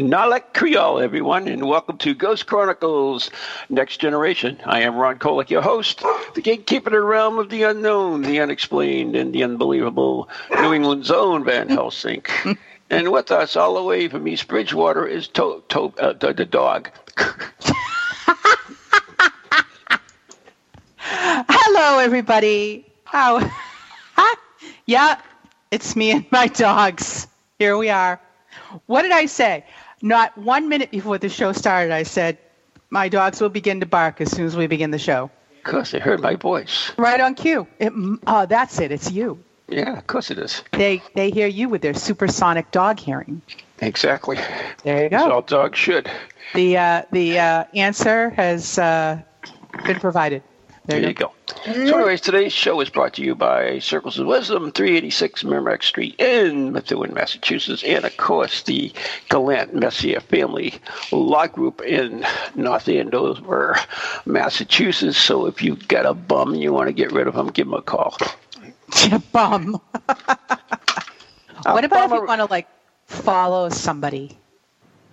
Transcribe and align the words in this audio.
Nalek 0.00 0.54
Creole, 0.54 0.98
everyone, 1.00 1.46
and 1.46 1.68
welcome 1.68 1.98
to 1.98 2.14
Ghost 2.14 2.46
Chronicles 2.46 3.30
Next 3.68 3.98
Generation. 3.98 4.58
I 4.64 4.80
am 4.80 4.96
Ron 4.96 5.18
Kolek, 5.18 5.50
your 5.50 5.60
host, 5.60 6.02
the 6.34 6.40
gatekeeper 6.40 6.88
of 6.88 6.92
the 6.94 7.00
realm 7.02 7.38
of 7.38 7.50
the 7.50 7.64
unknown, 7.64 8.22
the 8.22 8.40
unexplained, 8.40 9.14
and 9.14 9.34
the 9.34 9.44
unbelievable, 9.44 10.30
New 10.50 10.72
England's 10.72 11.10
own 11.10 11.44
Van 11.44 11.68
Helsing. 11.68 12.24
and 12.90 13.12
with 13.12 13.30
us, 13.30 13.56
all 13.56 13.74
the 13.74 13.82
way 13.82 14.08
from 14.08 14.26
East 14.26 14.48
Bridgewater, 14.48 15.06
is 15.06 15.28
to- 15.28 15.62
to- 15.68 15.92
uh, 15.98 16.14
the, 16.14 16.32
the 16.32 16.46
dog. 16.46 16.88
Hello, 20.98 21.98
everybody. 21.98 22.90
How? 23.04 23.50
yeah, 24.86 25.20
it's 25.70 25.94
me 25.94 26.12
and 26.12 26.24
my 26.32 26.46
dogs. 26.46 27.26
Here 27.58 27.76
we 27.76 27.90
are. 27.90 28.18
What 28.86 29.02
did 29.02 29.12
I 29.12 29.26
say? 29.26 29.64
Not 30.02 30.36
one 30.36 30.68
minute 30.68 30.90
before 30.90 31.18
the 31.18 31.28
show 31.28 31.52
started, 31.52 31.92
I 31.92 32.04
said, 32.04 32.38
my 32.90 33.08
dogs 33.08 33.40
will 33.40 33.48
begin 33.50 33.80
to 33.80 33.86
bark 33.86 34.20
as 34.20 34.30
soon 34.30 34.46
as 34.46 34.56
we 34.56 34.66
begin 34.66 34.90
the 34.90 34.98
show. 34.98 35.30
Of 35.58 35.64
course, 35.64 35.90
they 35.90 35.98
heard 35.98 36.20
my 36.20 36.36
voice. 36.36 36.90
Right 36.96 37.20
on 37.20 37.34
cue. 37.34 37.66
It, 37.78 37.92
oh, 38.26 38.46
that's 38.46 38.80
it. 38.80 38.90
It's 38.92 39.10
you. 39.10 39.42
Yeah, 39.68 39.96
of 39.96 40.06
course 40.06 40.30
it 40.30 40.38
is. 40.38 40.62
They 40.72 41.00
they 41.14 41.30
hear 41.30 41.46
you 41.46 41.68
with 41.68 41.80
their 41.80 41.94
supersonic 41.94 42.72
dog 42.72 42.98
hearing. 42.98 43.40
Exactly. 43.80 44.36
There 44.82 45.04
you 45.04 45.10
go. 45.10 45.30
all 45.30 45.42
dogs 45.42 45.78
should. 45.78 46.10
The 46.54 46.76
uh, 46.76 47.02
the 47.12 47.38
uh, 47.38 47.64
answer 47.74 48.30
has 48.30 48.78
uh, 48.78 49.22
been 49.86 50.00
provided. 50.00 50.42
There 50.86 51.00
you 51.00 51.12
go. 51.12 51.32
Mm-hmm. 51.64 51.88
So, 51.88 51.96
anyways, 51.98 52.20
today's 52.22 52.52
show 52.52 52.80
is 52.80 52.88
brought 52.88 53.14
to 53.14 53.22
you 53.22 53.34
by 53.34 53.80
Circles 53.80 54.18
of 54.18 54.26
Wisdom, 54.26 54.72
386 54.72 55.44
Merrimack 55.44 55.82
Street 55.82 56.18
in 56.18 56.72
Methuen, 56.72 57.12
Massachusetts, 57.12 57.82
and 57.84 58.04
of 58.04 58.16
course 58.16 58.62
the 58.62 58.92
Gallant 59.28 59.74
Messier 59.74 60.20
Family 60.20 60.74
Law 61.12 61.46
Group 61.48 61.82
in 61.82 62.24
North 62.54 62.88
Andover, 62.88 63.76
Massachusetts. 64.24 65.18
So, 65.18 65.46
if 65.46 65.62
you 65.62 65.76
got 65.76 66.06
a 66.06 66.14
bum 66.14 66.54
and 66.54 66.62
you 66.62 66.72
want 66.72 66.88
to 66.88 66.92
get 66.94 67.12
rid 67.12 67.26
of 67.26 67.34
him, 67.36 67.48
give 67.48 67.66
him 67.66 67.74
a 67.74 67.82
call. 67.82 68.16
A 69.12 69.18
bum. 69.20 69.80
what 71.64 71.84
about 71.84 72.06
if 72.06 72.12
you 72.12 72.26
want 72.26 72.40
to 72.40 72.46
like 72.46 72.66
follow 73.06 73.68
somebody? 73.68 74.36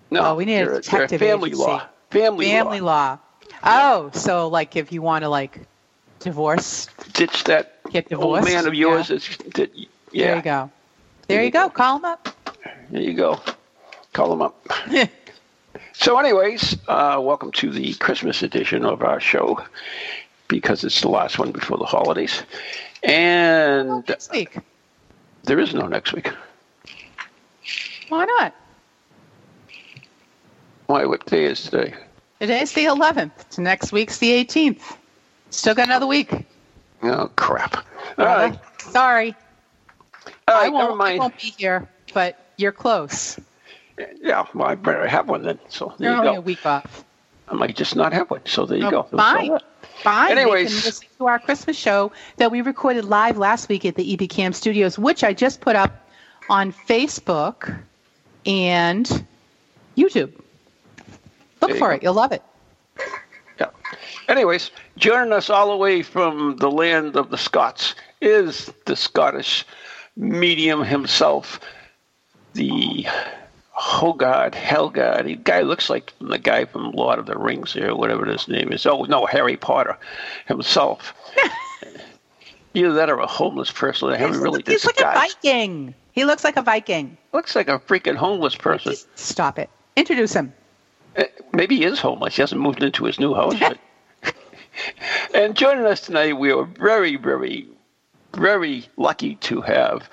No, 0.10 0.22
Oh, 0.32 0.36
we 0.36 0.46
need 0.46 0.62
a 0.62 0.76
detective 0.82 1.20
family 1.20 1.50
agency. 1.50 1.64
law. 1.68 1.86
Family, 2.10 2.46
Family 2.48 2.80
law. 2.82 3.12
law. 3.12 3.20
Oh, 3.64 4.10
so 4.14 4.48
like 4.48 4.76
if 4.76 4.92
you 4.92 5.02
want 5.04 5.24
to 5.24 5.30
like 5.30 5.60
divorce, 6.20 6.88
Ditch 7.14 7.44
that 7.46 7.82
Get 7.92 8.06
old 8.12 8.40
divorced? 8.40 8.48
man 8.50 8.68
of 8.68 8.74
yours. 8.74 9.08
That's, 9.10 9.38
that, 9.56 9.72
yeah, 10.12 10.28
there 10.28 10.36
you 10.38 10.42
go. 10.42 10.72
There 11.28 11.44
you 11.44 11.52
go. 11.52 11.70
Call 11.70 11.98
him 11.98 12.06
up. 12.06 12.28
There 12.90 13.02
you 13.02 13.14
go. 13.14 13.40
Call 14.14 14.34
him 14.34 14.42
up. 14.42 14.68
so, 15.94 16.18
anyways, 16.18 16.78
uh, 16.88 17.20
welcome 17.22 17.52
to 17.54 17.70
the 17.70 17.94
Christmas 17.96 18.42
edition 18.44 18.86
of 18.86 19.02
our 19.04 19.20
show 19.20 19.60
because 20.48 20.84
it's 20.84 21.02
the 21.02 21.10
last 21.10 21.38
one 21.40 21.52
before 21.52 21.78
the 21.78 21.86
holidays. 21.86 22.44
And 23.04 24.08
Next 24.08 24.32
week. 24.32 24.58
there 25.44 25.60
is 25.60 25.74
no 25.74 25.88
next 25.88 26.14
week. 26.14 26.30
Why 28.10 28.26
not? 28.26 28.56
Why, 30.88 31.06
what 31.06 31.26
day 31.26 31.46
is 31.46 31.64
today? 31.64 31.94
Today's 32.40 32.72
the 32.74 32.86
11th. 32.86 33.58
Next 33.60 33.92
week's 33.92 34.20
the 34.20 34.32
18th. 34.46 34.97
Still 35.50 35.76
got 35.76 35.88
another 35.88 36.08
week. 36.08 36.46
Oh, 37.04 37.30
crap. 37.36 37.78
Uh-huh. 37.78 38.24
All 38.24 38.26
right. 38.26 38.60
Sorry. 38.80 39.36
All 40.48 40.56
I 40.56 40.70
won't, 40.70 40.98
never 40.98 41.12
I 41.12 41.18
won't 41.18 41.38
be 41.40 41.54
here, 41.58 41.88
but 42.14 42.40
you're 42.58 42.72
close. 42.72 43.40
Yeah, 44.22 44.46
well, 44.54 44.68
I 44.68 44.76
better 44.76 45.08
have 45.08 45.28
one 45.30 45.44
then. 45.44 45.60
So, 45.70 45.94
there 45.98 46.10
You're 46.12 46.24
you 46.24 46.30
only 46.30 46.34
go. 46.34 46.38
a 46.40 46.42
week 46.42 46.66
off. 46.66 47.04
I 47.50 47.56
might 47.56 47.76
just 47.76 47.96
not 47.96 48.14
have 48.14 48.30
one. 48.30 48.42
So, 48.46 48.66
there 48.66 48.78
you 48.78 48.88
Oh, 48.88 48.92
go. 48.92 49.04
fine. 49.04 49.58
Fine. 50.04 50.38
Anyways. 50.38 50.68
Can 50.70 50.86
listen 50.86 51.08
to 51.18 51.28
our 51.28 51.40
Christmas 51.40 51.78
show 51.78 52.12
that 52.38 52.52
we 52.52 52.62
recorded 52.62 53.06
live 53.06 53.38
last 53.38 53.70
week 53.70 53.86
at 53.86 53.96
the 53.96 54.14
EB 54.14 54.30
Cam 54.30 54.54
Studios, 54.54 55.00
which 55.00 55.24
I 55.24 55.34
just 55.34 55.62
put 55.62 55.76
up 55.76 56.08
on 56.50 56.72
Facebook 56.72 57.78
and 58.46 59.26
YouTube. 59.98 60.32
Look 61.62 61.72
for 61.72 61.90
go. 61.90 61.96
it. 61.96 62.04
You'll 62.04 62.14
love 62.14 62.32
it. 62.32 62.44
Yeah. 63.60 63.70
Anyways, 64.28 64.72
joining 64.98 65.34
us 65.34 65.50
all 65.50 65.70
the 65.70 65.78
way 65.78 66.04
from 66.04 66.58
the 66.58 66.72
land 66.72 67.16
of 67.16 67.30
the 67.30 67.38
Scots 67.38 67.96
is 68.22 68.72
the 68.86 68.96
Scottish 68.96 69.66
medium 70.16 70.84
himself, 70.84 71.60
the 72.54 73.08
Hogard, 73.78 74.54
Helgard. 74.54 75.26
The 75.26 75.36
guy 75.36 75.62
looks 75.62 75.90
like 75.90 76.14
the 76.20 76.40
guy 76.40 76.66
from 76.66 76.92
Lord 76.92 77.20
of 77.20 77.28
the 77.28 77.38
Rings 77.38 77.74
here, 77.74 77.96
whatever 77.96 78.26
his 78.26 78.48
name 78.48 78.72
is. 78.72 78.86
Oh, 78.86 79.04
no, 79.04 79.26
Harry 79.26 79.58
Potter 79.58 79.98
himself. 80.48 81.14
Either 82.74 82.94
that 82.94 83.10
or 83.10 83.20
a 83.20 83.28
homeless 83.28 83.72
person. 83.72 84.10
I 84.10 84.18
haven't 84.18 84.42
really 84.42 84.64
He's 84.66 84.86
like 84.86 85.00
a. 85.00 85.14
Viking. 85.14 85.96
He 86.12 86.26
looks 86.26 86.44
like 86.44 86.58
a 86.58 86.62
Viking. 86.62 87.18
Looks 87.34 87.56
like 87.56 87.70
a 87.70 87.80
freaking 87.80 88.16
homeless 88.16 88.56
person. 88.56 88.96
Stop 89.16 89.58
it. 89.58 89.70
Introduce 89.96 90.34
him. 90.34 90.54
Uh, 91.16 91.24
Maybe 91.54 91.78
he 91.78 91.84
is 91.86 92.00
homeless. 92.00 92.36
He 92.36 92.42
hasn't 92.42 92.62
moved 92.62 92.84
into 92.84 93.06
his 93.06 93.20
new 93.20 93.34
house. 93.34 93.56
But... 93.60 93.78
and 95.34 95.56
joining 95.56 95.86
us 95.86 96.02
tonight, 96.02 96.34
we 96.34 96.52
are 96.52 96.66
very, 96.66 97.16
very, 97.16 97.68
very 98.34 98.88
lucky 98.98 99.36
to 99.36 99.62
have 99.62 100.10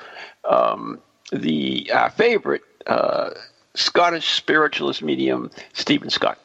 um, 0.48 1.00
the 1.32 1.90
our 1.92 2.10
favorite 2.10 2.62
uh, 2.86 3.30
Scottish 3.74 4.30
spiritualist 4.34 5.02
medium, 5.02 5.50
Stephen 5.72 6.10
Scott. 6.10 6.38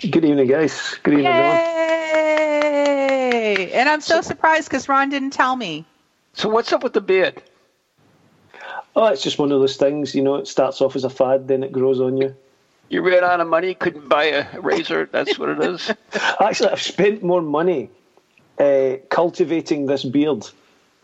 Good 0.00 0.24
evening, 0.24 0.48
guys. 0.48 0.96
Good 1.02 1.14
evening, 1.14 1.26
everyone. 1.26 1.56
Yay! 3.54 3.72
And 3.72 3.88
I'm 3.88 4.00
so 4.00 4.20
surprised 4.20 4.68
because 4.68 4.88
Ron 4.88 5.10
didn't 5.10 5.30
tell 5.30 5.56
me. 5.56 5.84
So, 6.32 6.48
what's 6.48 6.72
up 6.72 6.82
with 6.82 6.94
the 6.94 7.00
beard? 7.00 7.42
Oh, 8.96 9.06
it's 9.06 9.22
just 9.22 9.38
one 9.38 9.50
of 9.50 9.60
those 9.60 9.76
things, 9.76 10.14
you 10.14 10.22
know, 10.22 10.36
it 10.36 10.46
starts 10.46 10.80
off 10.80 10.94
as 10.94 11.04
a 11.04 11.10
fad, 11.10 11.48
then 11.48 11.64
it 11.64 11.72
grows 11.72 12.00
on 12.00 12.16
you. 12.16 12.34
You 12.88 13.02
ran 13.02 13.24
out 13.24 13.40
of 13.40 13.48
money, 13.48 13.74
couldn't 13.74 14.08
buy 14.08 14.24
a 14.24 14.60
razor. 14.60 15.08
That's 15.10 15.38
what 15.38 15.48
it 15.48 15.60
is. 15.60 15.90
Actually, 16.40 16.70
I've 16.70 16.82
spent 16.82 17.22
more 17.22 17.42
money 17.42 17.90
uh, 18.58 18.96
cultivating 19.08 19.86
this 19.86 20.04
beard, 20.04 20.46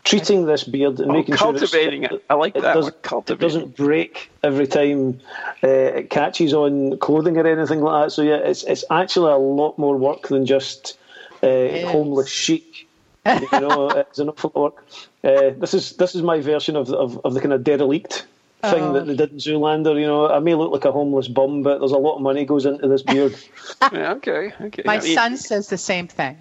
treating 0.04 0.46
this 0.46 0.64
beard, 0.64 1.00
and 1.00 1.10
Oh, 1.10 1.14
making 1.14 1.36
cultivating 1.36 2.02
sure 2.02 2.18
it. 2.18 2.24
I 2.30 2.34
like 2.34 2.54
that 2.54 2.62
doesn't, 2.62 2.94
word, 2.94 3.02
cultivating. 3.02 3.44
It 3.44 3.48
doesn't 3.48 3.76
break 3.76 4.30
every 4.42 4.66
time 4.66 5.20
uh, 5.64 5.68
it 5.68 6.10
catches 6.10 6.52
on 6.54 6.98
clothing 6.98 7.36
or 7.38 7.46
anything 7.46 7.80
like 7.80 8.04
that. 8.04 8.10
So, 8.12 8.22
yeah, 8.22 8.36
it's, 8.36 8.62
it's 8.64 8.84
actually 8.90 9.32
a 9.32 9.36
lot 9.38 9.78
more 9.78 9.96
work 9.96 10.28
than 10.28 10.46
just 10.46 10.98
uh, 11.42 11.46
is. 11.48 11.88
homeless 11.88 12.28
chic. 12.28 12.86
you 13.26 13.60
know, 13.60 13.90
it's 13.90 14.18
an 14.18 14.28
awful 14.30 14.50
lot 14.54 14.66
of 14.66 14.72
work. 14.74 14.84
Uh, 15.22 15.50
this 15.58 15.74
is 15.74 15.96
this 15.96 16.14
is 16.14 16.22
my 16.22 16.40
version 16.40 16.74
of 16.74 16.90
of, 16.90 17.20
of 17.24 17.34
the 17.34 17.40
kind 17.40 17.52
of 17.52 17.62
derelict 17.62 18.24
thing 18.62 18.82
Oh. 18.82 18.92
that 18.94 19.06
they 19.06 19.16
did 19.16 19.32
in 19.32 19.38
Zoolander. 19.38 19.98
You 19.98 20.06
know, 20.06 20.28
I 20.28 20.38
may 20.38 20.54
look 20.54 20.72
like 20.72 20.84
a 20.84 20.92
homeless 20.92 21.28
bum, 21.28 21.62
but 21.62 21.78
there's 21.78 21.92
a 21.92 21.98
lot 21.98 22.16
of 22.16 22.22
money 22.22 22.44
goes 22.44 22.66
into 22.66 22.86
this 22.88 23.02
beard. 23.02 23.34
Yeah, 23.92 24.12
okay, 24.14 24.52
okay. 24.60 24.82
My 24.84 24.96
I 24.96 25.00
mean, 25.00 25.14
son 25.14 25.36
says 25.36 25.68
the 25.68 25.78
same 25.78 26.06
thing 26.08 26.36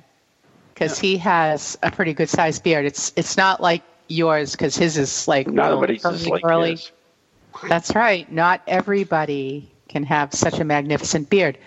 because 0.73 0.99
he 0.99 1.17
has 1.17 1.77
a 1.81 1.91
pretty 1.91 2.13
good 2.13 2.29
sized 2.29 2.63
beard. 2.63 2.85
It's 2.85 3.13
it's 3.15 3.37
not 3.37 3.61
like 3.61 3.81
yours 4.07 4.51
because 4.51 4.75
his 4.75 4.97
is 4.97 5.27
like 5.27 5.47
Not 5.47 5.79
real 5.79 5.97
curly, 5.99 6.29
like 6.29 6.43
curly. 6.43 6.71
his. 6.71 6.91
That's 7.67 7.95
right. 7.95 8.29
Not 8.31 8.61
everybody 8.67 9.69
can 9.87 10.03
have 10.03 10.33
such 10.33 10.59
a 10.59 10.63
magnificent 10.63 11.29
beard. 11.29 11.57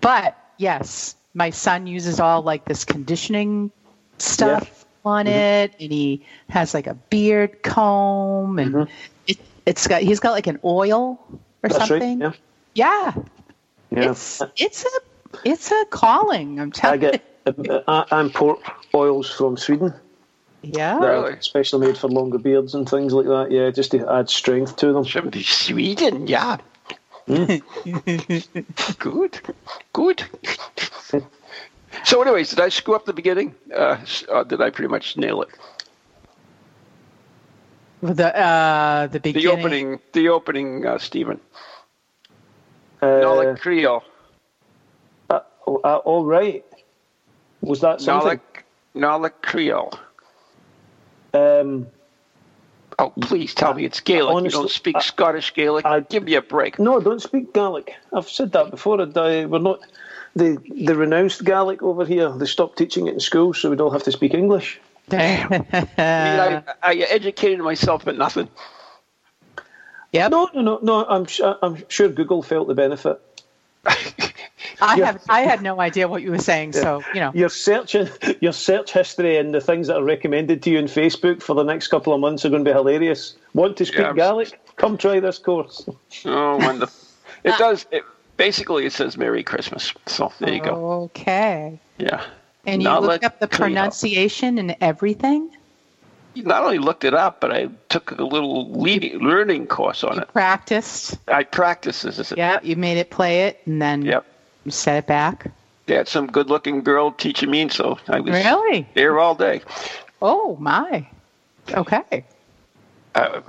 But 0.00 0.36
yes, 0.58 1.14
my 1.34 1.50
son 1.50 1.86
uses 1.86 2.20
all 2.20 2.42
like 2.42 2.64
this 2.64 2.84
conditioning 2.84 3.70
stuff 4.18 4.84
on 5.04 5.24
Mm-hmm. 5.26 5.34
it, 5.34 5.74
and 5.80 5.90
he 5.92 6.22
has 6.50 6.74
like 6.74 6.86
a 6.86 6.94
beard 6.94 7.62
comb, 7.62 8.58
and 8.58 8.74
Mm-hmm. 8.74 8.92
It, 9.70 9.76
it's 9.76 9.86
got 9.86 10.02
he's 10.02 10.20
got 10.20 10.32
like 10.32 10.46
an 10.46 10.58
oil 10.64 11.18
or 11.62 11.68
That's 11.68 11.76
something. 11.76 12.18
right. 12.20 12.38
Yeah, 12.74 13.12
Yeah, 13.90 14.10
it's 14.10 14.42
it's 14.56 14.84
a 14.84 14.88
it's 15.44 15.70
a 15.70 15.84
calling. 15.90 16.60
I'm 16.60 16.72
telling 16.72 17.02
you. 17.02 17.10
get 17.12 17.84
I, 17.88 18.04
I 18.10 18.20
import 18.20 18.60
oils 18.94 19.30
from 19.30 19.56
Sweden. 19.56 19.94
Yeah. 20.62 20.98
that 20.98 21.06
Really? 21.06 21.32
are 21.32 21.40
specially 21.40 21.86
made 21.86 21.96
for 21.96 22.08
longer 22.08 22.38
beards 22.38 22.74
and 22.74 22.86
things 22.88 23.12
like 23.14 23.26
that. 23.26 23.50
Yeah, 23.50 23.70
just 23.70 23.92
to 23.92 24.06
add 24.12 24.28
strength 24.28 24.76
to 24.76 24.92
them. 24.92 25.04
From 25.04 25.32
Sweden, 25.32 26.26
yeah. 26.26 26.58
good, 28.98 29.40
good. 29.92 30.24
so, 32.04 32.22
anyways, 32.22 32.50
did 32.50 32.60
I 32.60 32.68
screw 32.68 32.94
up 32.94 33.06
the 33.06 33.12
beginning? 33.12 33.54
Uh, 33.74 33.96
s- 34.02 34.24
uh, 34.30 34.42
did 34.44 34.60
I 34.60 34.70
pretty 34.70 34.88
much 34.90 35.16
nail 35.16 35.42
it? 35.42 35.48
The 38.02 38.36
uh, 38.38 39.06
the 39.08 39.18
The 39.18 39.46
opening, 39.48 40.00
the 40.12 40.28
opening, 40.30 40.86
uh, 40.86 40.98
Stephen. 40.98 41.40
Uh, 43.02 43.06
Nolak 43.06 43.60
Creole. 43.60 44.02
uh, 45.28 45.40
uh, 45.66 45.96
all 45.96 46.24
right. 46.24 46.64
Was 47.60 47.80
that 47.82 48.00
something? 48.00 48.40
Nolak, 48.96 49.30
Nolak 49.30 49.42
Creole. 49.42 49.92
Um, 51.34 51.86
Oh, 52.98 53.08
please 53.18 53.54
tell 53.54 53.72
me 53.72 53.86
it's 53.86 54.00
Gaelic. 54.00 54.34
Honestly, 54.34 54.58
you 54.58 54.62
don't 54.64 54.70
speak 54.70 54.96
I- 54.96 55.00
Scottish 55.00 55.54
Gaelic. 55.54 55.86
I- 55.86 56.00
Give 56.00 56.22
me 56.24 56.34
a 56.34 56.42
break. 56.42 56.78
no, 56.78 57.00
I 57.00 57.02
don't 57.02 57.22
speak 57.22 57.54
Gaelic. 57.54 57.94
I've 58.12 58.28
said 58.28 58.52
that 58.52 58.70
before. 58.70 59.00
and, 59.00 59.16
uh, 59.16 59.46
we're 59.48 59.58
not. 59.58 59.80
They, 60.36 60.56
they 60.70 60.92
renounced 60.92 61.42
Gaelic 61.42 61.82
over 61.82 62.04
here. 62.04 62.28
They 62.30 62.44
stopped 62.44 62.76
teaching 62.76 63.06
it 63.06 63.14
in 63.14 63.20
school, 63.20 63.54
so 63.54 63.70
we'd 63.70 63.80
all 63.80 63.90
have 63.90 64.02
to 64.02 64.12
speak 64.12 64.34
English. 64.34 64.78
I, 65.12 65.46
mean, 65.50 65.66
I, 65.98 66.62
I 66.82 66.94
educated 66.94 67.60
myself 67.60 68.06
at 68.06 68.16
nothing. 68.16 68.48
Yeah. 70.12 70.28
No, 70.28 70.48
no, 70.54 70.60
no, 70.62 70.78
no. 70.82 71.04
I'm, 71.06 71.26
su- 71.26 71.54
I'm 71.62 71.82
sure 71.88 72.08
Google 72.08 72.42
felt 72.42 72.68
the 72.68 72.74
benefit. 72.74 73.20
I 74.82 74.96
yeah. 74.96 75.06
have. 75.06 75.22
I 75.28 75.40
had 75.40 75.62
no 75.62 75.80
idea 75.80 76.08
what 76.08 76.22
you 76.22 76.30
were 76.30 76.38
saying. 76.38 76.72
So 76.72 77.02
you 77.14 77.20
know. 77.20 77.32
Your 77.34 77.48
search, 77.48 77.94
your 78.40 78.52
search 78.52 78.92
history 78.92 79.36
and 79.38 79.54
the 79.54 79.60
things 79.60 79.86
that 79.86 79.96
are 79.96 80.04
recommended 80.04 80.62
to 80.64 80.70
you 80.70 80.78
on 80.78 80.84
Facebook 80.84 81.42
for 81.42 81.54
the 81.54 81.62
next 81.62 81.88
couple 81.88 82.12
of 82.12 82.20
months 82.20 82.44
are 82.44 82.50
going 82.50 82.64
to 82.64 82.70
be 82.70 82.74
hilarious. 82.74 83.36
Want 83.54 83.76
to 83.78 83.86
speak 83.86 84.00
Yeah, 84.00 84.12
Gaelic? 84.12 84.58
Come 84.76 84.96
try 84.96 85.20
this 85.20 85.38
course. 85.38 85.88
Oh, 86.24 86.56
wonderful. 86.56 87.08
It 87.44 87.50
ah. 87.54 87.58
does. 87.58 87.86
It, 87.90 88.04
basically, 88.36 88.86
it 88.86 88.92
says 88.92 89.16
Merry 89.16 89.42
Christmas. 89.42 89.92
So 90.06 90.32
there 90.40 90.54
you 90.54 90.62
go. 90.62 91.02
Okay. 91.04 91.78
Yeah. 91.98 92.24
And 92.66 92.82
you 92.82 92.90
looked 92.98 93.24
up 93.24 93.40
the 93.40 93.48
pronunciation 93.48 94.58
and 94.58 94.76
everything. 94.80 95.50
You 96.34 96.44
not 96.44 96.62
only 96.62 96.78
looked 96.78 97.04
it 97.04 97.14
up, 97.14 97.40
but 97.40 97.52
I 97.52 97.68
took 97.88 98.12
a 98.12 98.22
little 98.22 98.70
leading, 98.70 99.18
learning 99.18 99.66
course 99.66 100.04
on 100.04 100.20
it. 100.20 100.28
Practiced. 100.32 101.18
I 101.26 101.42
practiced 101.42 102.02
this. 102.04 102.32
Yeah. 102.36 102.60
You 102.62 102.76
made 102.76 102.98
it 102.98 103.10
play 103.10 103.42
it, 103.46 103.60
and 103.66 103.82
then 103.82 104.02
Yep. 104.02 104.24
you 104.64 104.70
set 104.70 104.98
it 104.98 105.06
back. 105.06 105.50
They 105.86 105.94
had 105.96 106.06
some 106.06 106.28
good-looking 106.28 106.82
girl 106.82 107.10
teaching 107.10 107.50
me, 107.50 107.68
so 107.68 107.98
I 108.08 108.20
was 108.20 108.30
Really? 108.32 108.86
there 108.94 109.18
all 109.18 109.34
day. 109.34 109.62
Oh 110.22 110.56
my. 110.60 111.08
Okay. 111.72 112.24
Uh, 113.16 113.40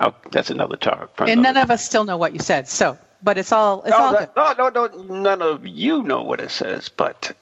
oh, 0.00 0.14
that's 0.30 0.50
another 0.50 0.76
topic. 0.76 1.08
And 1.20 1.40
none 1.42 1.56
of 1.56 1.70
us 1.70 1.82
still 1.84 2.04
know 2.04 2.18
what 2.18 2.34
you 2.34 2.38
said. 2.40 2.68
So, 2.68 2.98
but 3.22 3.38
it's 3.38 3.50
all 3.50 3.80
it's 3.82 3.90
No, 3.92 3.96
all 3.98 4.10
good. 4.12 4.28
that- 4.34 4.58
no, 4.58 4.68
no, 4.68 4.86
no, 4.88 5.02
none 5.22 5.40
of 5.40 5.66
you 5.66 6.02
know 6.02 6.22
what 6.22 6.40
it 6.40 6.50
says, 6.50 6.90
but 6.90 7.32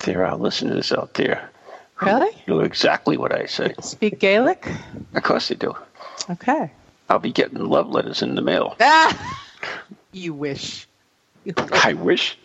there 0.00 0.24
are 0.24 0.36
listeners 0.36 0.92
out 0.92 1.14
there 1.14 1.50
Really? 2.00 2.30
know 2.46 2.60
exactly 2.60 3.16
what 3.16 3.32
I 3.32 3.46
say. 3.46 3.74
Speak 3.80 4.18
Gaelic. 4.18 4.68
Of 5.14 5.22
course 5.22 5.48
they 5.48 5.56
do. 5.56 5.74
Okay. 6.30 6.70
I'll 7.08 7.18
be 7.18 7.32
getting 7.32 7.64
love 7.64 7.88
letters 7.88 8.22
in 8.22 8.34
the 8.34 8.42
mail. 8.42 8.76
Ah, 8.80 9.40
you 10.12 10.34
wish. 10.34 10.86
I 11.72 11.94
wish. 11.94 12.38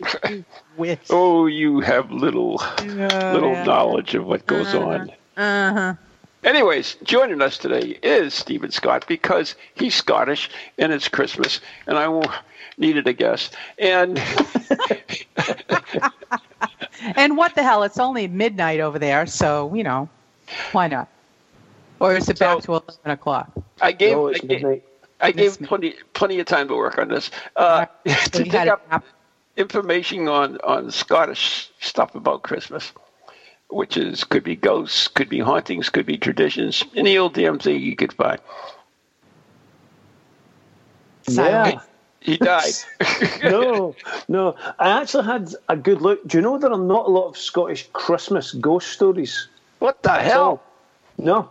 Wish. 0.76 0.98
oh, 1.10 1.46
you 1.46 1.80
have 1.80 2.10
little 2.10 2.54
little 2.78 3.52
yeah. 3.52 3.64
knowledge 3.64 4.14
of 4.14 4.26
what 4.26 4.46
goes 4.46 4.74
on. 4.74 5.10
Uh-huh. 5.36 5.94
Anyways, 6.42 6.96
joining 7.02 7.42
us 7.42 7.58
today 7.58 7.98
is 8.02 8.34
Stephen 8.34 8.70
Scott 8.70 9.04
because 9.06 9.54
he's 9.74 9.94
Scottish 9.94 10.50
and 10.78 10.92
it's 10.92 11.08
Christmas, 11.08 11.60
and 11.86 11.98
I 11.98 12.22
needed 12.76 13.06
a 13.06 13.12
guest. 13.12 13.54
And 13.78 14.18
And 17.16 17.36
what 17.36 17.54
the 17.54 17.62
hell? 17.62 17.82
It's 17.82 17.98
only 17.98 18.28
midnight 18.28 18.80
over 18.80 18.98
there, 18.98 19.26
so 19.26 19.74
you 19.74 19.84
know, 19.84 20.08
why 20.72 20.88
not? 20.88 21.08
Or 22.00 22.14
is 22.14 22.28
it 22.28 22.38
back 22.38 22.62
to 22.62 22.72
eleven 22.72 23.10
o'clock? 23.10 23.50
I 23.80 23.92
gave 23.92 24.16
Oh, 24.16 24.28
I 24.28 24.38
gave. 24.38 24.82
I 25.20 25.30
gave 25.30 25.60
plenty 25.60 25.94
plenty 26.12 26.40
of 26.40 26.46
time 26.46 26.68
to 26.68 26.74
work 26.74 26.98
on 26.98 27.08
this 27.08 27.30
uh, 27.56 27.86
So 28.06 28.14
to 28.30 28.44
you 28.44 28.50
dig 28.50 28.68
up 28.68 29.04
information 29.56 30.28
on 30.28 30.58
on 30.64 30.90
Scottish 30.90 31.70
stuff 31.80 32.14
about 32.14 32.42
Christmas, 32.42 32.92
which 33.68 33.96
is 33.96 34.24
could 34.24 34.44
be 34.44 34.56
ghosts, 34.56 35.08
could 35.08 35.28
be 35.28 35.38
hauntings, 35.38 35.88
could 35.88 36.06
be 36.06 36.16
traditions, 36.16 36.84
any 36.96 37.16
old 37.16 37.34
damn 37.34 37.58
thing 37.58 37.80
you 37.80 37.96
could 37.96 38.12
find. 38.12 38.40
Silent. 41.28 41.74
Yeah. 41.74 41.80
He 42.24 42.38
died. 42.38 42.72
no, 43.44 43.94
no. 44.28 44.56
I 44.78 45.00
actually 45.00 45.24
had 45.24 45.54
a 45.68 45.76
good 45.76 46.00
look. 46.00 46.26
Do 46.26 46.38
you 46.38 46.42
know 46.42 46.58
there 46.58 46.72
are 46.72 46.78
not 46.78 47.06
a 47.06 47.10
lot 47.10 47.28
of 47.28 47.36
Scottish 47.36 47.88
Christmas 47.92 48.52
ghost 48.52 48.88
stories? 48.88 49.48
what 49.78 50.02
the 50.02 50.12
hell? 50.12 50.62
No, 51.18 51.50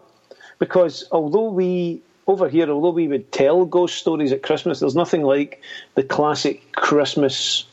because 0.57 1.05
although 1.11 1.49
we 1.49 2.01
over 2.25 2.49
here, 2.49 2.69
although 2.69 2.89
we 2.89 3.07
would 3.07 3.31
tell 3.31 3.65
ghost 3.65 3.95
stories 3.95 4.31
at 4.31 4.41
Christmas, 4.41 4.79
there's 4.79 4.95
nothing 4.95 5.21
like 5.21 5.61
the 5.93 6.03
classic 6.03 6.71
Christmas 6.71 7.65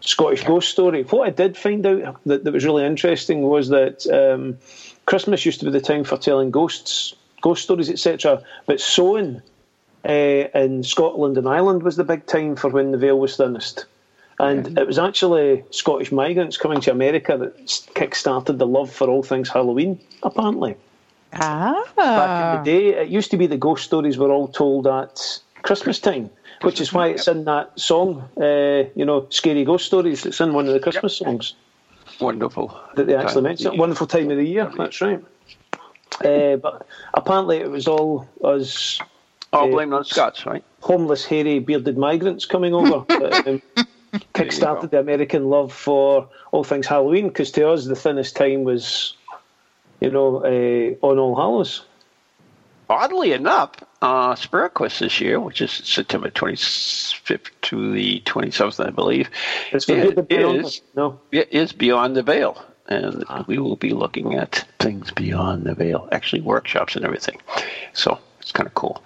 Scottish 0.00 0.42
ghost 0.44 0.70
story. 0.70 1.04
What 1.04 1.28
I 1.28 1.30
did 1.30 1.56
find 1.56 1.86
out 1.86 2.18
that, 2.26 2.42
that 2.44 2.52
was 2.52 2.64
really 2.64 2.84
interesting 2.84 3.42
was 3.42 3.68
that 3.68 4.06
um, 4.08 4.58
Christmas 5.06 5.46
used 5.46 5.60
to 5.60 5.66
be 5.66 5.70
the 5.70 5.80
time 5.80 6.02
for 6.02 6.16
telling 6.16 6.50
ghosts, 6.50 7.14
ghost 7.42 7.62
stories, 7.62 7.90
etc. 7.90 8.42
But 8.66 8.80
Samhain 8.80 9.42
in 10.04 10.82
Scotland 10.82 11.36
and 11.38 11.48
Ireland 11.48 11.82
was 11.82 11.96
the 11.96 12.04
big 12.04 12.26
time 12.26 12.56
for 12.56 12.68
when 12.70 12.90
the 12.90 12.98
veil 12.98 13.18
was 13.18 13.36
thinnest. 13.36 13.84
And 14.38 14.78
it 14.78 14.86
was 14.86 14.98
actually 14.98 15.64
Scottish 15.70 16.10
migrants 16.12 16.56
coming 16.56 16.80
to 16.82 16.90
America 16.90 17.36
that 17.36 17.88
kick-started 17.94 18.58
the 18.58 18.66
love 18.66 18.90
for 18.90 19.08
all 19.08 19.22
things 19.22 19.50
Halloween, 19.50 20.00
apparently 20.22 20.76
Ah. 21.34 21.84
back 21.96 22.40
in 22.40 22.64
the 22.64 22.64
day. 22.64 23.02
It 23.02 23.08
used 23.08 23.30
to 23.32 23.36
be 23.36 23.46
the 23.46 23.58
ghost 23.58 23.84
stories 23.84 24.16
were 24.16 24.30
all 24.32 24.48
told 24.48 24.86
at 24.86 25.40
Christmas 25.62 25.98
time, 26.00 26.30
which 26.62 26.80
is 26.80 26.90
why 26.92 27.08
it's 27.08 27.28
in 27.28 27.44
that 27.44 27.78
song, 27.78 28.24
uh, 28.40 28.84
you 28.94 29.04
know, 29.04 29.26
Scary 29.28 29.62
Ghost 29.64 29.84
Stories. 29.84 30.24
It's 30.24 30.40
in 30.40 30.54
one 30.54 30.66
of 30.66 30.72
the 30.72 30.80
Christmas 30.80 31.18
songs 31.18 31.52
Wonderful. 32.18 32.74
that 32.96 33.06
they 33.06 33.14
actually 33.14 33.34
Time 33.34 33.42
mention. 33.44 33.66
it. 33.66 33.70
the 33.72 33.76
Wonderful 33.78 34.06
time 34.06 34.30
of 34.30 34.38
the 34.38 34.44
year, 34.44 34.72
that's 34.76 35.00
right. 35.02 35.22
Uh, 36.24 36.56
but 36.56 36.86
apparently 37.14 37.58
it 37.58 37.70
was 37.70 37.86
all 37.86 38.26
us 38.42 38.98
All 39.52 39.68
Uh, 39.68 39.70
blamed 39.72 39.92
on 39.92 40.04
Scots, 40.04 40.46
right? 40.46 40.62
homeless, 40.80 41.24
hairy, 41.24 41.58
bearded 41.58 41.98
migrants 41.98 42.46
coming 42.46 42.72
over. 42.74 43.04
that, 43.08 43.46
um, 43.46 43.62
kick-started 44.34 44.90
the 44.90 44.98
American 44.98 45.50
love 45.50 45.72
for 45.72 46.28
all 46.52 46.64
things 46.64 46.86
Halloween, 46.86 47.28
because 47.28 47.50
to 47.52 47.68
us 47.68 47.86
the 47.86 47.96
thinnest 47.96 48.36
time 48.36 48.64
was, 48.64 49.14
you 50.00 50.10
know, 50.10 50.36
uh, 50.44 51.06
on 51.06 51.18
All 51.18 51.34
Hallows. 51.36 51.84
Oddly 52.88 53.32
enough, 53.32 53.70
uh, 54.02 54.34
Spiritquest 54.34 54.98
this 54.98 55.20
year, 55.20 55.38
which 55.38 55.60
is 55.60 55.70
September 55.70 56.28
25th 56.30 57.50
to 57.62 57.92
the 57.92 58.20
27th, 58.26 58.84
I 58.84 58.90
believe, 58.90 59.30
It's 59.70 59.84
for 59.84 59.92
is, 59.92 60.02
good 60.04 60.16
to 60.16 60.22
be 60.24 60.42
on 60.42 60.56
is, 60.56 60.82
No. 60.96 61.20
it 61.30 61.48
is 61.52 61.72
Beyond 61.72 62.16
the 62.16 62.22
Veil. 62.22 62.60
And 62.88 63.24
we 63.46 63.58
will 63.58 63.76
be 63.76 63.90
looking 63.90 64.34
at 64.34 64.64
things 64.80 65.12
beyond 65.12 65.62
the 65.62 65.74
veil, 65.74 66.08
actually 66.10 66.42
workshops 66.42 66.96
and 66.96 67.04
everything. 67.04 67.40
So 67.92 68.18
it's 68.40 68.50
kind 68.50 68.66
of 68.66 68.74
cool. 68.74 69.00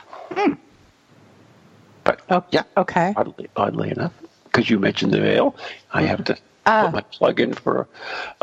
But 2.04 2.20
Oh, 2.30 2.44
yeah, 2.50 2.64
okay. 2.76 3.14
oddly, 3.16 3.48
oddly 3.56 3.90
enough, 3.90 4.12
because 4.44 4.68
you 4.68 4.78
mentioned 4.78 5.12
the 5.12 5.20
veil, 5.20 5.56
I 5.92 6.02
have 6.02 6.24
to 6.24 6.36
Ah. 6.66 6.82
put 6.86 6.92
my 6.94 7.00
plug 7.02 7.40
in 7.40 7.52
for. 7.54 7.88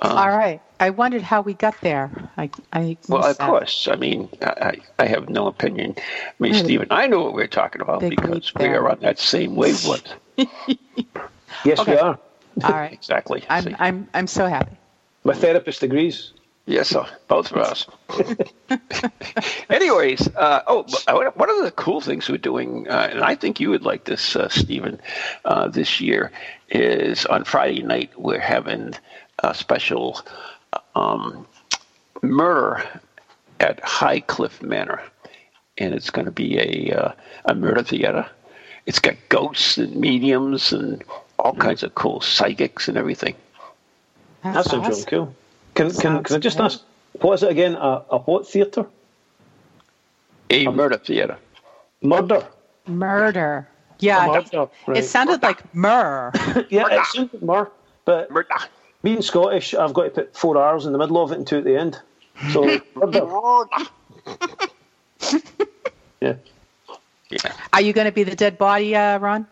Uh, 0.01 0.13
All 0.15 0.29
right. 0.29 0.61
I 0.79 0.89
wondered 0.89 1.21
how 1.21 1.41
we 1.41 1.53
got 1.53 1.79
there. 1.81 2.11
I, 2.37 2.49
I 2.73 2.97
Well, 3.07 3.23
of 3.23 3.37
that. 3.37 3.47
course. 3.47 3.87
I 3.87 3.95
mean, 3.95 4.29
I, 4.41 4.81
I 4.97 5.05
have 5.05 5.29
no 5.29 5.45
opinion. 5.47 5.93
I 5.97 6.01
mean, 6.39 6.53
Really? 6.53 6.63
Stephen, 6.63 6.87
I 6.89 7.07
know 7.07 7.21
what 7.23 7.33
we're 7.33 7.47
talking 7.47 7.81
about 7.81 8.01
Big 8.01 8.19
because 8.19 8.53
we 8.55 8.65
are 8.65 8.89
on 8.89 8.99
that 9.01 9.19
same 9.19 9.55
wavelength. 9.55 10.13
Yes, 11.63 11.79
Okay. 11.81 11.91
we 11.91 11.97
are. 11.99 12.17
All 12.63 12.71
right. 12.71 12.91
exactly. 12.99 13.43
I'm 13.49 13.63
See? 13.63 13.75
I'm 13.77 14.09
I'm 14.15 14.25
so 14.25 14.47
happy. 14.47 14.77
My 15.23 15.35
therapist 15.35 15.83
agrees. 15.83 16.33
Yes, 16.65 16.89
sir. 16.89 17.05
Both 17.27 17.51
of 17.51 17.57
us. 17.57 17.87
Anyways, 19.69 20.27
uh, 20.35 20.61
oh, 20.67 20.83
but 20.83 21.15
one 21.15 21.25
one 21.27 21.49
of 21.49 21.63
the 21.63 21.71
cool 21.71 22.01
things 22.01 22.29
we're 22.29 22.37
doing, 22.37 22.87
uh, 22.87 23.09
and 23.11 23.21
I 23.21 23.35
think 23.35 23.59
you 23.59 23.69
would 23.71 23.83
like 23.83 24.05
this, 24.05 24.35
uh, 24.35 24.47
Stephen, 24.47 25.01
uh, 25.43 25.67
this 25.69 25.99
year, 25.99 26.31
is 26.69 27.25
on 27.25 27.45
Friday 27.45 27.81
night 27.81 28.11
we're 28.17 28.39
having 28.39 28.93
a 29.39 29.55
special 29.55 30.21
um, 30.95 31.47
murder 32.21 32.83
at 33.59 33.79
High 33.83 34.19
Cliff 34.19 34.61
Manor, 34.61 35.01
and 35.77 35.93
it's 35.95 36.11
going 36.11 36.25
to 36.25 36.31
be 36.31 36.57
a 36.59 36.95
uh, 36.95 37.11
a 37.45 37.55
murder 37.55 37.83
theater. 37.83 38.29
It's 38.85 38.99
got 38.99 39.15
ghosts 39.29 39.77
and 39.77 39.95
mediums 39.95 40.73
and 40.73 41.03
all 41.39 41.55
kinds 41.55 41.81
of 41.83 41.95
cool 41.95 42.21
psychics 42.21 42.87
and 42.87 42.97
everything. 42.97 43.35
That 44.43 44.53
That's 44.53 44.71
sounds 44.71 44.87
really 44.87 45.01
awesome. 45.01 45.09
cool. 45.09 45.35
Can, 45.75 45.91
can, 45.91 46.23
can 46.23 46.35
I 46.35 46.39
just 46.39 46.59
ask, 46.59 46.81
what 47.21 47.33
is 47.33 47.43
it 47.43 47.51
again? 47.51 47.75
A, 47.75 48.03
a 48.09 48.19
what 48.19 48.47
theatre? 48.47 48.85
A 50.49 50.67
murder 50.67 50.97
theater. 50.97 51.37
Murder. 52.01 52.45
Murder. 52.87 53.67
Yeah, 53.99 54.25
Murder, 54.25 54.69
right. 54.87 54.97
it 54.97 55.03
sounded 55.03 55.43
like 55.43 55.73
myrrh. 55.75 56.31
yeah, 56.69 56.87
it 56.89 57.05
sounded 57.07 57.41
more, 57.41 57.71
but 58.03 58.31
Murder. 58.31 58.49
being 59.03 59.21
Scottish, 59.21 59.75
I've 59.75 59.93
got 59.93 60.03
to 60.03 60.09
put 60.09 60.35
four 60.35 60.57
R's 60.57 60.85
in 60.85 60.91
the 60.91 60.97
middle 60.97 61.23
of 61.23 61.31
it 61.31 61.37
and 61.37 61.47
two 61.47 61.59
at 61.59 61.63
the 61.63 61.77
end. 61.77 61.99
So, 62.51 62.63
murder. 62.95 63.27
yeah. 66.21 66.33
Yeah. 67.29 67.53
Are 67.71 67.81
you 67.81 67.93
going 67.93 68.05
to 68.05 68.11
be 68.11 68.23
the 68.23 68.35
dead 68.35 68.57
body, 68.57 68.95
uh, 68.95 69.19
Ron? 69.19 69.47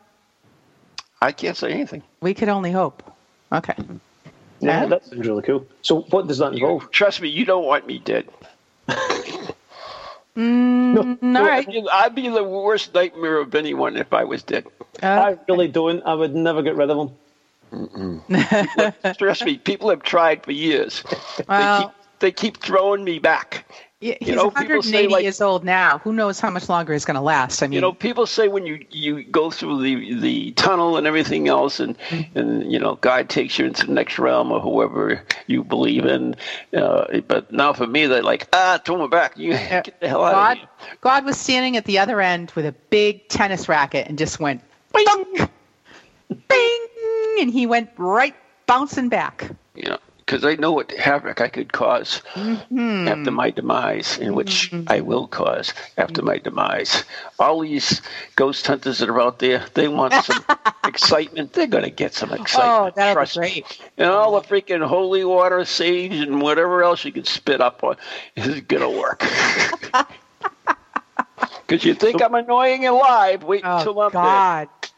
I 1.21 1.31
can't 1.31 1.55
say 1.55 1.71
anything. 1.71 2.01
We 2.21 2.33
could 2.33 2.49
only 2.49 2.71
hope. 2.71 3.03
Okay. 3.51 3.75
Yeah, 4.61 4.81
Yeah. 4.81 4.85
that 4.87 5.05
sounds 5.05 5.27
really 5.27 5.41
cool. 5.43 5.65
So, 5.81 6.01
what 6.09 6.27
does 6.27 6.37
that 6.39 6.53
involve? 6.53 6.89
Trust 6.91 7.21
me, 7.21 7.29
you 7.29 7.45
don't 7.45 7.65
want 7.65 7.87
me 7.87 7.99
dead. 7.99 8.27
Mm, 10.37 11.35
all 11.35 11.43
right. 11.43 11.67
I'd 11.91 12.15
be 12.15 12.29
the 12.29 12.43
worst 12.43 12.93
nightmare 12.93 13.39
of 13.39 13.53
anyone 13.55 13.97
if 13.97 14.13
I 14.13 14.23
was 14.23 14.41
dead. 14.41 14.65
Uh, 15.03 15.07
I 15.07 15.37
really 15.49 15.67
don't. 15.67 16.01
I 16.05 16.13
would 16.13 16.33
never 16.33 16.61
get 16.61 16.75
rid 16.77 16.89
of 16.89 17.11
them. 17.71 18.21
Trust 19.17 19.43
me, 19.43 19.57
people 19.57 19.89
have 19.89 20.01
tried 20.01 20.43
for 20.45 20.51
years. 20.53 21.03
Well- 21.49 21.93
they, 22.19 22.31
keep, 22.31 22.57
throwing 22.57 23.03
me 23.03 23.19
back. 23.19 23.65
yeah, 23.99 24.15
he's 24.19 24.29
you 24.29 24.35
know, 24.35 24.45
180 24.45 25.07
like- 25.07 25.23
years 25.23 25.41
old 25.41 25.63
now. 25.63 25.97
Who 25.99 26.13
knows 26.13 26.39
how 26.39 26.49
much 26.49 26.69
longer 26.69 26.93
he's 26.93 27.05
going 27.05 27.15
to 27.15 27.21
last? 27.21 27.61
I 27.61 27.67
mean, 27.67 27.73
You 27.73 27.81
know, 27.81 27.91
people 27.91 28.25
say 28.25 28.47
when 28.47 28.65
you, 28.65 28.85
you 28.91 29.23
go 29.23 29.51
through 29.51 29.81
the, 29.81 30.19
the 30.19 30.51
tunnel 30.51 30.97
and 30.97 31.05
everything 31.05 31.47
else, 31.47 31.79
and, 31.79 31.97
and 32.35 32.71
you 32.71 32.79
know 32.79 32.95
God 32.95 33.29
takes 33.29 33.59
you 33.59 33.65
into 33.65 33.85
the 33.87 33.93
next 33.93 34.17
realm 34.19 34.51
or 34.51 34.59
whoever 34.59 35.21
you 35.47 35.63
believe 35.63 36.05
in. 36.05 36.35
Uh, 36.75 37.19
but 37.27 37.51
now 37.51 37.73
for 37.73 37.87
me, 37.87 38.05
they're 38.07 38.23
like, 38.23 38.47
ah, 38.53 38.79
throw 38.85 38.97
me 39.01 39.07
back. 39.07 39.37
You 39.37 39.51
get 39.51 39.99
the 39.99 40.07
hell 40.07 40.23
out 40.23 40.31
God, 40.33 40.51
of 40.51 40.57
here. 40.59 40.97
God 41.01 41.25
was 41.25 41.37
standing 41.37 41.75
at 41.77 41.85
the 41.85 41.99
other 41.99 42.21
end 42.21 42.51
with 42.55 42.65
a 42.65 42.71
big 42.89 43.27
tennis 43.27 43.67
racket 43.67 44.07
and 44.07 44.17
just 44.17 44.39
went 44.39 44.61
bing, 44.93 45.47
bing, 46.47 46.87
and 47.39 47.51
he 47.51 47.65
went 47.65 47.89
right 47.97 48.35
bouncing 48.65 49.09
back. 49.09 49.49
Know, 49.75 49.97
because 50.29 50.45
I 50.45 50.53
know 50.55 50.73
what 50.73 50.91
havoc 50.91 51.41
I 51.41 51.47
could 51.47 51.73
cause 51.73 52.21
Mm-hmm. 52.35 53.07
after 53.07 53.31
my 53.31 53.49
demise, 53.49 54.19
in 54.19 54.35
which 54.35 54.71
I 54.85 55.01
will 55.01 55.25
cause 55.27 55.73
after 55.97 56.21
my 56.21 56.37
demise. 56.37 57.03
All 57.39 57.61
these 57.61 58.01
ghost 58.35 58.67
hunters 58.67 58.99
that 58.99 59.09
are 59.09 59.19
out 59.21 59.39
there, 59.39 59.65
they 59.73 59.87
want 59.87 60.13
some 60.13 60.45
excitement. 60.85 61.53
They're 61.53 61.65
going 61.65 61.83
to 61.83 61.89
get 61.89 62.13
some 62.13 62.31
excitement. 62.31 62.75
Oh, 62.75 62.91
that'll 62.95 63.15
be 63.15 63.25
Trust 63.25 63.41
me. 63.41 63.49
great. 63.55 63.65
And 63.97 64.07
all 64.11 64.39
the 64.39 64.47
freaking 64.47 64.85
holy 64.85 65.25
water, 65.25 65.65
sage, 65.65 66.13
and 66.13 66.39
whatever 66.41 66.83
else 66.83 67.03
you 67.03 67.11
can 67.11 67.25
spit 67.25 67.59
up 67.59 67.83
on 67.83 67.95
is 68.35 68.61
going 68.61 68.83
to 68.83 68.89
work. 68.89 69.23
Because 71.67 71.85
you 71.85 71.93
think 71.93 72.21
I'm 72.21 72.33
annoying 72.35 72.85
and 72.85 72.95
live, 72.95 73.43
wait 73.43 73.65
until 73.65 73.99
Oh 73.99 74.01
I'm 74.01 74.17
dead. 74.17 74.43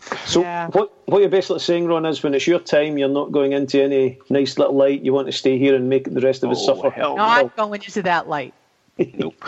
God! 0.10 0.20
So, 0.26 0.42
Yeah. 0.42 0.68
what 0.68 0.92
what 1.06 1.20
you're 1.20 1.30
basically 1.30 1.60
saying, 1.60 1.88
Ron, 1.88 2.06
is 2.06 2.24
when 2.24 2.34
it's 2.34 2.48
your 2.48 2.60
time, 2.60 2.98
you're 2.98 3.10
not 3.10 3.32
going 3.32 3.54
into 3.54 3.82
any 3.82 4.20
nice 4.30 4.58
little 4.58 4.76
light. 4.76 5.02
You 5.02 5.14
want 5.14 5.28
to 5.28 5.32
stay 5.34 5.58
here 5.58 5.76
and 5.76 5.90
make 5.90 6.06
the 6.12 6.22
rest 6.22 6.44
of 6.44 6.52
us 6.52 6.60
Oh, 6.62 6.76
suffer. 6.76 6.90
hell 6.90 7.18
Not 7.18 7.56
going 7.56 7.82
into 7.84 8.02
that 8.04 8.28
light. 8.28 8.54
Nope. 8.98 9.46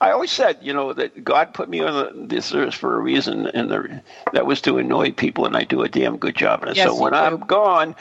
I 0.00 0.10
always 0.10 0.32
said, 0.32 0.58
you 0.60 0.72
know, 0.72 0.92
that 0.92 1.22
God 1.22 1.54
put 1.54 1.68
me 1.68 1.80
on 1.80 2.26
this 2.26 2.52
earth 2.52 2.74
for 2.74 2.96
a 2.96 3.00
reason, 3.00 3.46
and 3.48 3.70
the, 3.70 4.02
that 4.32 4.46
was 4.46 4.60
to 4.62 4.78
annoy 4.78 5.12
people, 5.12 5.46
and 5.46 5.56
I 5.56 5.62
do 5.62 5.82
a 5.82 5.88
damn 5.88 6.16
good 6.16 6.34
job. 6.34 6.64
And 6.64 6.76
Yes, 6.76 6.88
so 6.88 7.00
when 7.00 7.12
do. 7.12 7.18
I'm 7.18 7.38
gone, 7.40 7.94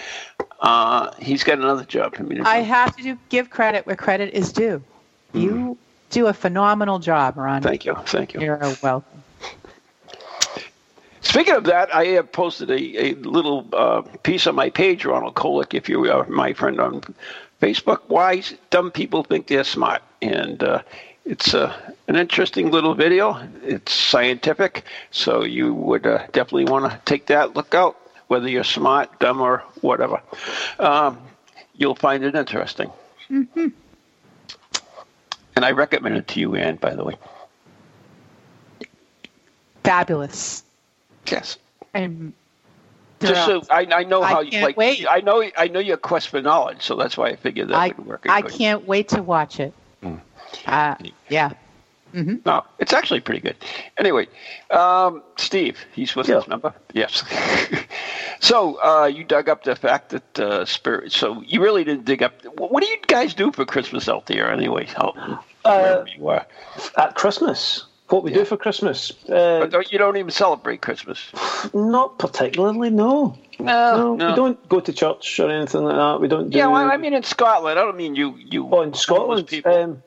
uh, 0.62 1.12
He's 1.20 1.44
got 1.44 1.60
another 1.60 1.86
job 1.86 2.16
for 2.16 2.24
me 2.24 2.36
to 2.36 2.42
do. 2.44 2.50
I 2.50 2.58
have 2.58 2.96
to 2.96 3.04
do, 3.04 3.18
give 3.30 3.50
credit 3.52 3.86
where 3.86 3.96
credit 3.96 4.34
is 4.34 4.52
due. 4.52 4.84
You 5.34 5.78
do 6.10 6.28
a 6.28 6.34
phenomenal 6.34 7.00
job, 7.00 7.38
Ron. 7.38 7.62
Thank 7.62 7.86
you, 7.86 7.96
thank 8.06 8.34
you. 8.34 8.42
You're 8.42 8.76
welcome. 8.82 9.24
Speaking 11.32 11.54
of 11.54 11.64
that, 11.64 11.96
I 11.96 12.08
have 12.08 12.30
posted 12.30 12.70
a, 12.70 13.06
a 13.06 13.14
little 13.14 13.66
uh, 13.72 14.02
piece 14.24 14.48
on 14.48 14.56
my 14.56 14.70
page, 14.70 15.06
Ronald 15.06 15.36
Kolek, 15.36 15.74
if 15.74 15.88
you 15.88 16.12
are 16.12 16.28
my 16.28 16.52
friend 16.52 16.82
on 16.82 17.00
Facebook. 17.62 18.02
Why 18.08 18.44
dumb 18.70 18.92
people 18.92 19.24
think 19.24 19.48
they're 19.48 19.64
smart. 19.64 20.02
And 20.22 20.62
uh, 20.62 20.82
it's 21.24 21.54
uh, 21.54 21.74
an 22.10 22.18
interesting 22.18 22.70
little 22.70 22.96
video. 22.96 23.42
It's 23.64 23.94
scientific, 23.94 24.84
so 25.12 25.46
you 25.46 25.74
would 25.74 26.06
uh, 26.06 26.28
definitely 26.34 26.66
want 26.66 26.92
to 26.92 27.00
take 27.06 27.28
that, 27.28 27.56
look 27.56 27.74
out, 27.74 27.96
whether 28.28 28.50
you're 28.50 28.66
smart, 28.66 29.18
dumb, 29.22 29.40
or 29.40 29.60
whatever. 29.80 30.22
Um, 30.80 31.18
you'll 31.76 31.96
find 31.96 32.26
it 32.26 32.36
interesting. 32.36 32.92
Mm-hmm. 33.30 33.68
And 35.56 35.64
I 35.64 35.72
recommend 35.72 36.18
it 36.18 36.28
to 36.28 36.42
you, 36.42 36.56
Ann, 36.56 36.76
by 36.76 36.94
the 36.94 37.06
way. 37.06 37.16
Fabulous. 39.86 40.64
Yes. 41.28 41.58
I'm 41.94 42.34
Just 43.20 43.46
so. 43.46 43.62
I, 43.70 43.86
I 43.92 44.04
know 44.04 44.22
I 44.24 44.30
how 44.30 44.40
you 44.42 44.62
like. 44.62 44.78
wait. 44.78 45.06
I 45.10 45.20
know 45.20 45.44
I 45.58 45.68
know 45.68 45.80
your 45.80 45.98
quest 45.98 46.30
for 46.30 46.42
knowledge, 46.42 46.82
so 46.82 46.96
that's 46.96 47.18
why 47.18 47.28
I 47.28 47.36
figured 47.36 47.70
that 47.70 47.76
I, 47.76 47.88
would 47.90 48.06
work. 48.06 48.26
I 48.30 48.42
good. 48.42 48.52
can't 48.52 48.88
wait 48.88 49.10
to 49.10 49.22
watch 49.22 49.60
it. 49.60 49.74
Mm. 50.04 50.22
Uh, 50.66 50.96
yeah. 51.30 51.52
No, 52.14 52.66
it's 52.78 52.92
actually 52.92 53.22
pretty 53.22 53.40
good. 53.40 53.56
Anyway, 53.98 54.28
um, 54.70 55.24
Steve, 55.38 55.80
he's 55.94 56.14
with 56.14 56.28
Yeah. 56.28 56.40
us, 56.40 56.48
number. 56.50 56.74
Yes. 56.92 57.24
so 58.42 58.76
uh, 58.84 59.06
you 59.06 59.24
dug 59.24 59.48
up 59.48 59.64
the 59.64 59.78
fact 59.78 60.10
that 60.10 60.40
uh, 60.40 60.66
spirit. 60.66 61.14
So 61.14 61.42
you 61.44 61.62
really 61.62 61.86
didn't 61.86 62.04
dig 62.04 62.22
up. 62.22 62.34
What 62.58 62.84
do 62.84 62.90
you 62.90 62.98
guys 63.08 63.34
do 63.34 63.50
for 63.54 63.64
Christmas 63.64 64.10
out 64.10 64.26
there, 64.26 64.52
anyway? 64.52 64.90
Out 64.98 65.16
wherever 65.64 66.06
you 66.18 66.28
are. 66.28 66.46
At 66.98 67.16
Christmas, 67.16 67.86
what 68.12 68.24
we 68.24 68.32
do 68.32 68.46
for 68.46 68.58
Christmas? 68.58 69.12
Uh, 69.28 69.60
But 69.62 69.72
don't, 69.72 69.92
you 69.92 69.98
don't 69.98 70.18
even 70.18 70.32
celebrate 70.32 70.82
Christmas. 70.82 71.20
not 71.74 72.18
particularly, 72.20 72.90
no. 72.90 73.38
No, 73.60 74.16
No, 74.16 74.30
we 74.30 74.36
don't 74.36 74.70
go 74.70 74.80
to 74.80 74.94
church 74.94 75.40
or 75.40 75.50
anything 75.50 75.84
like 75.84 75.96
that. 75.96 76.20
We 76.20 76.28
don't 76.28 76.50
do. 76.50 76.58
Yeah, 76.58 76.68
well, 76.68 76.90
I 76.92 76.98
mean 76.98 77.14
in 77.14 77.24
Scotland. 77.24 77.78
I 77.80 77.84
don't 77.84 77.98
mean 77.98 78.16
you. 78.16 78.36
You. 78.38 78.68
Oh, 78.72 78.82
in 78.82 78.94
Scotland, 78.94 79.48
people. 79.48 79.74
um, 79.74 80.04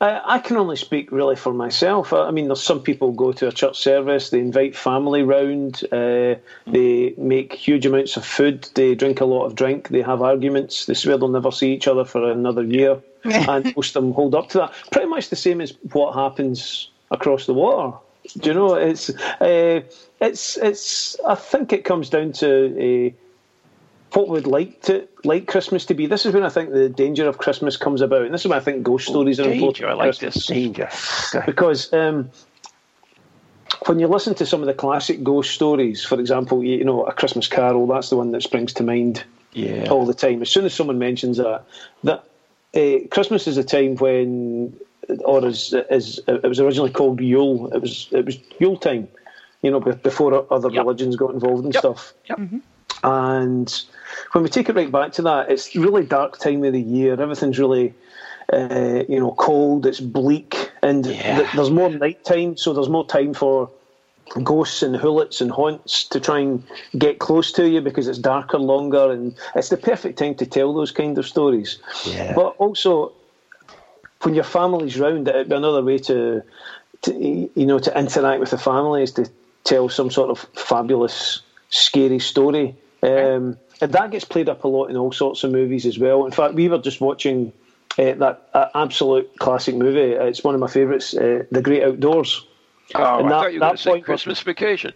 I, 0.00 0.36
I 0.36 0.38
can 0.38 0.56
only 0.56 0.76
speak 0.76 1.10
really 1.10 1.36
for 1.36 1.52
myself. 1.52 2.12
I, 2.12 2.28
I 2.28 2.30
mean, 2.30 2.46
there's 2.46 2.62
some 2.62 2.82
people 2.82 3.12
go 3.12 3.32
to 3.32 3.48
a 3.48 3.52
church 3.52 3.78
service, 3.78 4.30
they 4.30 4.38
invite 4.38 4.76
family 4.76 5.22
round, 5.22 5.82
uh, 5.92 6.36
they 6.66 7.14
make 7.16 7.52
huge 7.52 7.84
amounts 7.86 8.16
of 8.16 8.24
food, 8.24 8.68
they 8.74 8.94
drink 8.94 9.20
a 9.20 9.24
lot 9.24 9.46
of 9.46 9.54
drink, 9.54 9.88
they 9.88 10.02
have 10.02 10.22
arguments, 10.22 10.86
they 10.86 10.94
swear 10.94 11.18
they'll 11.18 11.28
never 11.28 11.50
see 11.50 11.72
each 11.72 11.88
other 11.88 12.04
for 12.04 12.30
another 12.30 12.62
year, 12.62 13.00
and 13.24 13.74
most 13.76 13.96
of 13.96 14.02
them 14.04 14.12
hold 14.12 14.34
up 14.34 14.48
to 14.50 14.58
that. 14.58 14.72
Pretty 14.92 15.08
much 15.08 15.30
the 15.30 15.36
same 15.36 15.60
as 15.60 15.74
what 15.92 16.14
happens 16.14 16.90
across 17.10 17.46
the 17.46 17.54
water. 17.54 17.96
Do 18.38 18.50
you 18.50 18.54
know? 18.54 18.74
It's 18.74 19.10
uh, 19.10 19.80
it's 20.20 20.56
it's. 20.58 21.16
I 21.26 21.34
think 21.34 21.72
it 21.72 21.84
comes 21.84 22.10
down 22.10 22.32
to. 22.32 23.10
Uh, 23.14 23.24
what 24.12 24.28
we'd 24.28 24.46
like 24.46 24.80
to 24.82 25.06
like 25.24 25.46
Christmas 25.46 25.84
to 25.86 25.94
be. 25.94 26.06
This 26.06 26.24
is 26.24 26.32
when 26.32 26.42
I 26.42 26.48
think 26.48 26.70
the 26.70 26.88
danger 26.88 27.28
of 27.28 27.38
Christmas 27.38 27.76
comes 27.76 28.00
about, 28.00 28.22
and 28.22 28.32
this 28.32 28.40
is 28.40 28.48
when 28.48 28.56
I 28.58 28.62
think 28.62 28.82
ghost 28.82 29.06
stories 29.06 29.38
are 29.38 29.44
important. 29.44 29.76
danger. 29.76 29.88
I 29.90 29.92
like 29.92 30.18
Christmas. 30.18 30.34
this 30.34 30.46
danger. 30.46 30.88
Because 31.44 31.92
um, 31.92 32.30
when 33.86 33.98
you 33.98 34.06
listen 34.06 34.34
to 34.36 34.46
some 34.46 34.60
of 34.60 34.66
the 34.66 34.74
classic 34.74 35.22
ghost 35.22 35.50
stories, 35.52 36.04
for 36.04 36.18
example, 36.18 36.64
you, 36.64 36.78
you 36.78 36.84
know, 36.84 37.04
A 37.04 37.12
Christmas 37.12 37.48
Carol, 37.48 37.86
that's 37.86 38.10
the 38.10 38.16
one 38.16 38.32
that 38.32 38.42
springs 38.42 38.72
to 38.74 38.82
mind 38.82 39.24
Yeah. 39.52 39.88
all 39.90 40.06
the 40.06 40.14
time. 40.14 40.42
As 40.42 40.50
soon 40.50 40.64
as 40.64 40.74
someone 40.74 40.98
mentions 40.98 41.36
that, 41.36 41.64
that 42.04 42.24
uh, 42.74 43.06
Christmas 43.10 43.46
is 43.46 43.56
a 43.58 43.64
time 43.64 43.96
when, 43.96 44.74
or 45.28 45.44
as, 45.44 45.74
as 45.90 46.18
it 46.26 46.48
was 46.48 46.58
originally 46.58 46.90
called 46.90 47.20
Yule, 47.20 47.68
it 47.74 47.80
was 47.82 48.08
it 48.10 48.24
was 48.24 48.38
Yule 48.58 48.76
time, 48.78 49.06
you 49.62 49.70
know, 49.70 49.80
before 49.80 50.30
other 50.50 50.70
Yep. 50.70 50.82
religions 50.82 51.16
got 51.16 51.34
involved 51.34 51.64
and 51.64 51.74
Yep. 51.74 51.80
stuff. 51.82 52.14
Yep. 52.30 52.40
And 53.04 53.82
when 54.32 54.42
we 54.42 54.48
take 54.50 54.68
it 54.68 54.74
right 54.76 54.90
back 54.90 55.12
to 55.12 55.22
that, 55.22 55.50
it's 55.50 55.76
really 55.76 56.02
dark 56.02 56.38
time 56.38 56.64
of 56.64 56.72
the 56.72 56.80
year. 56.80 57.20
Everything's 57.20 57.58
really, 57.58 57.92
uh, 58.52 59.04
you 59.08 59.20
know, 59.20 59.32
cold. 59.32 59.86
It's 59.86 60.00
bleak, 60.00 60.72
and 60.82 61.04
Yeah. 61.06 61.36
th- 61.36 61.48
there's 61.54 61.70
more 61.70 61.90
night 61.90 62.24
time, 62.24 62.56
so 62.56 62.72
there's 62.72 62.88
more 62.88 63.06
time 63.06 63.34
for 63.34 63.68
ghosts 64.42 64.82
and 64.82 64.96
hoolits 64.96 65.40
and 65.40 65.50
haunts 65.50 66.04
to 66.04 66.20
try 66.20 66.40
and 66.40 66.62
get 66.98 67.18
close 67.18 67.52
to 67.52 67.68
you 67.68 67.80
because 67.80 68.08
it's 68.08 68.18
darker 68.18 68.58
longer, 68.58 69.10
and 69.10 69.34
it's 69.54 69.68
the 69.68 69.76
perfect 69.76 70.18
time 70.18 70.34
to 70.36 70.46
tell 70.46 70.72
those 70.74 70.90
kind 70.90 71.16
of 71.18 71.26
stories. 71.26 71.78
Yeah. 72.04 72.32
But 72.34 72.54
also, 72.58 73.12
when 74.22 74.34
your 74.34 74.44
family's 74.44 74.98
round, 74.98 75.28
it'd 75.28 75.48
be 75.48 75.54
another 75.54 75.82
way 75.82 75.98
to, 75.98 76.42
to, 77.02 77.14
you 77.54 77.66
know, 77.66 77.78
to 77.78 77.98
interact 77.98 78.40
with 78.40 78.50
the 78.50 78.58
family 78.58 79.02
is 79.02 79.12
to 79.12 79.30
tell 79.64 79.88
some 79.88 80.10
sort 80.10 80.30
of 80.30 80.38
fabulous, 80.54 81.40
scary 81.70 82.18
story. 82.18 82.76
Um, 83.02 83.56
and 83.80 83.92
that 83.92 84.10
gets 84.10 84.24
played 84.24 84.48
up 84.48 84.64
a 84.64 84.68
lot 84.68 84.86
in 84.90 84.96
all 84.96 85.12
sorts 85.12 85.44
of 85.44 85.52
movies 85.52 85.86
as 85.86 85.98
well. 85.98 86.24
In 86.26 86.32
fact, 86.32 86.54
we 86.54 86.68
were 86.68 86.78
just 86.78 87.00
watching 87.00 87.52
uh, 87.98 88.12
that 88.14 88.48
uh, 88.54 88.66
absolute 88.74 89.30
classic 89.38 89.76
movie. 89.76 90.12
It's 90.12 90.42
one 90.42 90.54
of 90.54 90.60
my 90.60 90.66
favourites, 90.66 91.14
uh, 91.14 91.44
The 91.52 91.62
Great 91.62 91.84
Outdoors. 91.84 92.44
Oh, 92.94 93.18
And 93.18 93.26
I 93.26 93.28
that- 93.28 93.42
thought 93.42 93.52
you 93.52 93.60
were 93.60 93.66
going 93.66 93.76
to 93.76 93.82
say 93.82 93.90
point 93.90 94.00
was- 94.00 94.06
Christmas 94.06 94.40
Vacation. 94.40 94.92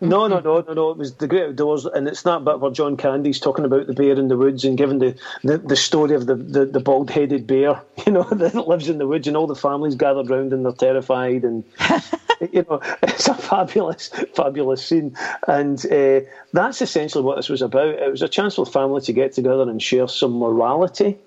No, 0.00 0.26
no, 0.28 0.40
no, 0.40 0.64
no, 0.66 0.72
no. 0.72 0.90
It 0.90 0.96
was 0.96 1.14
the 1.14 1.26
Great 1.26 1.50
Outdoors, 1.50 1.84
and 1.84 2.08
it's 2.08 2.22
that 2.22 2.42
bit 2.44 2.58
where 2.58 2.70
John 2.70 2.96
Candy's 2.96 3.38
talking 3.38 3.66
about 3.66 3.86
the 3.86 3.92
bear 3.92 4.18
in 4.18 4.28
the 4.28 4.36
woods 4.36 4.64
and 4.64 4.78
giving 4.78 4.98
the, 4.98 5.14
the, 5.44 5.58
the 5.58 5.76
story 5.76 6.14
of 6.14 6.26
the, 6.26 6.36
the, 6.36 6.64
the 6.64 6.80
bald 6.80 7.10
headed 7.10 7.46
bear, 7.46 7.82
you 8.06 8.12
know, 8.12 8.22
that 8.32 8.66
lives 8.66 8.88
in 8.88 8.98
the 8.98 9.06
woods, 9.06 9.28
and 9.28 9.36
all 9.36 9.46
the 9.46 9.54
families 9.54 9.94
gathered 9.94 10.30
round 10.30 10.52
and 10.54 10.64
they're 10.64 10.72
terrified, 10.72 11.44
and 11.44 11.64
you 12.52 12.64
know, 12.68 12.80
it's 13.02 13.28
a 13.28 13.34
fabulous, 13.34 14.08
fabulous 14.34 14.86
scene, 14.86 15.14
and 15.46 15.84
uh, 15.92 16.20
that's 16.54 16.80
essentially 16.80 17.22
what 17.22 17.36
this 17.36 17.50
was 17.50 17.60
about. 17.60 17.88
It 17.88 18.10
was 18.10 18.22
a 18.22 18.28
chance 18.28 18.54
for 18.54 18.64
the 18.64 18.70
family 18.70 19.02
to 19.02 19.12
get 19.12 19.34
together 19.34 19.68
and 19.68 19.82
share 19.82 20.08
some 20.08 20.38
morality, 20.38 21.18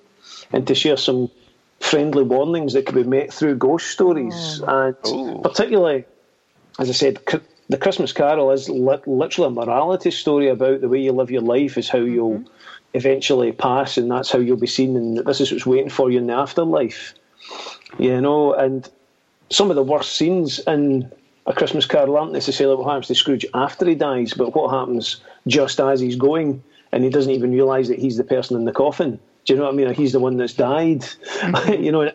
and 0.52 0.66
to 0.66 0.74
share 0.74 0.98
some 0.98 1.30
friendly 1.80 2.24
warnings 2.24 2.74
that 2.74 2.88
could 2.88 2.96
be 2.96 3.04
met 3.04 3.32
through 3.32 3.56
ghost 3.56 3.92
stories, 3.92 4.62
and 4.66 4.96
Ooh. 5.08 5.40
particularly, 5.44 6.06
as 6.80 6.90
I 6.90 6.94
said. 6.94 7.20
The 7.74 7.80
Christmas 7.80 8.14
Carol 8.14 8.52
is 8.52 8.70
li- 8.70 9.02
literally 9.08 9.48
a 9.48 9.50
morality 9.50 10.12
story 10.12 10.48
about 10.48 10.82
the 10.82 10.88
way 10.88 11.00
you 11.00 11.12
live 11.12 11.32
your 11.32 11.42
life 11.42 11.76
is 11.76 11.90
how 11.90 11.98
you'll 11.98 12.38
mm-hmm. 12.38 12.54
eventually 12.94 13.52
pass, 13.52 13.98
and 13.98 14.12
that's 14.12 14.30
how 14.30 14.38
you'll 14.38 14.58
be 14.58 14.68
seen, 14.68 14.96
and 14.96 15.18
this 15.18 15.42
is 15.42 15.52
what's 15.52 15.66
waiting 15.66 15.90
for 15.90 16.12
you 16.12 16.20
in 16.20 16.28
the 16.28 16.34
afterlife. 16.34 17.16
You 17.98 18.22
know, 18.22 18.54
and 18.54 18.88
some 19.50 19.72
of 19.72 19.76
the 19.76 19.82
worst 19.82 20.16
scenes 20.16 20.60
in 20.68 21.12
a 21.48 21.54
Christmas 21.54 21.88
Carol 21.88 22.16
aren't 22.16 22.32
necessarily 22.32 22.76
what 22.76 22.90
happens 22.90 23.08
to 23.08 23.16
Scrooge 23.16 23.46
after 23.56 23.88
he 23.88 23.96
dies, 23.96 24.36
but 24.36 24.54
what 24.54 24.70
happens 24.70 25.20
just 25.48 25.80
as 25.80 26.00
he's 26.00 26.16
going, 26.16 26.64
and 26.92 27.04
he 27.04 27.10
doesn't 27.10 27.32
even 27.32 27.54
realise 27.54 27.88
that 27.88 27.98
he's 27.98 28.18
the 28.18 28.24
person 28.24 28.56
in 28.56 28.66
the 28.66 28.72
coffin. 28.72 29.20
Do 29.46 29.54
you 29.54 29.60
know 29.60 29.66
what 29.66 29.74
I 29.74 29.76
mean? 29.78 29.94
He's 29.94 30.14
the 30.14 30.20
one 30.20 30.38
that's 30.38 30.54
died. 30.54 31.02
Mm-hmm. 31.02 31.84
you 31.84 31.92
know, 31.92 32.10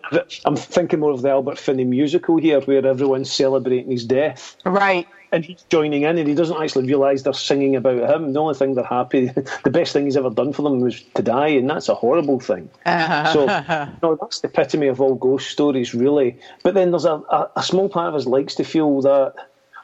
I'm 0.46 0.56
thinking 0.56 1.00
more 1.00 1.10
of 1.10 1.22
the 1.22 1.30
Albert 1.30 1.58
Finney 1.58 1.84
musical 1.84 2.38
here, 2.38 2.60
where 2.62 2.86
everyone's 2.86 3.30
celebrating 3.30 3.90
his 3.90 4.04
death 4.06 4.56
Right. 4.64 5.06
and 5.30 5.44
he's 5.44 5.62
joining 5.68 6.02
in, 6.04 6.16
and 6.16 6.26
he 6.26 6.34
doesn't 6.34 6.60
actually 6.62 6.86
realise 6.86 7.22
they're 7.22 7.34
singing 7.34 7.76
about 7.76 8.08
him. 8.08 8.32
The 8.32 8.40
only 8.40 8.54
thing 8.54 8.74
they're 8.74 8.84
happy, 8.84 9.26
the 9.64 9.70
best 9.70 9.92
thing 9.92 10.06
he's 10.06 10.16
ever 10.16 10.30
done 10.30 10.54
for 10.54 10.62
them 10.62 10.80
was 10.80 11.02
to 11.02 11.22
die, 11.22 11.48
and 11.48 11.68
that's 11.68 11.90
a 11.90 11.94
horrible 11.94 12.40
thing. 12.40 12.70
Uh-huh. 12.86 13.32
So, 13.34 13.40
you 13.42 13.92
no, 14.02 14.16
that's 14.18 14.40
the 14.40 14.48
epitome 14.48 14.86
of 14.86 15.00
all 15.02 15.14
ghost 15.14 15.50
stories, 15.50 15.94
really. 15.94 16.38
But 16.62 16.72
then 16.72 16.92
there's 16.92 17.04
a, 17.04 17.20
a, 17.30 17.50
a 17.56 17.62
small 17.62 17.90
part 17.90 18.08
of 18.08 18.14
us 18.14 18.24
likes 18.24 18.54
to 18.54 18.64
feel 18.64 19.02
that 19.02 19.34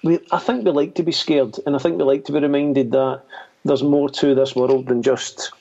we, 0.03 0.19
I 0.33 0.39
think 0.39 0.65
we 0.65 0.71
like 0.71 0.95
to 0.95 1.03
be 1.03 1.13
scared, 1.13 1.57
and 1.67 1.77
I 1.77 1.79
think 1.79 1.99
we 1.99 2.05
like 2.05 2.25
to 2.25 2.33
be 2.33 2.41
reminded 2.41 2.93
that 2.93 3.21
there's 3.67 3.83
more 3.83 4.09
to 4.09 4.35
this 4.35 4.57
world 4.57 4.87
than 4.89 5.03
just 5.03 5.53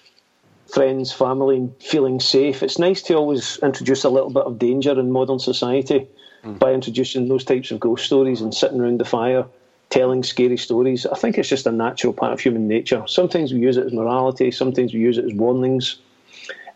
friends, 0.73 1.11
family, 1.11 1.57
and 1.57 1.75
feeling 1.79 2.19
safe. 2.19 2.63
It's 2.63 2.79
nice 2.79 3.01
to 3.03 3.13
always 3.13 3.57
introduce 3.61 4.03
a 4.03 4.09
little 4.09 4.31
bit 4.31 4.43
of 4.43 4.57
danger 4.57 4.99
in 4.99 5.11
modern 5.11 5.37
society 5.37 6.07
hmm. 6.41 6.55
by 6.55 6.73
introducing 6.73 7.27
those 7.27 7.43
types 7.43 7.69
of 7.69 7.79
ghost 7.79 8.05
stories 8.05 8.41
and 8.41 8.53
sitting 8.53 8.81
around 8.81 8.99
the 8.99 9.05
fire 9.05 9.45
telling 9.89 10.23
scary 10.23 10.57
stories. 10.57 11.05
I 11.05 11.15
think 11.15 11.37
it's 11.37 11.47
just 11.47 11.67
a 11.67 11.71
natural 11.71 12.13
part 12.13 12.33
of 12.33 12.39
human 12.39 12.67
nature. 12.67 13.03
Sometimes 13.05 13.53
we 13.53 13.59
use 13.59 13.77
it 13.77 13.85
as 13.85 13.93
morality, 13.93 14.49
sometimes 14.49 14.91
we 14.91 14.99
use 14.99 15.19
it 15.19 15.25
as 15.25 15.33
warnings, 15.33 15.97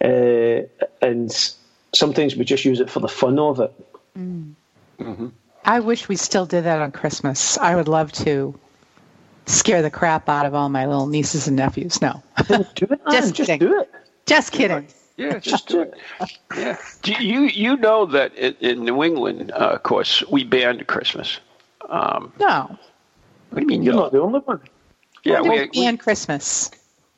uh, 0.04 0.62
and 1.02 1.32
sometimes 1.92 2.36
we 2.36 2.46
just 2.46 2.64
use 2.64 2.80
it 2.80 2.92
for 2.92 3.00
the 3.00 3.08
fun 3.08 3.40
of 3.40 3.60
it. 3.60 3.74
Hmm. 4.16 4.52
Mm-hmm. 5.00 5.28
I 5.66 5.80
wish 5.80 6.08
we 6.08 6.16
still 6.16 6.46
did 6.46 6.66
that 6.66 6.80
on 6.82 6.92
Christmas. 6.92 7.58
I 7.58 7.76
would 7.76 7.88
love 7.88 8.12
to 8.14 8.58
scare 9.48 9.82
the 9.82 9.90
crap 9.90 10.30
out 10.30 10.46
of 10.46 10.54
all 10.54 10.70
my 10.70 10.86
little 10.86 11.08
nieces 11.08 11.48
and 11.48 11.56
nephews. 11.58 12.02
No, 12.02 12.22
Do 12.48 12.56
it, 12.90 13.00
Just 13.12 13.34
just 13.36 13.48
kidding. 13.50 13.60
do 13.60 13.80
it. 13.80 13.92
just 14.26 14.52
kidding. 14.52 14.88
Yeah, 15.18 15.40
just 15.40 15.68
do 15.68 15.82
it. 15.82 15.94
Yeah. 16.56 16.78
Do 17.02 17.14
you 17.14 17.42
you 17.42 17.76
know 17.78 18.06
that 18.06 18.36
in, 18.36 18.56
in 18.60 18.86
New 18.86 19.04
England, 19.04 19.52
uh, 19.52 19.72
of 19.74 19.82
course, 19.84 20.24
we 20.30 20.44
banned 20.44 20.86
Christmas. 20.88 21.40
Um, 21.90 22.32
No, 22.40 22.78
what 23.50 23.56
do 23.56 23.62
you 23.62 23.68
mean? 23.68 23.82
You're 23.84 23.96
no? 23.96 24.02
not 24.02 24.12
the 24.12 24.22
only 24.22 24.40
one. 24.42 24.62
Yeah, 25.24 25.42
we, 25.42 25.50
Never 25.50 25.70
we- 25.74 25.86
and 25.86 26.00
Christmas. 26.00 26.70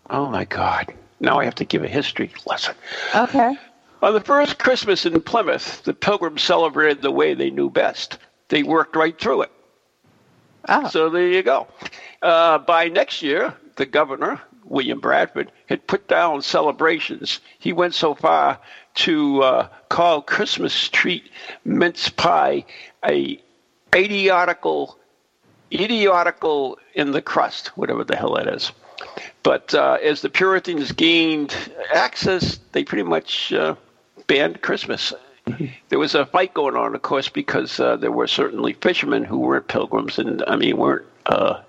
Oh 0.09 0.27
my 0.29 0.45
God! 0.45 0.93
Now 1.19 1.39
I 1.39 1.45
have 1.45 1.55
to 1.55 1.65
give 1.65 1.83
a 1.83 1.87
history 1.89 2.31
lesson. 2.45 2.73
Okay. 3.15 3.57
On 4.01 4.13
the 4.13 4.21
first 4.21 4.59
Christmas 4.59 5.05
in 5.05 5.19
Plymouth, 5.21 5.83
the 5.83 5.93
Pilgrims 5.93 6.41
celebrated 6.41 7.01
the 7.01 7.11
way 7.11 7.33
they 7.33 7.49
knew 7.49 7.69
best. 7.69 8.17
They 8.47 8.63
worked 8.63 8.95
right 8.95 9.19
through 9.19 9.41
it. 9.41 9.51
Oh, 10.69 10.87
So 10.87 11.09
there 11.09 11.27
you 11.27 11.41
go. 11.41 11.67
Uh, 12.21 12.59
by 12.59 12.89
next 12.89 13.21
year, 13.21 13.53
the 13.75 13.85
governor, 13.87 14.39
William 14.65 14.99
Bradford, 14.99 15.51
had 15.67 15.85
put 15.87 16.07
down 16.07 16.41
celebrations. 16.43 17.39
He 17.57 17.73
went 17.73 17.95
so 17.95 18.13
far 18.13 18.59
to 18.95 19.41
uh, 19.43 19.67
call 19.89 20.21
Christmas 20.21 20.89
treat 20.89 21.31
mince 21.65 22.09
pie 22.09 22.65
a 23.03 23.41
idiotical, 23.95 24.99
idiotical 25.71 26.77
in 26.93 27.11
the 27.11 27.21
crust, 27.21 27.69
whatever 27.77 28.03
the 28.03 28.15
hell 28.15 28.35
that 28.35 28.47
is. 28.47 28.71
But 29.41 29.73
uh, 29.73 29.97
as 30.03 30.21
the 30.21 30.29
Puritans 30.29 30.91
gained 30.91 31.55
access, 31.93 32.59
they 32.73 32.83
pretty 32.83 33.03
much 33.03 33.51
uh, 33.53 33.75
banned 34.27 34.61
Christmas. 34.61 35.13
There 35.89 35.99
was 35.99 36.15
a 36.15 36.25
fight 36.25 36.53
going 36.53 36.75
on, 36.75 36.95
of 36.95 37.01
course, 37.01 37.29
because 37.29 37.79
uh, 37.79 37.95
there 37.95 38.11
were 38.11 38.27
certainly 38.27 38.73
fishermen 38.73 39.23
who 39.23 39.39
weren't 39.39 39.67
pilgrims, 39.67 40.19
and 40.19 40.43
I 40.47 40.55
mean 40.55 40.77
weren't 40.77 41.05
uh, 41.25 41.61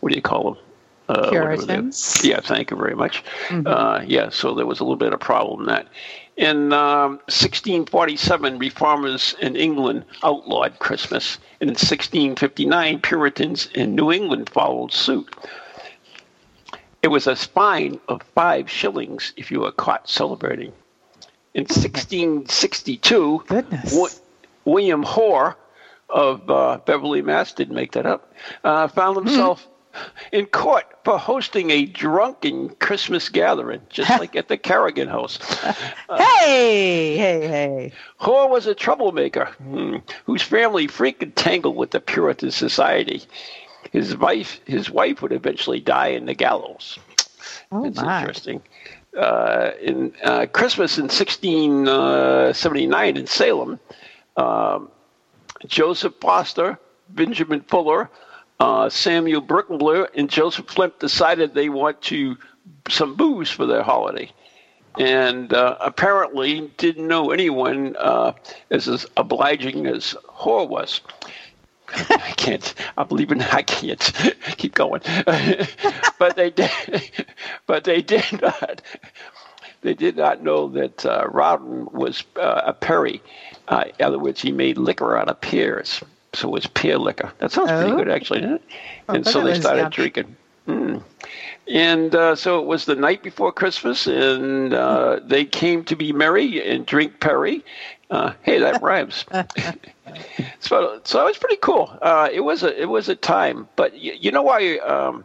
what 0.00 0.10
do 0.10 0.16
you 0.16 0.22
call 0.22 0.54
them? 0.54 0.62
Uh, 1.08 1.30
Puritans? 1.30 2.24
Yeah, 2.24 2.40
thank 2.40 2.70
you 2.70 2.76
very 2.76 2.94
much. 2.94 3.22
Uh, 3.50 4.02
yeah, 4.06 4.28
so 4.28 4.54
there 4.54 4.66
was 4.66 4.80
a 4.80 4.84
little 4.84 4.96
bit 4.96 5.12
of 5.12 5.20
problem 5.20 5.60
in 5.60 5.66
that. 5.66 5.86
In 6.36 6.72
um, 6.72 7.12
1647, 7.28 8.58
reformers 8.58 9.34
in 9.40 9.56
England 9.56 10.04
outlawed 10.22 10.78
Christmas, 10.80 11.38
and 11.60 11.70
in 11.70 11.74
1659, 11.74 13.00
Puritans 13.00 13.68
in 13.74 13.94
New 13.94 14.12
England 14.12 14.50
followed 14.50 14.92
suit. 14.92 15.34
It 17.02 17.08
was 17.08 17.26
a 17.26 17.36
fine 17.36 18.00
of 18.08 18.22
five 18.34 18.68
shillings 18.68 19.32
if 19.36 19.50
you 19.50 19.60
were 19.60 19.72
caught 19.72 20.08
celebrating. 20.08 20.72
In 21.56 21.62
1662, 21.62 23.44
Goodness. 23.48 23.90
Wi- 23.92 24.10
William 24.66 25.02
Hoare 25.02 25.56
of 26.10 26.48
uh, 26.50 26.78
Beverly, 26.84 27.22
Mass. 27.22 27.52
Didn't 27.52 27.74
make 27.74 27.92
that 27.92 28.04
up. 28.06 28.32
Uh, 28.62 28.88
found 28.88 29.16
himself 29.16 29.66
in 30.32 30.44
court 30.46 30.84
for 31.04 31.18
hosting 31.18 31.70
a 31.70 31.86
drunken 31.86 32.68
Christmas 32.76 33.28
gathering, 33.30 33.80
just 33.88 34.10
like 34.20 34.36
at 34.36 34.48
the 34.48 34.58
Kerrigan 34.58 35.08
House. 35.08 35.38
hey, 36.10 37.16
hey, 37.16 37.48
hey. 37.48 37.92
Hoare 38.18 38.48
was 38.48 38.66
a 38.66 38.74
troublemaker 38.74 39.46
hmm, 39.62 39.96
whose 40.26 40.42
family 40.42 40.86
frequently 40.86 41.42
tangled 41.42 41.76
with 41.76 41.92
the 41.92 42.00
Puritan 42.00 42.50
society. 42.50 43.22
His 43.92 44.16
wife, 44.16 44.60
his 44.66 44.90
wife 44.90 45.22
would 45.22 45.32
eventually 45.32 45.80
die 45.80 46.08
in 46.08 46.26
the 46.26 46.34
gallows. 46.34 46.98
Oh 47.72 47.86
It's 47.86 48.00
my. 48.00 48.20
interesting. 48.20 48.62
Uh, 49.16 49.70
in 49.80 50.12
uh, 50.24 50.44
Christmas 50.52 50.98
in 50.98 51.04
1679 51.04 53.16
in 53.16 53.26
Salem, 53.26 53.80
um, 54.36 54.90
Joseph 55.66 56.12
Foster, 56.20 56.78
Benjamin 57.08 57.62
Fuller, 57.62 58.10
uh, 58.60 58.90
Samuel 58.90 59.42
Brickenbler, 59.42 60.08
and 60.14 60.28
Joseph 60.28 60.66
Flint 60.66 60.98
decided 60.98 61.54
they 61.54 61.70
want 61.70 62.02
to 62.02 62.36
some 62.88 63.16
booze 63.16 63.50
for 63.50 63.66
their 63.66 63.82
holiday, 63.82 64.30
and 64.98 65.52
uh, 65.52 65.76
apparently 65.80 66.70
didn't 66.76 67.06
know 67.06 67.30
anyone 67.30 67.96
uh, 67.98 68.32
as, 68.70 68.88
as 68.88 69.06
obliging 69.16 69.86
as 69.86 70.16
Hoare 70.28 70.66
was. 70.66 71.00
I 71.94 72.32
can't. 72.36 72.74
I 72.96 73.04
believe 73.04 73.30
in. 73.32 73.40
I 73.42 73.62
can't 73.62 74.00
keep 74.56 74.74
going. 74.74 75.00
but 76.18 76.36
they 76.36 76.50
did. 76.50 76.70
But 77.66 77.84
they 77.84 78.00
did 78.02 78.40
not. 78.40 78.80
They 79.82 79.94
did 79.94 80.16
not 80.16 80.42
know 80.42 80.68
that 80.68 81.04
uh, 81.04 81.26
Rowden 81.28 81.86
was 81.92 82.22
uh, 82.36 82.62
a 82.66 82.72
Perry. 82.72 83.20
Uh, 83.68 83.84
in 83.98 84.04
other 84.04 84.18
words, 84.18 84.40
he 84.40 84.52
made 84.52 84.78
liquor 84.78 85.16
out 85.16 85.28
of 85.28 85.40
pears, 85.40 86.00
so 86.32 86.48
it 86.48 86.52
was 86.52 86.66
pear 86.68 86.96
liquor. 86.98 87.32
That 87.38 87.50
sounds 87.52 87.70
pretty 87.72 87.90
Oh. 87.92 87.96
good, 87.96 88.08
actually, 88.08 88.40
doesn't 88.40 88.54
it? 88.56 88.62
and 89.08 89.26
so 89.26 89.42
they 89.42 89.58
started 89.58 89.82
yum. 89.82 89.90
drinking. 89.90 90.36
Mm. 90.68 91.02
And 91.68 92.14
uh, 92.14 92.36
so 92.36 92.60
it 92.60 92.66
was 92.66 92.84
the 92.84 92.94
night 92.96 93.22
before 93.22 93.50
Christmas, 93.52 94.06
and 94.06 94.72
uh, 94.72 95.20
they 95.24 95.44
came 95.44 95.84
to 95.84 95.96
be 95.96 96.12
merry 96.12 96.64
and 96.68 96.86
drink 96.86 97.18
Perry. 97.20 97.64
Uh, 98.10 98.32
hey, 98.42 98.58
that 98.60 98.80
rhymes. 98.82 99.24
so, 100.60 101.00
so 101.04 101.20
it 101.22 101.24
was 101.24 101.38
pretty 101.38 101.56
cool. 101.56 101.96
Uh, 102.00 102.28
it 102.32 102.40
was 102.40 102.62
a 102.62 102.80
it 102.82 102.86
was 102.88 103.08
a 103.08 103.14
time, 103.14 103.68
but 103.76 103.92
y- 103.92 104.18
you 104.20 104.30
know 104.30 104.42
why? 104.42 104.78
Um, 104.78 105.24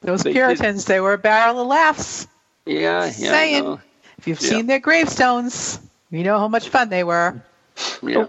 Those 0.00 0.22
They 0.22 0.32
Puritans, 0.32 0.84
they 0.84 1.00
were 1.00 1.12
a 1.14 1.18
barrel 1.18 1.60
of 1.60 1.66
laughs. 1.66 2.26
yeah, 2.66 3.04
yeah, 3.04 3.10
Saying. 3.10 3.64
know. 3.64 3.80
If 4.18 4.28
you've 4.28 4.40
Yeah. 4.40 4.48
seen 4.50 4.66
their 4.66 4.80
gravestones, 4.80 5.80
you 6.10 6.24
know 6.24 6.38
how 6.38 6.48
much 6.48 6.68
fun 6.68 6.88
they 6.90 7.04
were. 7.04 7.40
yeah. 8.02 8.26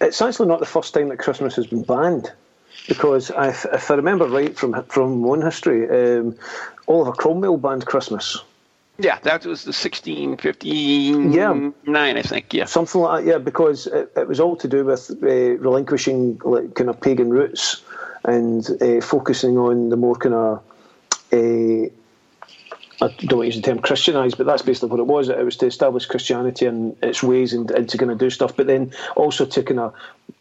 It's 0.00 0.20
actually 0.22 0.48
not 0.48 0.60
the 0.60 0.66
first 0.66 0.94
time 0.94 1.08
that 1.08 1.18
Christmas 1.18 1.56
has 1.56 1.66
been 1.66 1.82
banned, 1.82 2.32
because 2.86 3.30
I, 3.30 3.48
if 3.48 3.90
I 3.90 3.94
remember 3.94 4.26
right 4.26 4.56
from 4.56 4.82
from 4.84 5.22
one 5.22 5.42
history, 5.42 5.88
um, 6.18 6.36
Oliver 6.86 7.12
Cromwell 7.12 7.56
banned 7.58 7.86
Christmas. 7.86 8.38
Yeah, 9.00 9.18
that 9.22 9.46
was 9.46 9.64
the 9.64 9.72
1659, 9.72 11.32
Yeah. 11.32 11.70
I 12.16 12.22
think. 12.22 12.52
Yeah. 12.52 12.66
Something 12.66 13.00
like 13.00 13.24
that, 13.24 13.30
yeah, 13.30 13.38
because 13.38 13.86
it, 13.86 14.12
it 14.16 14.28
was 14.28 14.40
all 14.40 14.56
to 14.56 14.68
do 14.68 14.84
with 14.84 15.10
uh, 15.22 15.26
relinquishing 15.26 16.38
like 16.44 16.74
kind 16.74 16.90
of 16.90 17.00
pagan 17.00 17.30
roots 17.30 17.82
and 18.24 18.68
uh, 18.82 19.00
focusing 19.00 19.56
on 19.58 19.88
the 19.88 19.96
more 19.96 20.16
kind 20.16 20.34
of. 20.34 20.62
Uh, 21.32 21.88
I 23.02 23.08
don't 23.08 23.38
want 23.38 23.44
to 23.44 23.46
use 23.46 23.56
the 23.56 23.62
term 23.62 23.78
Christianized, 23.78 24.36
but 24.36 24.44
that's 24.44 24.60
basically 24.60 24.90
what 24.90 25.00
it 25.00 25.06
was. 25.06 25.30
It 25.30 25.42
was 25.42 25.56
to 25.58 25.66
establish 25.66 26.04
Christianity 26.04 26.66
and 26.66 26.94
its 27.02 27.22
ways 27.22 27.54
and, 27.54 27.70
and 27.70 27.88
to 27.88 27.96
kind 27.96 28.10
of 28.10 28.18
do 28.18 28.28
stuff, 28.28 28.54
but 28.54 28.66
then 28.66 28.92
also 29.16 29.46
to 29.46 29.62
kind 29.62 29.80
of 29.80 29.94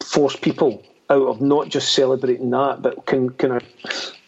force 0.03 0.35
people 0.35 0.83
out 1.09 1.25
of 1.25 1.41
not 1.41 1.69
just 1.69 1.93
celebrating 1.93 2.49
that, 2.49 2.81
but 2.81 3.05
can 3.05 3.29
kind 3.29 3.53
of 3.53 3.63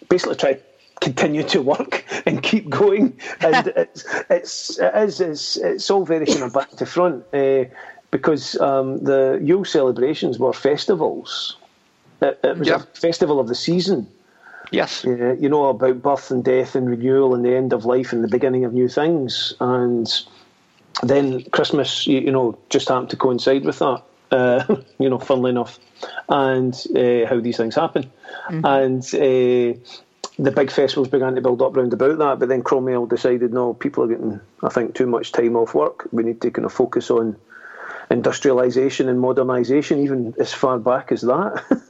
basically 0.07 0.35
try 0.35 0.59
continue 1.01 1.43
to 1.43 1.61
work 1.61 2.05
and 2.25 2.41
keep 2.41 2.69
going. 2.69 3.19
And 3.41 3.67
it's, 3.75 4.05
it's, 4.29 4.79
it 4.79 4.95
is, 4.95 5.19
it's, 5.19 5.57
it's 5.57 5.89
all 5.91 6.05
very 6.05 6.25
kind 6.25 6.43
of 6.43 6.53
back 6.53 6.69
to 6.71 6.85
front 6.85 7.25
uh, 7.33 7.65
because 8.11 8.59
um, 8.61 8.99
the 9.03 9.39
Yule 9.43 9.65
celebrations 9.65 10.39
were 10.39 10.53
festivals. 10.53 11.57
It, 12.21 12.39
it 12.43 12.57
was 12.57 12.67
Yeah. 12.67 12.75
a 12.75 12.79
festival 12.79 13.39
of 13.39 13.47
the 13.47 13.55
season. 13.55 14.07
Yes. 14.71 15.03
Uh, 15.05 15.33
you 15.39 15.49
know 15.49 15.65
about 15.65 16.01
birth 16.01 16.31
and 16.31 16.43
death 16.45 16.75
and 16.75 16.89
renewal 16.89 17.35
and 17.35 17.43
the 17.43 17.55
end 17.55 17.73
of 17.73 17.83
life 17.83 18.13
and 18.13 18.23
the 18.23 18.29
beginning 18.29 18.63
of 18.63 18.71
new 18.73 18.87
things. 18.87 19.53
And 19.59 20.07
then 21.03 21.43
Christmas, 21.51 22.07
you, 22.07 22.19
you 22.19 22.31
know, 22.31 22.57
just 22.69 22.87
happened 22.89 23.09
to 23.09 23.17
coincide 23.17 23.65
with 23.65 23.79
that. 23.79 24.03
Uh, 24.31 24.75
you 24.99 25.09
know, 25.09 25.17
funnily 25.19 25.49
enough, 25.49 25.77
and 26.29 26.73
uh, 26.95 27.25
how 27.27 27.39
these 27.41 27.57
things 27.57 27.75
happen. 27.75 28.09
And 28.47 29.03
uh, 29.15 29.77
the 30.41 30.51
big 30.51 30.71
festivals 30.71 31.07
began 31.07 31.35
to 31.35 31.41
build 31.41 31.61
up 31.61 31.75
round 31.75 31.93
about 31.93 32.17
that. 32.17 32.39
But 32.39 32.49
then 32.49 32.63
Cromwell 32.63 33.05
decided, 33.05 33.53
no, 33.53 33.75
people 33.75 34.03
are 34.03 34.07
getting, 34.07 34.41
I 34.63 34.69
think, 34.69 34.95
too 34.95 35.05
much 35.05 35.31
time 35.31 35.55
off 35.55 35.75
work. 35.75 36.07
We 36.11 36.23
need 36.23 36.41
to 36.41 36.49
kind 36.51 36.65
of 36.65 36.73
focus 36.73 37.11
on 37.11 37.37
industrialisation 38.09 39.07
and 39.07 39.19
modernisation, 39.19 40.03
even 40.03 40.33
as 40.39 40.51
far 40.51 40.79
back 40.79 41.11
as 41.11 41.21
that. 41.21 41.63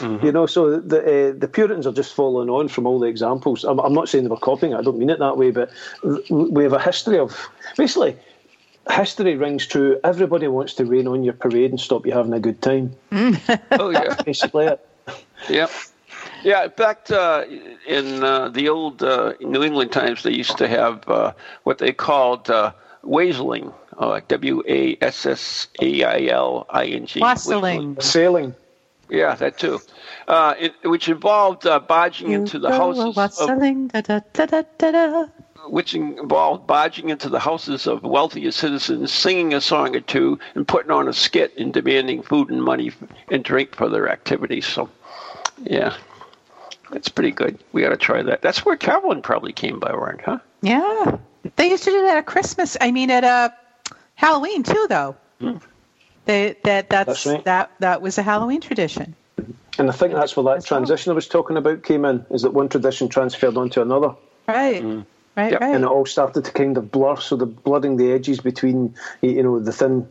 You 0.00 0.32
know, 0.32 0.46
so 0.46 0.80
the 0.80 0.98
uh, 0.98 1.38
the 1.38 1.46
Puritans 1.46 1.86
are 1.86 1.92
just 1.92 2.12
following 2.12 2.50
on 2.50 2.66
from 2.66 2.84
all 2.84 2.98
the 2.98 3.06
examples. 3.06 3.62
I'm, 3.62 3.78
I'm 3.78 3.92
not 3.92 4.08
saying 4.08 4.24
they 4.24 4.30
were 4.30 4.36
copying 4.36 4.72
it. 4.72 4.76
I 4.76 4.82
don't 4.82 4.98
mean 4.98 5.08
it 5.08 5.20
that 5.20 5.36
way, 5.36 5.52
but 5.52 5.70
we 6.28 6.64
have 6.64 6.72
a 6.72 6.80
history 6.80 7.16
of 7.16 7.48
basically 7.76 8.16
history 8.90 9.36
rings 9.36 9.66
true. 9.66 10.00
Everybody 10.02 10.48
wants 10.48 10.74
to 10.74 10.84
rain 10.84 11.06
on 11.06 11.22
your 11.22 11.34
parade 11.34 11.70
and 11.70 11.80
stop 11.80 12.06
you 12.06 12.12
having 12.12 12.32
a 12.32 12.40
good 12.40 12.60
time. 12.60 12.96
Oh 13.70 13.90
yeah. 13.90 14.16
Basically, 14.24 14.66
it. 14.66 14.84
Yep. 15.48 15.70
Yeah, 16.44 16.64
in 16.64 16.70
fact, 16.70 17.10
uh, 17.10 17.44
in 17.86 18.22
uh, 18.22 18.48
the 18.48 18.68
old 18.68 19.02
uh, 19.02 19.34
New 19.40 19.62
England 19.62 19.92
times, 19.92 20.22
they 20.22 20.32
used 20.32 20.56
to 20.58 20.68
have 20.68 21.08
uh, 21.08 21.32
what 21.64 21.78
they 21.78 21.92
called 21.92 22.48
uh, 22.50 22.72
wassailing, 23.02 23.72
uh, 23.98 24.20
W 24.28 24.62
A 24.68 24.96
S 25.00 25.26
S 25.26 25.66
A 25.80 26.04
I 26.04 26.26
L 26.26 26.66
I 26.70 26.86
N 26.86 27.06
G. 27.06 27.20
Wassailing. 27.20 28.00
sailing. 28.00 28.54
Yeah, 29.10 29.34
that 29.36 29.58
too. 29.58 29.80
Uh, 30.26 30.54
it, 30.58 30.74
which 30.84 31.08
involved 31.08 31.66
uh, 31.66 31.80
barging 31.80 32.32
into 32.32 32.58
the 32.58 32.70
houses 32.70 33.04
of, 33.06 33.16
Wassailing, 33.16 33.88
da, 33.88 34.02
da, 34.02 34.20
da, 34.34 34.46
da, 34.46 34.62
da, 34.76 34.90
da. 34.90 35.26
which 35.68 35.94
involved 35.94 36.66
barging 36.66 37.08
into 37.08 37.30
the 37.30 37.40
houses 37.40 37.86
of 37.86 38.02
wealthier 38.02 38.50
citizens, 38.50 39.10
singing 39.10 39.54
a 39.54 39.62
song 39.62 39.96
or 39.96 40.00
two, 40.00 40.38
and 40.54 40.68
putting 40.68 40.90
on 40.90 41.08
a 41.08 41.14
skit 41.14 41.56
and 41.56 41.72
demanding 41.72 42.22
food 42.22 42.50
and 42.50 42.62
money 42.62 42.92
and 43.30 43.42
drink 43.44 43.74
for 43.74 43.88
their 43.88 44.10
activities. 44.10 44.66
So, 44.66 44.90
yeah, 45.62 45.96
that's 46.90 47.08
pretty 47.08 47.30
good. 47.30 47.58
We 47.72 47.82
got 47.82 47.90
to 47.90 47.96
try 47.96 48.22
that. 48.22 48.42
That's 48.42 48.64
where 48.64 48.76
Carolyn 48.76 49.22
probably 49.22 49.52
came 49.52 49.78
by 49.78 49.90
around, 49.90 50.20
huh? 50.22 50.38
Yeah. 50.62 51.18
They 51.56 51.70
used 51.70 51.84
to 51.84 51.90
do 51.90 52.02
that 52.02 52.18
at 52.18 52.26
Christmas. 52.26 52.76
I 52.80 52.90
mean, 52.90 53.10
at 53.10 53.24
uh, 53.24 53.50
Halloween 54.14 54.62
too, 54.62 54.86
though. 54.88 55.16
They, 56.24 56.56
that 56.64 56.90
that's, 56.90 57.06
That's 57.06 57.26
right. 57.26 57.44
that 57.44 57.70
that 57.78 58.02
was 58.02 58.18
a 58.18 58.22
Halloween 58.22 58.60
tradition. 58.60 59.14
And 59.78 59.88
I 59.88 59.92
think 59.92 60.12
that's 60.12 60.36
where 60.36 60.44
that 60.44 60.56
As 60.58 60.70
well. 60.70 60.80
transition 60.80 61.10
I 61.12 61.14
was 61.14 61.28
talking 61.28 61.56
about 61.56 61.84
came 61.84 62.04
in, 62.04 62.26
is 62.30 62.42
that 62.42 62.52
one 62.52 62.68
tradition 62.68 63.08
transferred 63.08 63.56
onto 63.56 63.80
another. 63.80 64.14
Right. 64.46 64.82
Right. 65.36 65.52
Yep. 65.52 65.60
Right. 65.60 65.74
and 65.74 65.84
it 65.84 65.86
all 65.86 66.04
started 66.04 66.44
to 66.44 66.50
kind 66.50 66.76
of 66.76 66.90
blur. 66.90 67.16
So 67.16 67.36
the 67.36 67.46
blurring 67.46 67.96
the 67.96 68.12
edges 68.12 68.40
between 68.40 68.94
you 69.22 69.42
know 69.42 69.60
the 69.60 69.72
thin, 69.72 70.08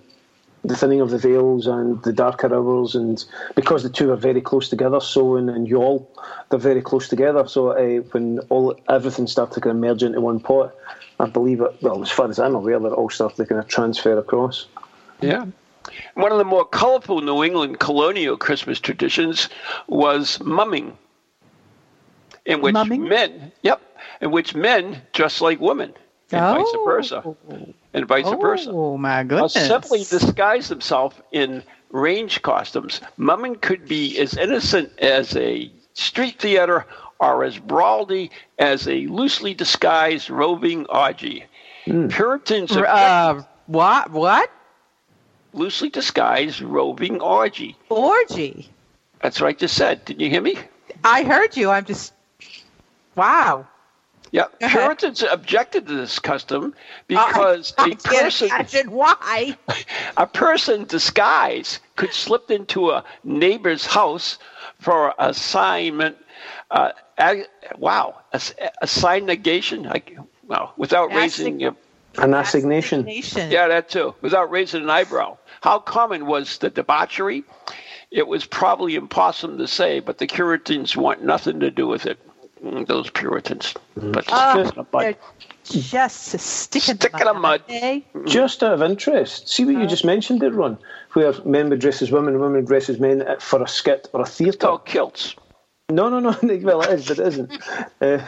the 0.63 0.75
thinning 0.75 1.01
of 1.01 1.09
the 1.11 1.17
veils 1.17 1.67
and 1.67 2.01
the 2.03 2.11
darker 2.11 2.53
hours, 2.53 2.95
and 2.95 3.23
because 3.55 3.83
the 3.83 3.89
two 3.89 4.11
are 4.11 4.15
very 4.17 4.41
close 4.41 4.67
together, 4.69 4.99
Samhain 4.99 5.49
and 5.49 5.67
Yule, 5.67 6.09
they're 6.49 6.59
very 6.59 6.81
close 6.81 7.07
together. 7.07 7.47
So 7.47 7.69
uh, 7.71 8.01
when 8.11 8.39
all 8.49 8.75
everything 8.89 9.27
started 9.27 9.53
to 9.55 9.61
kind 9.61 9.75
of 9.75 9.81
merge 9.81 10.03
into 10.03 10.19
one 10.19 10.39
pot, 10.39 10.75
I 11.19 11.27
believe 11.27 11.61
it. 11.61 11.75
Well, 11.81 12.01
as 12.01 12.11
far 12.11 12.29
as 12.29 12.39
I'm 12.39 12.55
aware, 12.55 12.79
that 12.79 12.87
it 12.87 12.93
all 12.93 13.09
started 13.09 13.37
to 13.37 13.45
kind 13.45 13.59
of 13.59 13.67
transfer 13.67 14.17
across. 14.17 14.65
Yeah. 15.21 15.45
One 16.15 16.31
of 16.33 16.37
the 16.37 16.43
more 16.43 16.65
colorful 16.65 17.21
New 17.21 17.43
England 17.43 17.79
colonial 17.79 18.35
Christmas 18.35 18.79
traditions 18.79 19.47
was 19.87 20.39
mumming, 20.41 20.97
in 22.45 22.61
which 22.61 22.73
Mumming? 22.73 23.07
men, 23.07 23.51
yep, 23.61 23.81
in 24.21 24.31
which 24.31 24.53
men 24.53 25.01
dress 25.13 25.39
like 25.39 25.59
women, 25.61 25.93
and 26.31 26.57
vice 26.57 26.65
Oh. 26.75 26.83
versa, 26.85 27.23
and 27.93 28.05
vice 28.05 28.25
versa. 28.41 28.69
Oh 28.71 28.97
my 28.97 29.21
Or 29.21 29.23
goodness. 29.23 29.53
simply 29.53 29.99
disguise 29.99 30.67
themselves 30.69 31.15
in 31.31 31.63
range 31.91 32.41
costumes. 32.41 33.01
Mumming 33.17 33.55
could 33.55 33.87
be 33.87 34.17
as 34.19 34.35
innocent 34.35 34.91
as 34.99 35.35
a 35.35 35.71
street 35.93 36.39
theater 36.39 36.85
or 37.19 37.43
as 37.43 37.57
brawly 37.57 38.29
as 38.59 38.87
a 38.87 39.07
loosely 39.07 39.53
disguised 39.53 40.29
roving 40.29 40.85
orgy. 40.87 41.45
Puritans 41.85 42.71
objected- 42.71 42.87
uh, 42.87 43.41
what? 43.67 44.11
What? 44.11 44.51
loosely 45.53 45.89
disguised 45.89 46.61
roving 46.61 47.19
orgy. 47.19 47.75
Orgy. 47.89 48.69
That's 49.21 49.41
what 49.41 49.47
I 49.47 49.53
just 49.53 49.75
said. 49.75 50.05
Didn't 50.05 50.19
you 50.21 50.29
hear 50.29 50.41
me? 50.41 50.55
I 51.03 51.23
heard 51.23 51.57
you. 51.57 51.71
I'm 51.71 51.85
just. 51.85 52.13
Wow. 53.15 53.65
Yeah. 54.31 54.45
ahead. 54.61 54.81
Puritans 54.81 55.23
objected 55.23 55.87
to 55.87 55.95
this 55.95 56.19
custom 56.19 56.73
because 57.07 57.73
I, 57.77 57.83
I 57.83 57.85
a 57.87 57.89
can't 57.89 58.03
person 58.03 58.47
imagine 58.47 58.91
why. 58.91 59.57
a 60.17 60.27
person 60.27 60.85
disguised 60.85 61.79
could 61.95 62.13
slip 62.13 62.51
into 62.51 62.91
a 62.91 63.03
neighbor's 63.23 63.85
house 63.85 64.37
for 64.79 65.13
assignment. 65.17 66.17
Uh, 66.69 66.91
ag- 67.17 67.47
wow, 67.77 68.19
ass- 68.33 68.53
assignation. 68.81 69.83
Like, 69.83 70.17
well, 70.45 70.73
without 70.77 71.13
raising. 71.13 71.63
A, 71.63 71.75
An 72.17 72.33
assignation. 72.33 73.03
Nation. 73.05 73.51
yeah, 73.51 73.67
that 73.67 73.89
too. 73.89 74.15
Without 74.21 74.51
raising 74.51 74.83
an 74.83 74.89
eyebrow. 74.89 75.37
How 75.61 75.79
common 75.79 76.25
was 76.25 76.57
the 76.59 76.69
debauchery? 76.69 77.43
It 78.11 78.27
was 78.27 78.45
probably 78.45 78.95
impossible 78.95 79.57
to 79.57 79.67
say, 79.67 79.99
but 79.99 80.17
the 80.17 80.27
Puritans 80.27 80.95
want 80.95 81.23
nothing 81.23 81.59
to 81.59 81.71
do 81.71 81.87
with 81.87 82.05
it. 82.05 82.19
Mm, 82.63 82.87
Those 82.87 83.09
Puritans. 83.09 83.73
But, 83.95 84.25
Oh, 84.31 84.71
but 84.91 84.99
they're 85.01 85.15
just 85.63 86.33
a 86.33 86.37
stick 86.37 86.89
in 86.89 86.95
Stick 86.95 87.11
the 87.13 87.19
in 87.19 87.25
the 87.27 87.33
mud. 87.33 87.41
mud. 87.41 87.61
eh? 87.69 88.01
Just 88.25 88.63
out 88.63 88.73
of 88.73 88.81
interest, 88.81 89.47
see 89.49 89.65
what 89.65 89.75
you 89.75 89.85
just 89.87 90.05
mentioned 90.05 90.41
it, 90.43 90.53
Ron, 90.53 90.77
where 91.13 91.33
men 91.45 91.69
would 91.69 91.79
dress 91.79 92.01
as 92.01 92.11
women 92.11 92.33
and 92.33 92.41
women 92.41 92.55
would 92.57 92.67
dress 92.67 92.89
as 92.89 92.99
men 92.99 93.23
for 93.39 93.61
a 93.61 93.67
skit 93.67 94.07
or 94.13 94.21
a 94.21 94.25
theatre. 94.25 94.57
called 94.57 94.85
kilts. 94.85 95.35
No, 95.89 96.09
no, 96.09 96.19
no. 96.41 96.59
Well, 96.63 96.81
it 96.81 96.89
is, 96.99 97.07
but 97.07 97.19
it 97.19 97.27
isn't. 97.27 97.51
uh, 98.01 98.25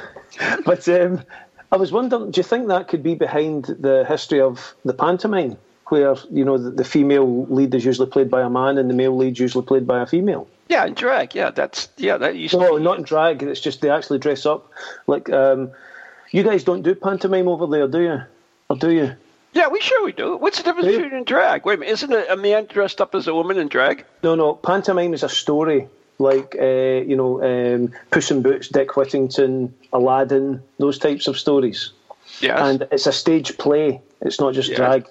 but 0.65 0.87
um, 0.89 1.23
I 1.71 1.77
was 1.77 1.91
wondering, 1.91 2.31
do 2.31 2.39
you 2.39 2.43
think 2.43 2.67
that 2.67 2.87
could 2.87 3.03
be 3.03 3.15
behind 3.15 3.65
the 3.65 4.05
history 4.07 4.41
of 4.41 4.75
the 4.85 4.93
pantomime, 4.93 5.57
where 5.89 6.15
you 6.31 6.45
know 6.45 6.57
the, 6.57 6.71
the 6.71 6.83
female 6.83 7.45
lead 7.47 7.73
is 7.75 7.83
usually 7.85 8.09
played 8.09 8.29
by 8.31 8.41
a 8.41 8.49
man 8.49 8.77
and 8.77 8.89
the 8.89 8.93
male 8.93 9.15
lead 9.15 9.33
is 9.33 9.39
usually 9.39 9.65
played 9.65 9.85
by 9.85 10.01
a 10.01 10.05
female? 10.05 10.47
Yeah, 10.67 10.85
in 10.85 10.93
drag. 10.93 11.35
Yeah, 11.35 11.49
that's 11.51 11.89
yeah. 11.97 12.17
That 12.17 12.35
used 12.35 12.53
No, 12.57 12.77
to. 12.77 12.83
not 12.83 12.97
in 12.99 13.03
drag. 13.03 13.43
It's 13.43 13.59
just 13.59 13.81
they 13.81 13.89
actually 13.89 14.19
dress 14.19 14.45
up. 14.45 14.71
Like 15.07 15.29
um, 15.29 15.71
you 16.31 16.43
guys 16.43 16.63
don't 16.63 16.83
do 16.83 16.95
pantomime 16.95 17.47
over 17.47 17.67
there, 17.67 17.87
do 17.87 18.01
you? 18.01 18.21
Or 18.69 18.75
do 18.77 18.91
you? 18.91 19.15
Yeah, 19.53 19.67
we 19.67 19.81
sure 19.81 20.05
we 20.05 20.11
do. 20.11 20.37
What's 20.37 20.57
the 20.59 20.63
difference 20.63 20.89
Do 20.89 21.01
between 21.01 21.23
drag? 21.23 21.65
Wait 21.65 21.73
a 21.73 21.77
minute, 21.77 21.91
isn't 21.93 22.13
a, 22.13 22.33
a 22.33 22.37
man 22.37 22.65
dressed 22.69 23.01
up 23.01 23.15
as 23.15 23.27
a 23.27 23.33
woman 23.33 23.57
in 23.57 23.67
drag? 23.67 24.05
No, 24.21 24.35
no. 24.35 24.53
Pantomime 24.53 25.13
is 25.15 25.23
a 25.23 25.29
story. 25.29 25.87
Like 26.19 26.55
uh, 26.59 26.65
you 26.65 27.15
know, 27.15 27.41
um, 27.41 27.91
Puss 28.11 28.29
in 28.29 28.43
Boots, 28.43 28.67
Dick 28.67 28.95
Whittington, 28.95 29.73
Aladdin, 29.91 30.61
those 30.77 30.99
types 30.99 31.27
of 31.27 31.37
stories. 31.39 31.91
Yeah, 32.41 32.63
And 32.63 32.87
it's 32.91 33.07
a 33.07 33.11
stage 33.11 33.57
play. 33.57 34.01
It's 34.21 34.39
not 34.39 34.53
just 34.53 34.69
Yeah. 34.69 34.75
drag. 34.77 35.07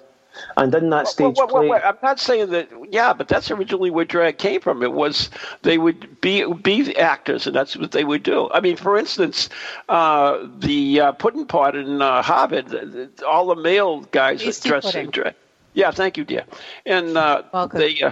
And 0.57 0.73
in 0.75 0.89
that 0.89 1.07
stage 1.07 1.25
Wait, 1.25 1.37
wait, 1.37 1.49
play, 1.49 1.59
wait, 1.61 1.69
wait. 1.71 1.81
I'm 1.85 1.97
not 2.03 2.19
saying 2.19 2.49
that. 2.51 2.69
Yeah, 2.89 3.13
but 3.13 3.27
that's 3.27 3.49
originally 3.51 3.89
where 3.89 4.05
drag 4.05 4.37
came 4.37 4.61
from. 4.61 4.83
It 4.83 4.93
was 4.93 5.29
they 5.61 5.77
would 5.77 6.21
be 6.21 6.45
be 6.53 6.81
the 6.81 6.97
actors, 6.97 7.47
and 7.47 7.55
that's 7.55 7.75
what 7.77 7.91
they 7.91 8.03
would 8.03 8.23
do. 8.23 8.49
I 8.51 8.59
mean, 8.59 8.75
for 8.75 8.97
instance, 8.97 9.49
uh, 9.89 10.45
the 10.59 11.01
uh, 11.01 11.11
pudding 11.13 11.45
pot 11.45 11.75
in 11.75 12.01
uh, 12.01 12.21
Harvard, 12.21 12.69
th- 12.69 12.91
th- 12.91 13.21
all 13.27 13.47
the 13.47 13.55
male 13.55 14.01
guys 14.01 14.41
Hasty 14.41 14.69
dress 14.69 14.85
pudding. 14.85 15.05
in 15.05 15.11
drag. 15.11 15.35
Yeah, 15.73 15.91
thank 15.91 16.17
you, 16.17 16.25
dear. 16.25 16.45
And 16.85 17.15
uh, 17.17 17.43
they 17.73 18.01
uh, 18.01 18.11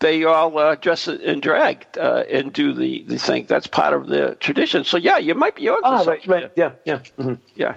they 0.00 0.24
all 0.24 0.56
uh, 0.58 0.74
dress 0.76 1.08
in 1.08 1.40
drag 1.40 1.86
uh, 1.98 2.24
and 2.30 2.52
do 2.52 2.72
the, 2.72 3.04
the 3.04 3.18
thing. 3.18 3.46
That's 3.48 3.66
part 3.66 3.94
of 3.94 4.06
the 4.06 4.36
tradition. 4.40 4.84
So 4.84 4.96
yeah, 4.96 5.18
you 5.18 5.34
might 5.34 5.56
be 5.56 5.68
onto 5.68 5.82
ah, 5.84 6.02
something. 6.02 6.30
right, 6.30 6.42
right, 6.42 6.52
yeah, 6.56 6.72
yeah. 6.84 6.98
mhm. 7.18 7.38
Yeah. 7.54 7.74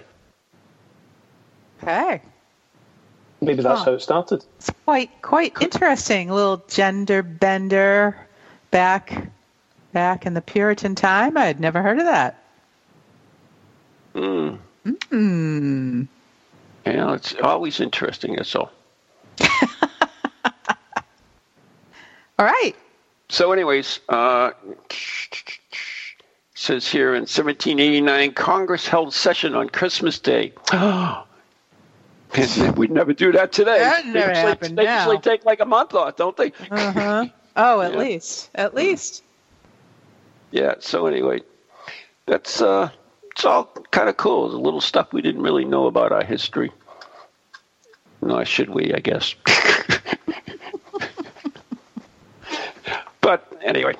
Okay. 1.81 2.21
Maybe 3.41 3.61
that's 3.61 3.79
Huh. 3.79 3.85
how 3.85 3.93
it 3.93 4.01
started. 4.01 4.43
It's 4.57 4.71
quite 4.85 5.09
quite 5.21 5.53
interesting. 5.61 6.29
A 6.29 6.33
little 6.33 6.63
gender 6.67 7.21
bender 7.21 8.27
back 8.71 9.27
back 9.93 10.25
in 10.25 10.33
the 10.33 10.41
Puritan 10.41 10.95
time. 10.95 11.37
I 11.37 11.45
had 11.45 11.59
never 11.59 11.81
heard 11.81 11.99
of 11.99 12.05
that. 12.05 12.35
Mm. 14.15 14.57
Mm. 14.85 16.07
Yeah, 16.85 17.13
it's 17.13 17.35
always 17.43 17.79
interesting. 17.79 18.35
That's 18.35 18.55
all. 18.55 18.71
All 22.39 22.45
right. 22.45 22.73
So, 23.29 23.51
anyways, 23.51 23.99
uh, 24.09 24.51
says 26.55 26.87
here 26.87 27.09
in 27.09 27.21
1789, 27.21 28.33
Congress 28.33 28.87
held 28.87 29.13
session 29.13 29.53
on 29.53 29.69
Christmas 29.69 30.17
Day. 30.19 30.53
We'd 32.75 32.91
never 32.91 33.13
do 33.13 33.31
that 33.31 33.51
today. 33.51 33.79
That 33.79 34.03
They 34.03 34.11
never 34.11 34.29
usually- 34.29 34.47
happened 34.47 34.77
They 34.77 34.83
now. 34.85 34.97
usually 34.99 35.19
take 35.19 35.45
like 35.45 35.59
a 35.59 35.65
month 35.65 35.93
off, 35.93 36.15
don't 36.17 36.35
they? 36.37 36.51
Uh-huh. 36.71 37.25
Oh, 37.59 37.81
at 37.81 37.93
Yeah. 37.93 37.97
least. 37.99 38.49
At 38.53 38.75
least. 38.75 39.23
Yeah. 40.51 40.75
So 40.79 41.07
anyway, 41.07 41.41
that's 42.27 42.61
uh, 42.61 42.89
it's 43.31 43.45
all 43.45 43.65
kind 43.89 44.09
of 44.09 44.17
cool. 44.17 44.45
A 44.53 44.61
little 44.61 44.79
stuff 44.81 45.11
we 45.11 45.23
didn't 45.23 45.41
really 45.41 45.65
know 45.65 45.87
about 45.87 46.11
our 46.11 46.23
history. 46.23 46.71
Nor 48.21 48.45
should 48.45 48.69
we, 48.69 48.93
I 48.93 48.99
guess. 48.99 49.33
but 53.21 53.51
anyway, 53.63 53.95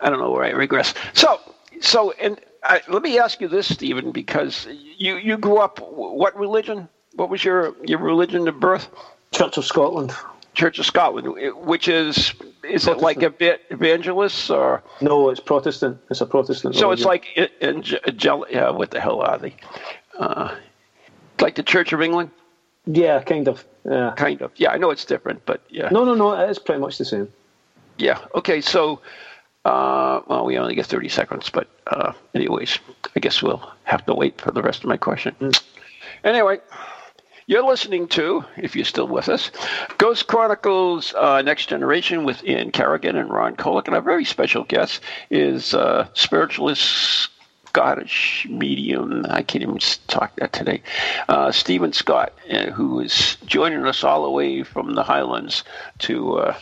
I 0.00 0.08
don't 0.10 0.18
know 0.18 0.30
where 0.30 0.44
I 0.44 0.50
regress. 0.50 0.94
So, 1.12 1.38
so, 1.80 2.12
and 2.12 2.40
I, 2.62 2.80
let 2.88 3.02
me 3.02 3.18
ask 3.18 3.40
you 3.40 3.48
this, 3.48 3.72
Stephen, 3.72 4.12
because 4.12 4.66
you 4.96 5.16
you 5.16 5.36
grew 5.36 5.58
up. 5.58 5.78
What 5.80 6.34
religion? 6.38 6.88
What 7.16 7.30
was 7.30 7.44
your 7.44 7.74
your 7.84 7.98
religion 7.98 8.46
of 8.48 8.60
birth? 8.60 8.88
Church 9.32 9.56
of 9.58 9.64
Scotland. 9.64 10.12
Church 10.54 10.78
of 10.78 10.86
Scotland, 10.86 11.54
which 11.66 11.88
is 11.88 12.32
is 12.62 12.86
it 12.86 12.98
like 12.98 13.22
a 13.22 13.30
bit 13.30 13.62
evangelists 13.70 14.48
or? 14.50 14.82
No, 15.00 15.28
it's 15.30 15.40
Protestant. 15.40 15.98
It's 16.10 16.20
a 16.20 16.26
Protestant. 16.26 16.74
So 16.76 16.90
it's 16.92 17.04
like 17.04 17.26
in, 17.36 17.48
in, 17.60 17.84
yeah, 18.50 18.70
what 18.70 18.90
the 18.90 19.00
hell 19.00 19.20
are 19.20 19.38
they? 19.38 19.54
Uh, 20.18 20.54
like 21.40 21.56
the 21.56 21.62
Church 21.62 21.92
of 21.92 22.00
England, 22.00 22.30
yeah, 22.86 23.22
kind 23.22 23.48
of. 23.48 23.64
Yeah. 23.84 24.14
kind 24.16 24.40
of. 24.40 24.50
Yeah, 24.56 24.70
I 24.70 24.78
know 24.78 24.90
it's 24.90 25.04
different, 25.04 25.44
but 25.46 25.60
yeah, 25.68 25.90
No, 25.90 26.04
no, 26.04 26.14
no. 26.14 26.32
It 26.32 26.50
is 26.50 26.58
pretty 26.58 26.80
much 26.80 26.98
the 26.98 27.04
same. 27.04 27.28
yeah. 27.98 28.18
Okay, 28.34 28.60
so 28.62 29.00
uh, 29.66 30.22
well, 30.26 30.46
we 30.46 30.56
only 30.58 30.74
get 30.74 30.86
thirty 30.86 31.08
seconds, 31.10 31.50
but 31.50 31.68
uh, 31.86 32.12
anyways, 32.34 32.78
I 33.14 33.20
guess 33.20 33.42
we'll 33.42 33.62
have 33.84 34.04
to 34.06 34.14
wait 34.14 34.40
for 34.40 34.50
the 34.52 34.62
rest 34.62 34.80
of 34.84 34.88
my 34.88 34.96
question. 34.96 35.34
Anyway. 36.24 36.60
You're 37.48 37.64
listening 37.64 38.08
to, 38.08 38.44
if 38.56 38.74
you're 38.74 38.84
still 38.84 39.06
with 39.06 39.28
us, 39.28 39.52
Ghost 39.98 40.26
Chronicles 40.26 41.14
uh, 41.14 41.42
Next 41.42 41.66
Generation 41.66 42.24
with 42.24 42.42
Ian 42.42 42.72
Kerrigan 42.72 43.14
and 43.14 43.30
Ron 43.30 43.54
Kolek. 43.54 43.86
And 43.86 43.94
our 43.94 44.02
very 44.02 44.24
special 44.24 44.64
guest 44.64 45.00
is 45.30 45.72
uh, 45.72 46.08
spiritualist 46.12 47.30
Scottish 47.68 48.48
medium. 48.50 49.24
I 49.30 49.42
can't 49.42 49.62
even 49.62 49.78
talk 50.08 50.34
that 50.36 50.52
today. 50.52 50.82
Uh, 51.28 51.52
Stephen 51.52 51.92
Scott, 51.92 52.32
uh, 52.50 52.70
who 52.72 52.98
is 52.98 53.36
joining 53.46 53.86
us 53.86 54.02
all 54.02 54.24
the 54.24 54.30
way 54.30 54.64
from 54.64 54.96
the 54.96 55.04
Highlands 55.04 55.62
to 56.00 56.38
uh, 56.38 56.58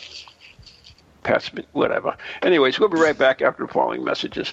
pass 1.22 1.50
whatever. 1.72 2.14
Anyways, 2.42 2.78
we'll 2.78 2.90
be 2.90 3.00
right 3.00 3.16
back 3.16 3.40
after 3.40 3.66
the 3.66 3.72
following 3.72 4.04
messages. 4.04 4.52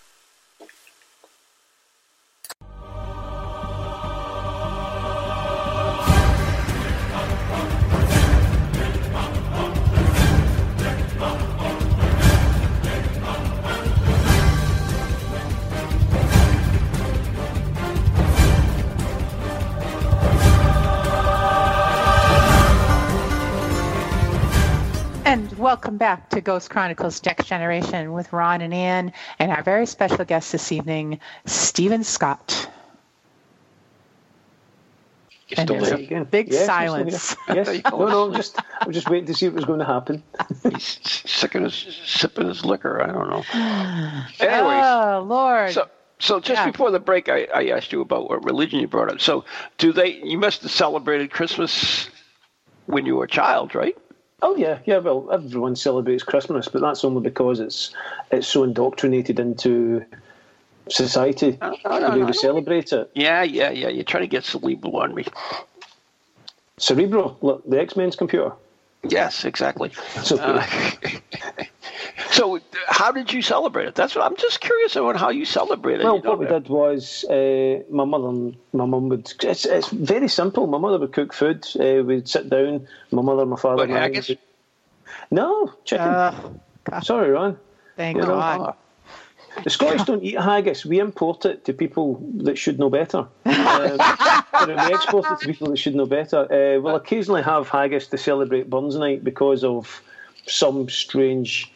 And 25.31 25.57
welcome 25.57 25.95
back 25.95 26.29
to 26.31 26.41
Ghost 26.41 26.69
Chronicles 26.69 27.23
Next 27.25 27.45
Generation 27.47 28.11
with 28.11 28.33
Ron 28.33 28.59
and 28.59 28.73
Ann 28.73 29.13
and 29.39 29.49
our 29.49 29.63
very 29.63 29.85
special 29.85 30.25
guest 30.25 30.51
this 30.51 30.73
evening, 30.73 31.21
Stephen 31.45 32.03
Scott. 32.03 32.69
You 35.47 35.55
And 35.55 35.69
still 35.69 35.77
there's 35.77 35.87
there? 35.87 35.99
a 35.99 36.01
Again. 36.01 36.23
big 36.25 36.51
Yes, 36.51 36.65
silence. 36.65 37.37
Yes. 37.47 37.81
No, 37.89 38.09
no. 38.09 38.25
I'm 38.27 38.33
just, 38.33 38.59
I'm 38.81 38.91
just 38.91 39.09
waiting 39.09 39.25
to 39.27 39.33
see 39.33 39.47
what 39.47 39.55
was 39.55 39.63
going 39.63 39.79
to 39.79 39.85
happen. 39.85 40.21
He's 40.69 40.99
sipping 41.03 41.63
his, 41.63 41.75
sipping 42.05 42.49
his 42.49 42.65
liquor. 42.65 43.01
I 43.01 43.07
don't 43.07 43.29
know. 43.29 43.43
Anyways, 44.41 44.83
Oh, 44.83 45.25
Lord. 45.25 45.71
so 45.71 45.87
so 46.19 46.41
just 46.41 46.59
Yeah. 46.59 46.71
before 46.71 46.91
the 46.91 46.99
break, 46.99 47.29
I, 47.29 47.47
I 47.55 47.67
asked 47.69 47.93
you 47.93 48.01
about 48.01 48.29
what 48.29 48.43
religion 48.43 48.81
you 48.81 48.87
brought 48.89 49.09
up. 49.09 49.21
So 49.21 49.45
do 49.77 49.93
they? 49.93 50.21
You 50.23 50.37
must 50.37 50.61
have 50.63 50.71
celebrated 50.71 51.31
Christmas 51.31 52.09
when 52.87 53.05
you 53.05 53.15
were 53.15 53.23
a 53.23 53.29
child, 53.29 53.75
right? 53.75 53.97
Oh 54.41 54.55
yeah, 54.55 54.79
yeah. 54.85 54.97
Well, 54.97 55.29
everyone 55.31 55.75
celebrates 55.75 56.23
Christmas, 56.23 56.67
but 56.67 56.81
that's 56.81 57.03
only 57.03 57.21
because 57.21 57.59
it's 57.59 57.93
it's 58.31 58.47
so 58.47 58.63
indoctrinated 58.63 59.39
into 59.39 60.03
society 60.89 61.57
no, 61.61 61.75
the 61.83 62.09
way 62.11 62.19
no. 62.19 62.25
we 62.25 62.33
celebrate 62.33 62.91
it. 62.91 63.09
Yeah, 63.13 63.43
yeah, 63.43 63.69
yeah. 63.69 63.89
You're 63.89 64.03
trying 64.03 64.23
to 64.23 64.27
get 64.27 64.43
cerebral 64.43 64.97
on 64.97 65.13
me. 65.13 65.25
Cerebro, 66.77 67.37
look, 67.41 67.67
the 67.69 67.79
X 67.79 67.95
Men's 67.95 68.15
computer. 68.15 68.53
Yes, 69.07 69.45
exactly. 69.45 69.91
It's 70.15 70.31
okay. 70.31 70.43
Uh, 70.43 71.63
so, 72.31 72.59
how 72.87 73.11
did 73.11 73.33
you 73.33 73.41
celebrate 73.41 73.87
it? 73.87 73.95
That's 73.95 74.15
what 74.15 74.23
I'm 74.25 74.37
just 74.37 74.61
curious 74.61 74.95
about 74.95 75.15
how 75.17 75.29
you 75.29 75.43
celebrated. 75.45 76.03
Well, 76.03 76.17
you 76.17 76.21
know, 76.23 76.29
what 76.31 76.39
we 76.39 76.45
did 76.45 76.67
was 76.69 77.23
uh, 77.25 77.81
my 77.89 78.05
mother 78.05 78.27
and 78.27 78.55
my 78.73 78.85
mum 78.85 79.09
would. 79.09 79.31
It's, 79.43 79.65
it's 79.65 79.89
very 79.89 80.27
simple. 80.27 80.67
My 80.67 80.77
mother 80.77 80.99
would 80.99 81.13
cook 81.13 81.33
food. 81.33 81.65
Uh, 81.79 82.03
we'd 82.03 82.27
sit 82.29 82.49
down. 82.49 82.87
My 83.11 83.21
mother, 83.23 83.41
and 83.41 83.51
my 83.51 83.57
father, 83.57 83.77
What, 83.77 83.89
and 83.89 83.97
I 83.97 84.01
haggis? 84.01 84.29
would- 84.29 84.37
No, 85.31 85.73
chicken. 85.83 86.07
Uh, 86.07 87.01
Sorry, 87.01 87.31
Ron. 87.31 87.57
thank 87.95 88.17
You 88.17 88.23
know, 88.23 88.27
God. 88.29 88.75
The 89.63 89.69
Scottish 89.69 90.03
don't 90.03 90.23
eat 90.23 90.39
haggis. 90.39 90.85
We 90.85 90.99
import 90.99 91.45
it 91.45 91.65
to 91.65 91.73
people 91.73 92.21
that 92.37 92.57
should 92.57 92.79
know 92.79 92.89
better. 92.89 93.27
Uh, 94.53 94.65
we 94.67 94.93
export 94.93 95.25
it 95.31 95.39
to 95.39 95.45
people 95.47 95.69
that 95.69 95.77
should 95.77 95.95
know 95.95 96.05
better. 96.05 96.39
Uh, 96.41 96.79
we'll 96.79 96.95
occasionally 96.95 97.41
have 97.41 97.67
haggis 97.67 98.07
to 98.07 98.17
celebrate 98.17 98.69
Burns 98.69 98.95
Night 98.95 99.23
because 99.23 99.63
of 99.63 100.01
some 100.45 100.89
strange, 100.89 101.71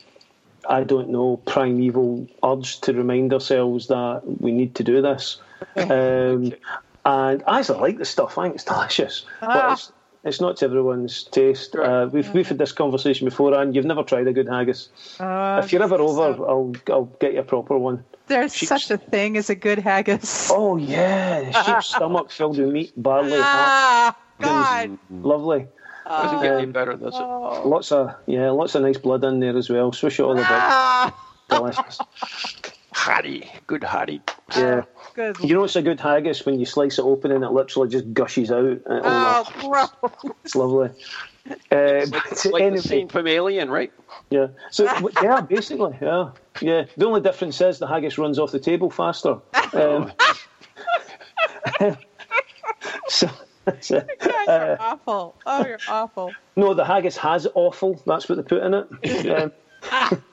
I 0.69 0.83
don't 0.83 1.09
know, 1.09 1.37
primeval 1.45 2.27
urge 2.43 2.81
to 2.81 2.93
remind 2.93 3.33
ourselves 3.33 3.87
that 3.87 4.21
we 4.25 4.51
need 4.51 4.75
to 4.75 4.83
do 4.83 5.01
this. 5.01 5.37
Um, 5.77 6.53
and 7.05 7.43
I 7.47 7.59
actually 7.59 7.79
like 7.79 7.97
the 7.97 8.05
stuff. 8.05 8.37
I 8.37 8.43
think 8.43 8.55
it's 8.55 8.63
delicious. 8.65 9.25
But 9.39 9.73
it's, 9.73 9.91
it's 10.25 10.41
not 10.41 10.57
to 10.57 10.65
everyone's 10.65 11.23
taste. 11.23 11.75
Uh, 11.75 12.09
we've, 12.11 12.31
we've 12.33 12.47
had 12.47 12.57
this 12.57 12.71
conversation 12.71 13.25
before, 13.25 13.53
and 13.53 13.75
you've 13.75 13.85
never 13.85 14.03
tried 14.03 14.27
a 14.27 14.33
good 14.33 14.47
haggis. 14.49 14.89
Uh, 15.19 15.61
if 15.63 15.71
you're 15.71 15.83
ever 15.83 15.95
over, 15.95 16.45
I'll 16.47 16.73
I'll 16.89 17.05
get 17.19 17.33
you 17.33 17.39
a 17.39 17.43
proper 17.43 17.77
one. 17.77 18.03
There's 18.27 18.55
sheep's- 18.55 18.69
such 18.69 18.91
a 18.91 18.97
thing 18.97 19.37
as 19.37 19.49
a 19.49 19.55
good 19.55 19.77
haggis. 19.79 20.49
Oh 20.51 20.77
yeah, 20.77 21.51
sheep's 21.63 21.87
stomach 21.95 22.31
filled 22.31 22.57
with 22.57 22.69
meat, 22.69 22.91
barley, 22.97 23.31
heart, 23.39 23.43
ah, 23.43 24.17
God. 24.41 24.97
lovely. 25.09 25.67
Doesn't 26.07 26.41
get 26.41 26.57
any 26.57 26.71
better, 26.71 26.93
does 26.95 27.15
it? 27.15 27.67
Lots 27.67 27.91
of 27.91 28.13
yeah, 28.27 28.49
lots 28.51 28.75
of 28.75 28.83
nice 28.83 28.97
blood 28.97 29.23
in 29.23 29.39
there 29.39 29.57
as 29.57 29.69
well. 29.69 29.91
Swish 29.91 30.19
it 30.19 30.23
all 30.23 30.33
about. 30.33 30.45
Ah, 30.49 31.21
Delicious. 31.49 31.99
Hattie, 32.93 33.49
good 33.67 33.83
hattie. 33.83 34.21
Yeah. 34.55 34.83
good. 35.15 35.39
You 35.39 35.55
know 35.55 35.63
it's 35.63 35.75
a 35.75 35.81
good 35.81 35.99
haggis 35.99 36.45
when 36.45 36.59
you 36.59 36.65
slice 36.65 36.99
it 36.99 37.03
open 37.03 37.31
and 37.31 37.43
it 37.43 37.51
literally 37.51 37.89
just 37.89 38.13
gushes 38.13 38.51
out. 38.51 38.63
and 38.63 38.81
Oh, 38.85 39.43
gross. 39.59 39.89
It's 40.43 40.55
lovely. 40.55 40.89
Uh, 41.71 42.05
but 42.11 42.45
Like 42.51 42.61
anyway, 42.61 42.69
the 42.77 42.81
scene 42.81 43.07
from 43.07 43.27
Alien, 43.27 43.69
right? 43.69 43.91
yeah. 44.29 44.47
So 44.71 44.83
yeah, 45.23 45.41
basically, 45.41 45.97
yeah, 46.01 46.31
yeah. 46.61 46.85
The 46.97 47.05
only 47.05 47.21
difference 47.21 47.59
is 47.61 47.79
the 47.79 47.87
haggis 47.87 48.17
runs 48.17 48.37
off 48.39 48.51
the 48.51 48.59
table 48.59 48.89
faster. 48.89 49.37
Um, 49.73 50.11
so 53.07 53.29
that's 53.65 53.91
it. 53.91 54.07
You 54.21 54.29
guys 54.29 54.47
are 54.47 54.77
awful. 54.79 55.35
Oh, 55.45 55.65
you're 55.65 55.79
awful. 55.89 56.33
No, 56.55 56.73
the 56.73 56.85
haggis 56.85 57.17
has 57.17 57.47
awful. 57.53 58.01
That's 58.05 58.29
what 58.29 58.35
they 58.37 58.43
put 58.43 58.63
in 58.63 58.73
it. 58.73 59.51
Um, 59.91 60.23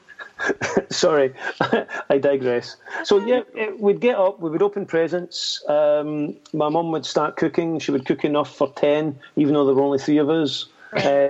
sorry, 0.90 1.34
I 2.10 2.18
digress. 2.18 2.76
So 3.04 3.24
yeah, 3.24 3.42
it, 3.54 3.78
we'd 3.80 4.00
get 4.00 4.16
up, 4.16 4.40
we 4.40 4.50
would 4.50 4.62
open 4.62 4.86
presents. 4.86 5.62
Um, 5.68 6.36
my 6.52 6.68
mum 6.68 6.92
would 6.92 7.06
start 7.06 7.36
cooking. 7.36 7.78
She 7.78 7.90
would 7.90 8.06
cook 8.06 8.24
enough 8.24 8.54
for 8.54 8.72
ten, 8.72 9.18
even 9.36 9.54
though 9.54 9.64
there 9.66 9.74
were 9.74 9.82
only 9.82 9.98
three 9.98 10.18
of 10.18 10.30
us. 10.30 10.66
Uh, 10.92 11.28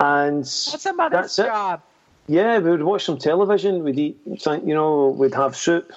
and 0.00 0.38
What's 0.38 0.86
a 0.86 0.92
mother's 0.92 1.20
that's 1.20 1.38
it. 1.38 1.46
job? 1.46 1.82
Yeah, 2.26 2.58
we 2.58 2.70
would 2.70 2.82
watch 2.82 3.04
some 3.04 3.18
television. 3.18 3.84
We'd 3.84 3.98
eat, 3.98 4.18
you 4.24 4.74
know, 4.74 5.08
we'd 5.08 5.34
have 5.34 5.56
soup, 5.56 5.92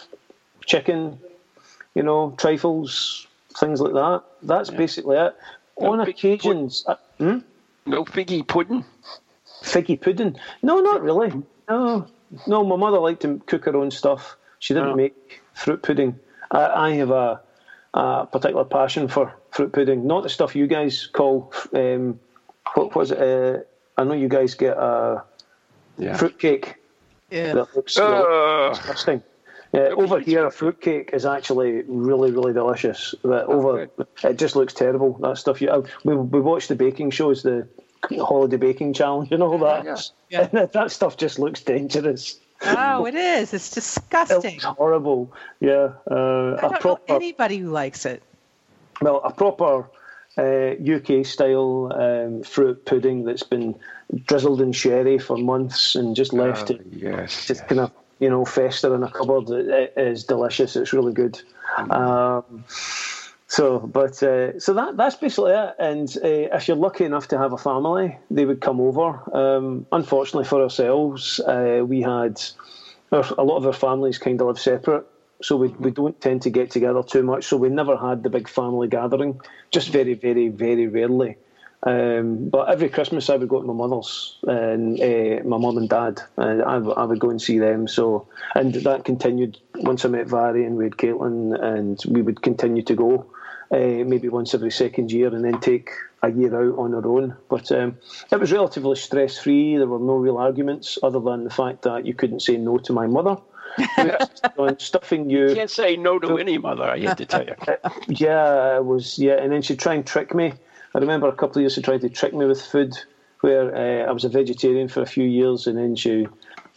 chicken, 0.66 1.18
you 1.96 2.04
know, 2.04 2.34
trifles, 2.38 3.28
things 3.58 3.80
like 3.80 3.94
that. 3.94 4.24
That's 4.44 4.70
basically 4.70 5.18
it. 5.18 5.36
On 5.78 6.00
occasions, 6.00 6.84
uh, 6.88 6.96
hmm? 7.18 7.40
No 7.86 8.04
figgy 8.04 8.46
pudding. 8.46 8.84
figgy 9.64 10.00
pudding. 10.00 10.38
No, 10.62 10.80
not 10.82 11.02
really. 11.02 11.32
No, 11.70 12.08
no. 12.48 12.64
My 12.64 12.76
mother 12.76 13.00
liked 13.00 13.22
to 13.24 13.42
cook 13.46 13.66
her 13.66 13.76
own 13.76 13.92
stuff. 13.92 14.38
She 14.60 14.74
didn't 14.74 14.90
Oh. 14.90 14.96
make 14.96 15.42
fruit 15.54 15.82
pudding. 15.84 16.20
I, 16.52 16.66
I 16.66 16.92
have 16.94 17.12
a, 17.12 17.42
a 17.94 18.26
particular 18.28 18.64
passion 18.66 19.08
for 19.08 19.34
fruit 19.52 19.72
pudding. 19.74 20.08
Not 20.08 20.24
the 20.24 20.30
stuff 20.30 20.56
you 20.56 20.68
guys 20.68 21.08
call. 21.08 21.54
Um, 21.74 22.20
what 22.76 22.96
was 22.96 23.12
it? 23.12 23.20
Uh, 23.20 23.60
I 24.00 24.04
know 24.04 24.14
you 24.14 24.28
guys 24.30 24.56
get 24.56 24.78
a 24.78 25.24
Yeah. 25.98 26.16
fruit 26.18 26.38
cake 26.40 26.76
Yeah. 27.32 27.54
that 27.54 27.76
looks 27.76 27.98
Uh, 27.98 28.70
disgusting. 28.70 29.24
Yeah, 29.74 29.90
over 29.98 30.20
here, 30.20 30.46
a 30.46 30.52
fruit 30.52 30.80
cake 30.80 31.10
is 31.12 31.26
actually 31.26 31.84
really, 31.88 32.32
really 32.32 32.54
delicious. 32.54 33.14
But 33.22 33.48
over, 33.48 33.90
it 34.24 34.38
just 34.38 34.56
looks 34.56 34.74
terrible. 34.74 35.18
That 35.20 35.38
stuff. 35.38 35.62
You, 35.62 35.84
we 36.06 36.16
we 36.16 36.40
watched 36.40 36.70
the 36.70 36.76
baking 36.76 37.12
shows, 37.12 37.44
the 37.44 37.68
holiday 38.20 38.58
baking 38.58 38.94
challenge, 38.94 39.32
and 39.32 39.44
all 39.44 39.58
that. 39.60 39.86
Yes. 39.86 40.12
Yeah. 40.30 40.48
That 40.74 40.92
stuff 40.92 41.18
just 41.18 41.40
looks 41.40 41.62
dangerous. 41.62 42.40
Oh, 42.62 43.06
it 43.06 43.16
is. 43.16 43.54
It's 43.54 43.72
disgusting. 43.72 44.54
looks 44.54 44.64
horrible. 44.64 45.32
Yeah, 45.60 45.94
uh, 46.10 46.14
I 46.14 46.58
a 46.58 46.62
don't 46.62 46.72
know 46.72 46.80
proper 46.80 47.02
anybody 47.08 47.58
who 47.58 47.70
likes 47.72 48.06
it. 48.06 48.24
well, 49.02 49.22
a 49.24 49.32
proper 49.32 49.90
uh, 50.38 50.76
UK 50.78 51.26
style 51.26 51.92
um, 51.94 52.44
fruit 52.44 52.86
pudding 52.86 53.26
that's 53.26 53.44
been 53.44 53.76
drizzled 54.26 54.62
in 54.62 54.72
sherry 54.72 55.18
for 55.18 55.38
months 55.38 55.96
and 55.96 56.16
just 56.16 56.34
left 56.34 56.72
it 56.72 56.82
yes. 56.92 57.46
just 57.46 57.68
kind 57.68 57.82
of 57.82 57.92
you 58.20 58.30
know 58.30 58.46
fester 58.46 58.94
in 58.96 59.04
a 59.04 59.12
cupboard. 59.12 59.50
It, 59.50 59.94
it 59.96 60.08
is 60.08 60.24
delicious. 60.24 60.76
It's 60.76 60.94
really 60.94 61.14
good. 61.14 61.42
Um, 61.90 62.64
so, 63.48 63.80
but 63.80 64.22
uh, 64.22 64.60
so 64.60 64.74
that 64.74 64.98
that's 64.98 65.16
basically 65.16 65.54
it. 65.54 65.76
And 65.80 66.10
uh, 66.18 66.56
if 66.56 66.68
you're 66.68 66.76
lucky 66.76 67.06
enough 67.06 67.30
to 67.30 67.38
have 67.38 67.54
a 67.54 67.58
family, 67.58 68.18
they 68.30 68.46
would 68.46 68.60
come 68.60 68.82
over. 68.82 69.22
Um, 69.34 69.86
unfortunately 69.92 70.44
for 70.44 70.62
ourselves, 70.62 71.40
uh, 71.40 71.82
we 71.88 72.02
had 72.02 72.42
our, 73.14 73.24
a 73.38 73.44
lot 73.44 73.58
of 73.58 73.66
our 73.66 73.74
families 73.74 74.18
kind 74.18 74.42
of 74.42 74.48
live 74.48 74.60
separate. 74.60 75.06
So 75.42 75.56
we, 75.56 75.70
we 75.70 75.92
don't 75.92 76.20
tend 76.20 76.42
to 76.42 76.50
get 76.50 76.72
together 76.72 77.04
too 77.04 77.24
much. 77.24 77.46
So 77.46 77.56
we 77.58 77.70
never 77.70 77.96
had 77.96 78.24
the 78.24 78.30
big 78.30 78.50
family 78.50 78.88
gathering, 78.88 79.40
just 79.72 79.90
very, 79.90 80.16
very, 80.16 80.50
very 80.50 80.88
rarely. 80.88 81.38
Um, 81.84 82.50
but 82.50 82.70
every 82.70 82.90
Christmas 82.90 83.30
I 83.30 83.38
would 83.38 83.48
go 83.48 83.62
to 83.62 83.68
my 83.68 83.74
mother's 83.74 84.40
and 84.48 85.00
uh, 85.00 85.44
my 85.48 85.58
mum 85.58 85.78
and 85.78 85.88
dad, 85.88 86.20
and 86.36 86.64
I, 86.64 86.78
I 86.78 87.04
would 87.06 87.20
go 87.20 87.30
and 87.30 87.42
see 87.42 87.60
them. 87.60 87.88
So 87.88 88.28
and 88.56 88.74
that 88.74 89.06
continued 89.06 89.60
once 89.76 90.04
I 90.04 90.10
met 90.10 90.30
Barry 90.30 90.66
and 90.66 90.76
we 90.76 90.86
had 90.86 90.98
Caitlin, 90.98 91.58
and 91.64 92.02
we 92.10 92.24
would 92.24 92.42
continue 92.42 92.82
to 92.82 92.96
go 92.96 93.28
uh, 93.72 94.04
maybe 94.06 94.30
once 94.30 94.54
every 94.54 94.72
second 94.72 95.12
year, 95.12 95.34
and 95.34 95.44
then 95.44 95.60
take 95.60 95.90
a 96.24 96.32
year 96.32 96.56
out 96.56 96.80
on 96.80 96.94
our 96.94 97.08
own. 97.08 97.36
But 97.50 97.72
um, 97.72 97.98
it 98.32 98.40
was 98.40 98.52
relatively 98.52 98.96
stress 98.96 99.38
free. 99.38 99.78
There 99.78 99.88
were 99.88 100.00
no 100.00 100.16
real 100.16 100.38
arguments 100.38 100.98
other 101.04 101.20
than 101.20 101.44
the 101.44 101.50
fact 101.50 101.84
that 101.84 102.06
you 102.06 102.14
couldn't 102.14 102.42
say 102.42 102.58
no 102.58 102.78
to 102.80 102.94
my 102.94 103.08
mother. 103.08 103.38
who 103.76 103.84
insisted 104.02 104.52
on 104.58 104.80
stuffing 104.80 105.30
you 105.30 105.54
Can't 105.54 105.70
say 105.70 105.96
no 105.96 106.18
to 106.20 106.38
any 106.38 106.58
mother, 106.58 106.84
I 106.84 107.00
hate 107.00 107.18
to 107.18 107.26
tell 107.26 107.46
you. 107.46 107.56
yeah, 108.08 108.78
it 108.78 108.86
was 108.86 109.20
yeah, 109.20 109.34
and 109.34 109.52
then 109.52 109.62
she'd 109.62 109.80
try 109.80 109.94
and 109.94 110.06
trick 110.06 110.34
me. 110.34 110.54
I 110.96 111.00
remember 111.00 111.28
a 111.28 111.36
couple 111.36 111.58
of 111.58 111.62
years 111.62 111.74
she 111.74 111.82
tried 111.82 112.02
to 112.02 112.10
trick 112.10 112.34
me 112.34 112.46
with 112.46 112.62
food, 112.62 112.98
where 113.42 113.76
uh, 113.76 114.10
I 114.10 114.12
was 114.12 114.24
a 114.24 114.30
vegetarian 114.30 114.88
for 114.88 115.02
a 115.02 115.06
few 115.06 115.26
years, 115.26 115.68
and 115.68 115.78
then 115.78 115.96
she 115.96 116.28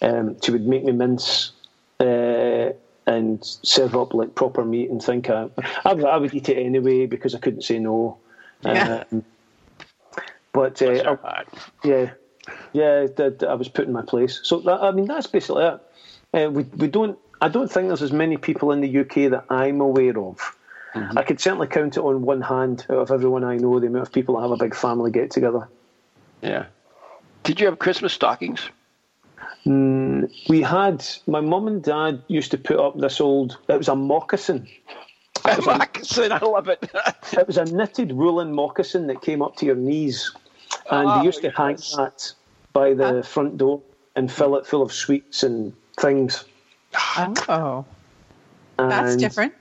um, 0.03 0.37
she 0.43 0.51
would 0.51 0.67
make 0.67 0.85
me 0.85 0.93
mince 0.93 1.53
uh, 2.01 2.71
and 3.11 3.45
serve 3.63 3.95
up 3.97 4.15
like 4.15 4.35
proper 4.35 4.65
meat, 4.65 4.91
and 4.91 5.03
think 5.03 5.29
I, 5.31 5.49
I, 5.85 5.93
would- 5.95 6.05
I 6.05 6.17
would 6.17 6.35
eat 6.35 6.49
it 6.49 6.59
anyway 6.59 7.07
because 7.07 7.35
I 7.35 7.39
couldn't 7.39 7.63
say 7.63 7.79
no. 7.79 8.19
Yeah. 8.65 9.05
Um, 9.13 9.25
but 10.53 10.81
uh, 10.83 11.17
I- 11.25 11.45
yeah, 11.85 12.11
yeah, 12.73 13.07
that 13.17 13.43
I 13.49 13.55
was 13.55 13.69
put 13.69 13.87
in 13.87 13.93
my 13.93 14.03
place. 14.03 14.41
So 14.43 14.61
that, 14.61 14.83
I 14.83 14.91
mean, 14.91 15.07
that's 15.07 15.27
basically 15.27 15.65
it. 15.65 15.81
Uh, 16.33 16.51
we 16.51 16.63
we 16.65 16.89
don't. 16.89 17.19
I 17.43 17.49
don't 17.49 17.71
think 17.73 17.89
there's 17.89 18.03
as 18.03 18.13
many 18.13 18.37
people 18.37 18.71
in 18.73 18.81
the 18.83 18.99
UK 19.01 19.31
that 19.31 19.45
I'm 19.49 19.81
aware 19.81 20.19
of. 20.19 20.57
I 21.17 21.23
could 21.23 21.39
certainly 21.41 21.69
count 21.69 21.97
it 21.97 22.01
on 22.01 22.23
one 22.23 22.41
hand 22.43 22.85
out 22.91 22.97
of 22.99 23.11
everyone 23.13 23.45
I 23.45 23.57
know. 23.57 23.79
The 23.79 23.87
amount 23.87 24.09
of 24.09 24.13
people 24.13 24.35
that 24.37 24.43
have 24.43 24.51
a 24.51 24.57
big 24.57 24.75
family 24.75 25.11
get 25.13 25.31
together. 25.31 25.69
Yeah. 26.43 26.67
Did 27.45 27.61
you 27.61 27.67
have 27.67 27.79
Christmas 27.79 28.13
stockings? 28.13 28.69
We 29.65 30.63
had 30.63 31.07
my 31.27 31.41
mum 31.41 31.67
and 31.69 31.83
dad 31.83 32.23
used 32.29 32.51
to 32.53 32.59
put 32.59 32.79
up 32.79 32.99
this 32.99 33.21
old. 33.21 33.59
It 33.69 33.77
was 33.77 33.89
a 33.89 33.95
moccasin. 33.95 34.67
Moccasin, 35.45 36.33
I 36.33 36.39
love 36.45 36.69
it. 36.69 36.91
It 37.33 37.47
was 37.47 37.57
a 37.59 37.65
knitted 37.65 38.13
woolen 38.13 38.53
moccasin 38.53 39.07
that 39.07 39.23
came 39.23 39.41
up 39.43 39.57
to 39.57 39.67
your 39.67 39.77
knees, 39.77 40.33
and 40.91 41.09
Oh, 41.09 41.19
they 41.19 41.25
used 41.27 41.43
to 41.43 41.51
hang 41.51 41.77
yes. 41.77 41.95
that 41.97 42.33
by 42.73 42.93
the 42.95 43.23
front 43.23 43.57
door 43.59 43.81
and 44.17 44.31
fill 44.31 44.57
it 44.57 44.67
full 44.67 44.83
of 44.83 44.93
sweets 44.93 45.43
and 45.43 45.73
things. 45.99 46.45
Oh, 47.49 47.85
that's 48.77 49.13
And- 49.13 49.21
different. 49.21 49.55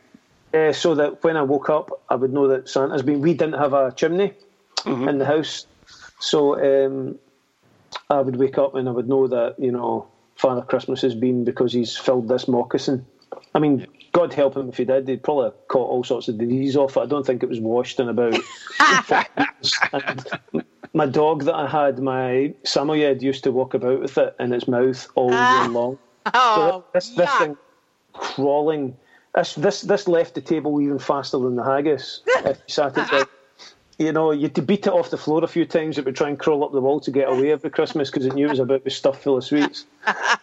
Uh, 0.52 0.74
so 0.74 0.96
that 0.96 1.24
when 1.24 1.38
I 1.38 1.44
woke 1.44 1.70
up, 1.70 1.92
I 2.10 2.16
would 2.16 2.34
know 2.34 2.48
that 2.48 2.68
Santa's 2.68 3.04
been. 3.04 3.22
We 3.22 3.36
didn't 3.36 3.60
have 3.60 3.74
a 3.74 3.92
chimney 3.92 4.34
in 4.88 5.20
the 5.20 5.26
house, 5.26 5.68
so 6.20 6.56
um, 6.88 7.20
I 8.10 8.22
would 8.22 8.36
wake 8.38 8.58
up 8.58 8.76
and 8.76 8.88
I 8.88 8.92
would 8.92 9.08
know 9.08 9.28
that 9.28 9.56
you 9.60 9.72
know 9.72 10.08
Father 10.36 10.62
Christmas 10.62 11.02
has 11.02 11.16
been 11.16 11.44
because 11.44 11.74
he's 11.74 11.98
filled 11.98 12.28
this 12.28 12.48
moccasin. 12.48 13.06
I 13.54 13.60
mean, 13.60 13.86
God 14.12 14.34
help 14.34 14.56
him 14.56 14.70
if 14.70 14.78
he 14.78 14.86
did. 14.86 15.08
He'd 15.08 15.24
probably 15.24 15.46
have 15.46 15.68
caught 15.68 15.90
all 15.90 16.04
sorts 16.04 16.28
of 16.28 16.38
disease 16.38 16.76
off 16.76 16.98
it. 16.98 17.02
I 17.02 17.06
don't 17.06 17.26
think 17.26 17.44
it 17.44 17.50
was 17.50 17.60
washed 17.60 18.00
in 18.00 18.10
about. 18.10 18.40
and 19.94 20.26
my 20.94 21.06
dog 21.06 21.44
that 21.46 21.56
I 21.56 21.68
had, 21.68 22.00
my 22.00 22.54
Samoyed, 22.64 23.22
used 23.22 23.44
to 23.44 23.52
walk 23.52 23.74
about 23.74 24.02
with 24.02 24.18
it 24.18 24.36
in 24.40 24.54
its 24.54 24.68
mouth 24.68 25.08
all 25.16 25.30
year 25.30 25.40
ah. 25.40 25.68
long. 25.70 26.00
Oh, 26.34 26.84
this 26.94 27.10
this 27.10 27.34
thing 27.36 27.58
crawling. 28.14 28.98
This 29.36 29.56
this 29.56 29.82
this 29.82 30.08
left 30.08 30.36
the 30.36 30.42
table 30.42 30.82
even 30.82 31.00
faster 31.00 31.38
than 31.38 31.56
the 31.56 31.64
haggis. 31.64 32.22
if 32.28 32.58
you 32.58 32.74
sat 32.74 32.98
it. 32.98 33.30
You 34.00 34.14
know, 34.14 34.32
you 34.32 34.44
had 34.44 34.56
to 34.56 34.62
beat 34.62 34.88
it 34.88 34.94
off 34.94 35.10
the 35.10 35.18
floor 35.18 35.44
a 35.44 35.48
few 35.48 35.66
times. 35.66 35.98
It 35.98 36.06
would 36.06 36.16
try 36.16 36.30
and 36.30 36.40
crawl 36.40 36.64
up 36.64 36.72
the 36.72 36.80
wall 36.80 37.02
to 37.02 37.12
get 37.12 37.30
away 37.30 37.52
every 37.52 37.70
Christmas 37.70 38.10
because 38.10 38.26
it 38.26 38.34
knew 38.34 38.48
it 38.48 38.52
was 38.52 38.60
about 38.60 38.78
to 38.78 38.84
be 38.86 38.90
stuffed 38.90 39.22
full 39.22 39.38
of 39.38 39.44
sweets. 39.44 39.86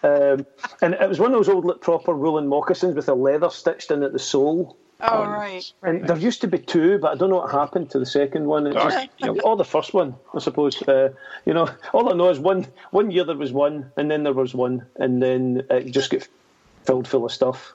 Um, 0.03 0.47
and 0.83 0.95
it 0.95 1.09
was 1.09 1.19
one 1.19 1.33
of 1.33 1.39
those 1.39 1.49
old, 1.49 1.65
like, 1.65 1.81
proper 1.81 2.15
woolen 2.15 2.47
moccasins 2.47 2.95
with 2.95 3.09
a 3.09 3.15
leather 3.15 3.51
stitched 3.51 3.91
in 3.91 4.03
at 4.03 4.13
the 4.13 4.19
sole. 4.19 4.77
Oh, 5.01 5.25
right. 5.25 5.65
And 5.83 6.07
there 6.07 6.17
used 6.17 6.43
to 6.43 6.49
be 6.49 6.59
two, 6.59 6.99
but 6.99 7.13
I 7.13 7.15
don't 7.17 7.31
know 7.31 7.37
what 7.37 7.51
happened 7.51 7.91
to 7.91 7.99
the 7.99 8.07
second 8.07 8.47
one. 8.47 8.67
It 8.67 8.75
just, 8.75 9.09
Dark. 9.19 9.45
or 9.45 9.57
the 9.57 9.65
first 9.65 9.93
one, 9.93 10.15
I 10.35 10.39
suppose. 10.39 10.81
Uh, 10.83 11.11
you 11.45 11.53
know, 11.53 11.69
all 11.93 12.11
I 12.11 12.17
know 12.17 12.31
is 12.31 12.39
one 12.39 12.67
one 12.93 13.11
year 13.11 13.25
there 13.25 13.37
was 13.37 13.53
one, 13.53 13.93
and 13.99 14.11
then 14.11 14.23
there 14.23 14.33
was 14.33 14.55
one, 14.55 14.87
and 14.97 15.23
then 15.23 15.67
it 15.71 15.91
just 15.91 16.11
got 16.11 16.27
filled 16.85 17.07
full 17.07 17.27
of 17.27 17.33
stuff. 17.33 17.75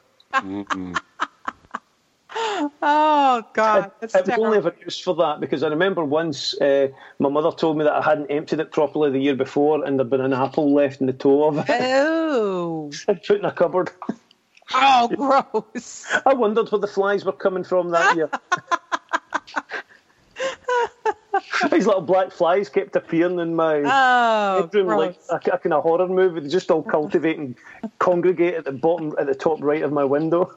Oh, 2.84 3.43
God. 3.53 3.91
That's 3.99 4.16
it 4.16 4.26
was 4.28 4.38
only 4.38 4.57
ever 4.57 4.76
used 4.84 5.03
for 5.03 5.16
that 5.16 5.39
because 5.39 5.64
I 5.64 5.68
remember 5.70 6.03
once 6.03 6.53
uh, 6.59 6.88
my 7.20 7.30
mother 7.30 7.51
told 7.51 7.78
me 7.78 7.84
that 7.86 7.93
I 7.93 8.01
hadn't 8.01 8.28
emptied 8.32 8.59
it 8.59 8.72
properly 8.72 9.09
the 9.12 9.20
year 9.20 9.36
before, 9.36 9.84
and 9.86 9.97
there'd 9.97 10.09
been 10.09 10.22
an 10.22 10.34
apple 10.34 10.74
left 10.74 10.99
in 11.01 11.07
the 11.07 11.14
toe 11.14 11.47
of 11.47 11.57
it. 11.59 11.66
Oh. 11.70 12.91
I'd 13.07 13.24
put 13.24 13.39
in 13.39 13.45
a 13.45 13.51
cupboard. 13.51 13.91
Oh, 14.74 15.07
gross. 15.64 16.05
I 16.26 16.34
wondered 16.34 16.70
where 16.72 16.80
the 16.80 16.88
flies 16.88 17.24
were 17.26 17.32
coming 17.32 17.64
from 17.64 17.89
that 17.91 18.16
year. 18.16 18.30
These 21.72 21.86
little 21.86 22.01
black 22.01 22.32
flies 22.32 22.68
kept 22.70 22.95
appearing 22.95 23.39
in 23.39 23.55
my 23.55 23.82
Oh, 23.86 24.64
bedroom 24.64 24.88
gross. 24.88 25.16
like 25.30 25.47
a, 25.47 25.51
a 25.51 25.57
kind 25.59 25.74
of 25.74 25.84
horror 25.84 26.07
movie. 26.07 26.41
They 26.41 26.49
just 26.49 26.70
all 26.72 26.84
cultivate 26.84 27.38
and 27.38 27.55
congregate 27.99 28.55
at 28.55 28.66
the 28.66 28.72
bottom, 28.72 29.14
at 29.20 29.28
the 29.28 29.36
top 29.36 29.59
right 29.62 29.82
of 29.84 29.91
my 29.93 30.03
window. 30.03 30.51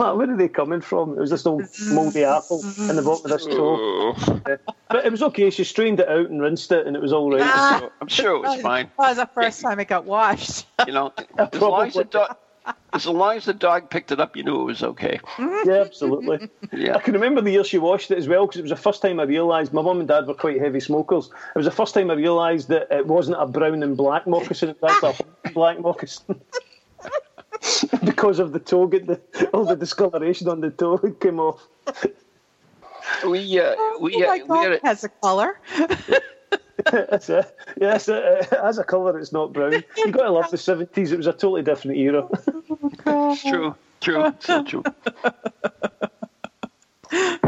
Like, 0.00 0.16
Where 0.16 0.30
are 0.30 0.36
they 0.36 0.48
coming 0.48 0.80
from? 0.80 1.12
It 1.16 1.20
was 1.20 1.30
this 1.30 1.46
old 1.46 1.64
mouldy 1.90 2.24
apple 2.24 2.62
in 2.78 2.96
the 2.96 3.02
bottom 3.02 3.30
of 3.30 3.30
this 3.30 3.46
toe. 3.46 4.14
Oh, 4.16 4.40
But 4.88 5.04
it 5.06 5.12
was 5.12 5.22
okay. 5.22 5.50
She 5.50 5.62
strained 5.64 6.00
it 6.00 6.08
out 6.08 6.28
and 6.30 6.42
rinsed 6.42 6.72
it, 6.72 6.86
and 6.86 6.96
it 6.96 7.02
was 7.02 7.12
all 7.12 7.30
right. 7.30 7.42
Ah. 7.44 7.88
I'm 8.00 8.08
sure 8.08 8.34
it 8.34 8.40
was 8.40 8.60
fine. 8.60 8.90
That 8.98 9.08
was 9.10 9.16
the 9.18 9.26
first 9.26 9.60
time 9.60 9.78
it 9.78 9.88
got 9.88 10.04
washed. 10.04 10.66
You 10.86 10.94
know, 10.94 11.12
as 11.38 11.60
long 11.60 11.86
as 11.86 11.94
the 11.94 12.04
dog, 12.04 12.36
as 12.92 13.06
long 13.06 13.36
as 13.36 13.44
the 13.44 13.54
dog 13.54 13.90
picked 13.90 14.10
it 14.10 14.18
up, 14.18 14.34
you 14.36 14.42
knew 14.42 14.62
it 14.62 14.64
was 14.64 14.82
okay. 14.82 15.20
Yeah, 15.38 15.84
absolutely. 15.86 16.48
I 16.72 16.98
can 16.98 17.12
remember 17.14 17.40
the 17.42 17.50
year 17.50 17.64
she 17.64 17.78
washed 17.78 18.10
it 18.10 18.18
as 18.18 18.26
well 18.28 18.46
because 18.46 18.58
it 18.58 18.62
was 18.62 18.70
the 18.70 18.76
first 18.76 19.02
time 19.02 19.20
I 19.20 19.24
realised 19.24 19.72
my 19.72 19.82
mum 19.82 20.00
and 20.00 20.08
dad 20.08 20.26
were 20.26 20.34
quite 20.34 20.58
heavy 20.60 20.80
smokers. 20.80 21.26
It 21.54 21.58
was 21.58 21.66
the 21.66 21.70
first 21.70 21.94
time 21.94 22.10
I 22.10 22.14
realised 22.14 22.68
that 22.68 22.88
it 22.90 23.06
wasn't 23.06 23.40
a 23.40 23.46
brown 23.46 23.82
and 23.82 23.96
black 23.96 24.26
moccasin, 24.26 24.70
it 24.70 24.82
was 24.82 25.02
a 25.02 25.50
black 25.52 25.78
moccasin. 25.80 26.40
because 28.04 28.38
of 28.38 28.52
the 28.52 28.58
toe, 28.58 28.86
get 28.86 29.06
the, 29.06 29.20
all 29.52 29.64
the 29.64 29.76
discoloration 29.76 30.48
on 30.48 30.60
the 30.60 30.70
toe 30.70 30.98
came 31.20 31.40
off. 31.40 31.66
We 33.26 33.60
uh, 33.60 33.74
we, 34.00 34.14
oh, 34.16 34.20
my 34.20 34.26
uh, 34.26 34.34
we 34.34 34.48
God, 34.48 34.62
had 34.62 34.72
it 34.72 34.84
has 34.84 35.04
a 35.04 35.08
color. 35.08 35.58
That's 36.90 37.28
it. 37.28 37.56
Yes, 37.80 38.08
it 38.08 38.46
has 38.50 38.78
a 38.78 38.84
colour, 38.84 39.18
it's 39.18 39.32
not 39.32 39.52
brown. 39.52 39.84
you 39.96 40.10
got 40.10 40.22
to 40.22 40.30
love 40.30 40.50
the 40.50 40.56
70s, 40.56 41.12
it 41.12 41.16
was 41.16 41.26
a 41.26 41.32
totally 41.32 41.62
different 41.62 41.98
era. 41.98 42.26
true, 43.36 43.74
true, 44.00 44.34
so 44.38 44.64
true. 44.64 44.82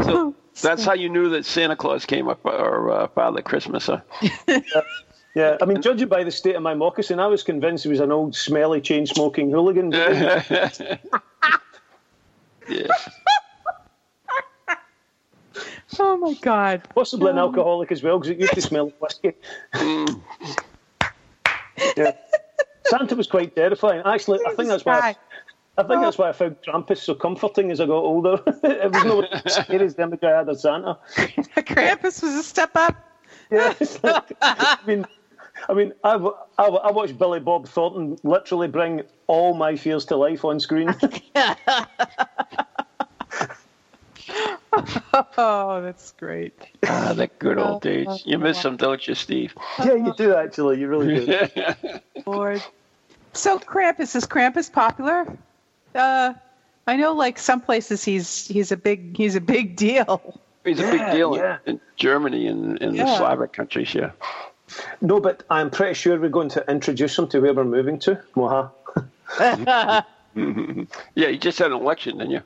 So 0.03 0.35
that's 0.61 0.85
how 0.85 0.93
you 0.93 1.09
knew 1.09 1.29
that 1.29 1.45
Santa 1.45 1.75
Claus 1.75 2.05
came 2.05 2.27
up 2.27 2.45
or 2.45 2.91
uh, 2.91 3.07
Father 3.07 3.41
Christmas, 3.41 3.87
huh? 3.87 4.01
Yeah, 5.35 5.57
I 5.61 5.65
mean, 5.65 5.81
judging 5.81 6.07
by 6.09 6.23
the 6.23 6.29
state 6.31 6.55
of 6.55 6.61
my 6.61 6.75
moccasin, 6.75 7.19
I 7.19 7.25
was 7.25 7.41
convinced 7.41 7.83
he 7.83 7.89
was 7.89 7.99
an 7.99 8.11
old, 8.11 8.35
smelly, 8.35 8.81
chain 8.81 9.07
smoking 9.07 9.49
hooligan. 9.49 9.91
yeah. 9.91 10.43
Oh, 15.99 16.17
my 16.17 16.33
God. 16.41 16.83
Possibly 16.93 17.31
an 17.31 17.39
um, 17.39 17.49
alcoholic 17.49 17.91
as 17.91 18.03
well, 18.03 18.19
because 18.19 18.31
it 18.31 18.39
used 18.39 18.53
to 18.53 18.61
smell 18.61 18.85
like 18.85 19.01
whiskey. 19.01 19.33
yeah. 21.97 22.11
Santa 22.85 23.15
was 23.15 23.27
quite 23.27 23.55
terrifying. 23.55 24.03
Actually, 24.05 24.39
I 24.45 24.53
think 24.53 24.69
that's 24.69 24.85
why. 24.85 24.99
I, 24.99 25.15
I 25.77 25.83
think 25.87 26.01
that's 26.01 26.19
why 26.19 26.27
I 26.27 26.29
oh. 26.29 26.33
found 26.33 26.57
Krampus 26.61 26.97
so 26.99 27.15
comforting 27.15 27.71
as 27.71 27.79
I 27.79 27.87
got 27.87 27.95
older. 27.95 28.39
it 28.63 28.93
was 28.93 29.03
no 29.03 29.21
as 29.21 29.55
scary 29.55 29.85
as 29.85 29.95
the 29.95 30.03
image 30.03 30.23
I 30.23 30.37
had 30.37 30.49
of 30.49 30.59
Santa. 30.59 30.99
Krampus 31.17 32.21
was 32.21 32.35
a 32.35 32.43
step 32.43 32.71
up. 32.75 32.95
Yeah, 33.49 33.73
like- 34.03 34.37
I 34.41 34.77
mean, 34.85 35.05
I 35.69 35.73
mean, 35.73 35.93
I, 36.03 36.13
w- 36.13 36.35
I, 36.57 36.63
w- 36.63 36.81
I 36.83 36.91
watched 36.91 37.17
Billy 37.17 37.39
Bob 37.39 37.67
Thornton 37.67 38.17
literally 38.23 38.67
bring 38.67 39.01
all 39.27 39.53
my 39.53 39.75
fears 39.75 40.05
to 40.05 40.15
life 40.17 40.43
on 40.45 40.59
screen. 40.59 40.93
Oh, 45.37 45.81
that's 45.83 46.11
great. 46.13 46.53
Ah, 46.87 47.13
the 47.13 47.27
good 47.39 47.57
old 47.59 47.81
days. 47.81 48.23
You 48.25 48.39
miss 48.39 48.61
them, 48.63 48.77
don't 48.77 49.05
you, 49.07 49.13
Steve? 49.13 49.53
yeah, 49.79 49.93
you 49.93 50.13
do 50.17 50.35
actually. 50.35 50.79
You 50.79 50.87
really 50.87 51.25
do. 51.25 51.47
Lord. 52.25 52.61
So 53.33 53.59
Krampus 53.59 54.15
is 54.15 54.25
Krampus 54.25 54.71
popular? 54.71 55.25
Uh, 55.93 56.33
I 56.87 56.95
know, 56.95 57.13
like 57.13 57.37
some 57.37 57.61
places 57.61 58.03
he's 58.03 58.47
he's 58.47 58.71
a 58.71 58.77
big 58.77 59.15
he's 59.15 59.35
a 59.35 59.41
big 59.41 59.75
deal. 59.75 60.39
He's 60.63 60.79
a 60.79 60.83
Yeah, 60.83 60.91
big 60.91 61.11
deal 61.17 61.37
yeah. 61.37 61.57
in, 61.65 61.75
in 61.75 61.81
Germany 61.97 62.47
and 62.47 62.77
in 62.79 62.95
Yeah. 62.95 63.05
the 63.05 63.17
Slavic 63.17 63.53
countries, 63.53 63.93
yeah. 63.93 64.11
No, 65.01 65.19
but 65.19 65.43
I'm 65.49 65.69
pretty 65.69 65.93
sure 65.93 66.19
we're 66.19 66.29
going 66.29 66.49
to 66.49 66.69
introduce 66.69 67.17
him 67.17 67.27
to 67.29 67.39
where 67.39 67.53
we're 67.53 67.63
moving 67.63 67.99
to. 67.99 68.19
Moha. 68.35 68.71
Yeah, 71.15 71.27
you 71.27 71.37
just 71.37 71.59
had 71.59 71.71
an 71.71 71.77
election, 71.77 72.17
didn't 72.17 72.31
you? 72.31 72.41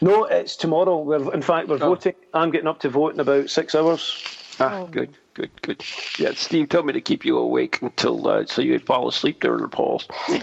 No, 0.00 0.24
it's 0.24 0.54
tomorrow. 0.56 0.98
We're 1.02 1.34
in 1.34 1.42
fact 1.42 1.66
we're 1.68 1.78
voting. 1.78 2.14
I'm 2.32 2.50
getting 2.52 2.68
up 2.68 2.80
to 2.80 2.88
vote 2.88 3.14
in 3.14 3.20
about 3.20 3.50
six 3.50 3.74
hours. 3.74 4.22
Ah, 4.60 4.84
good, 4.84 5.10
good, 5.34 5.50
good. 5.62 5.84
Yeah, 6.18 6.32
Steve 6.34 6.68
told 6.68 6.86
me 6.86 6.92
to 6.92 7.00
keep 7.00 7.24
you 7.24 7.36
awake 7.38 7.80
until 7.82 8.26
uh, 8.28 8.46
so 8.46 8.62
you'd 8.62 8.86
fall 8.86 9.08
asleep 9.08 9.40
during 9.40 9.62
the 9.62 9.68
polls. 9.68 10.06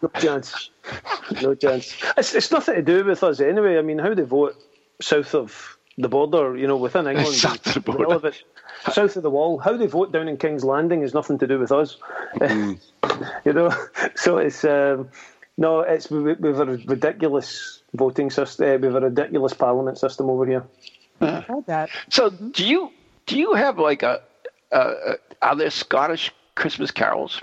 No 0.00 0.08
chance. 0.20 0.70
No 1.42 1.54
chance. 1.56 1.96
It's, 2.16 2.32
it's 2.34 2.52
nothing 2.52 2.76
to 2.76 2.82
do 2.82 3.04
with 3.04 3.24
us 3.24 3.40
anyway. 3.40 3.78
I 3.78 3.82
mean, 3.82 3.98
how 3.98 4.14
they 4.14 4.22
vote 4.22 4.54
south 5.00 5.34
of 5.34 5.76
the 5.96 6.08
border, 6.08 6.56
you 6.56 6.68
know, 6.68 6.76
within 6.76 7.06
England, 7.08 7.34
South 7.34 7.66
of 7.66 7.74
the 7.74 7.80
border. 7.80 8.32
South 8.92 9.16
of 9.16 9.22
the 9.22 9.30
wall, 9.30 9.58
how 9.58 9.76
they 9.76 9.86
vote 9.86 10.12
down 10.12 10.28
in 10.28 10.36
King's 10.36 10.64
Landing 10.64 11.02
has 11.02 11.14
nothing 11.14 11.38
to 11.38 11.46
do 11.46 11.58
with 11.58 11.72
us. 11.72 11.96
Mm. 12.36 12.78
you 13.44 13.52
know, 13.52 13.72
so 14.14 14.38
it's 14.38 14.64
um, 14.64 15.08
no, 15.56 15.80
it's 15.80 16.10
we, 16.10 16.34
we've 16.34 16.58
a 16.60 16.64
ridiculous 16.64 17.82
voting 17.94 18.30
system. 18.30 18.66
Uh, 18.66 18.78
we've 18.78 18.94
a 18.94 19.00
ridiculous 19.00 19.52
parliament 19.54 19.98
system 19.98 20.30
over 20.30 20.46
here. 20.46 20.64
Heard 21.20 21.66
that. 21.66 21.90
So, 22.10 22.30
do 22.30 22.64
you 22.66 22.90
do 23.26 23.38
you 23.38 23.54
have 23.54 23.78
like 23.78 24.02
a, 24.02 24.20
a, 24.70 24.78
a 24.78 25.14
are 25.42 25.56
there 25.56 25.70
Scottish 25.70 26.32
Christmas 26.54 26.90
carols? 26.90 27.40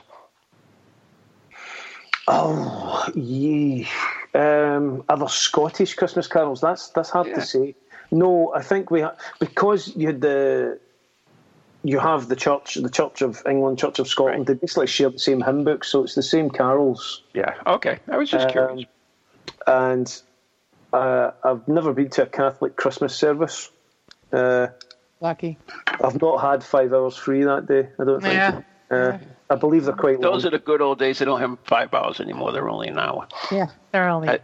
Oh, 2.28 3.08
yeah. 3.14 3.86
Um, 4.34 5.04
are 5.10 5.18
there 5.18 5.28
Scottish 5.30 5.94
Christmas 5.96 6.28
carols? 6.28 6.62
That's 6.62 6.90
that's 6.90 7.10
hard 7.10 7.28
Yeah. 7.28 7.36
to 7.36 7.42
say. 7.42 7.76
No, 8.12 8.54
I 8.54 8.62
think 8.62 8.92
we 8.92 9.02
ha- 9.02 9.16
because 9.40 9.96
you 9.96 10.08
had 10.08 10.22
the 10.22 10.80
you 11.86 12.00
have 12.00 12.28
the 12.30 12.36
church, 12.36 12.76
the 12.76 12.90
Church 12.90 13.22
of 13.22 13.44
England, 13.48 13.78
Church 13.78 14.00
of 14.00 14.08
Scotland. 14.08 14.48
They 14.48 14.56
basically 14.56 14.88
share 14.88 15.10
the 15.12 15.20
same 15.20 15.42
hymn 15.42 15.64
book, 15.64 15.84
so 15.84 16.04
it's 16.04 16.16
the 16.16 16.24
same 16.24 16.50
carols. 16.50 17.22
Yeah. 17.34 17.54
Okay. 17.68 18.00
I 18.12 18.18
was 18.18 18.30
just 18.30 18.50
curious. 18.50 18.86
Um, 19.68 19.90
and 19.98 20.22
uh, 20.92 21.32
I've 21.44 21.68
never 21.68 21.94
been 21.94 22.10
to 22.12 22.24
a 22.24 22.26
Catholic 22.26 22.76
Christmas 22.76 23.16
service. 23.16 23.70
Uh, 24.34 24.68
Lucky. 25.22 25.58
I've 26.04 26.20
not 26.22 26.42
had 26.42 26.64
five 26.64 26.92
hours 26.92 27.16
free 27.16 27.44
that 27.44 27.68
day. 27.68 27.88
I 28.00 28.04
don't 28.04 28.22
think. 28.22 28.34
Yeah. 28.34 28.62
Uh, 28.90 29.18
I 29.50 29.56
believe 29.56 29.86
they're 29.86 29.94
quite 29.94 30.20
long. 30.20 30.34
Those 30.34 30.46
are 30.46 30.50
the 30.50 30.60
good 30.60 30.82
old 30.82 30.98
days. 30.98 31.20
They 31.20 31.26
don't 31.26 31.40
have 31.40 31.58
five 31.66 31.94
hours 31.94 32.20
anymore. 32.20 32.52
They're 32.52 32.68
only 32.70 32.88
an 32.88 32.98
hour. 32.98 33.28
Yeah, 33.52 33.68
they're 33.92 34.10
only. 34.10 34.30
I- 34.30 34.40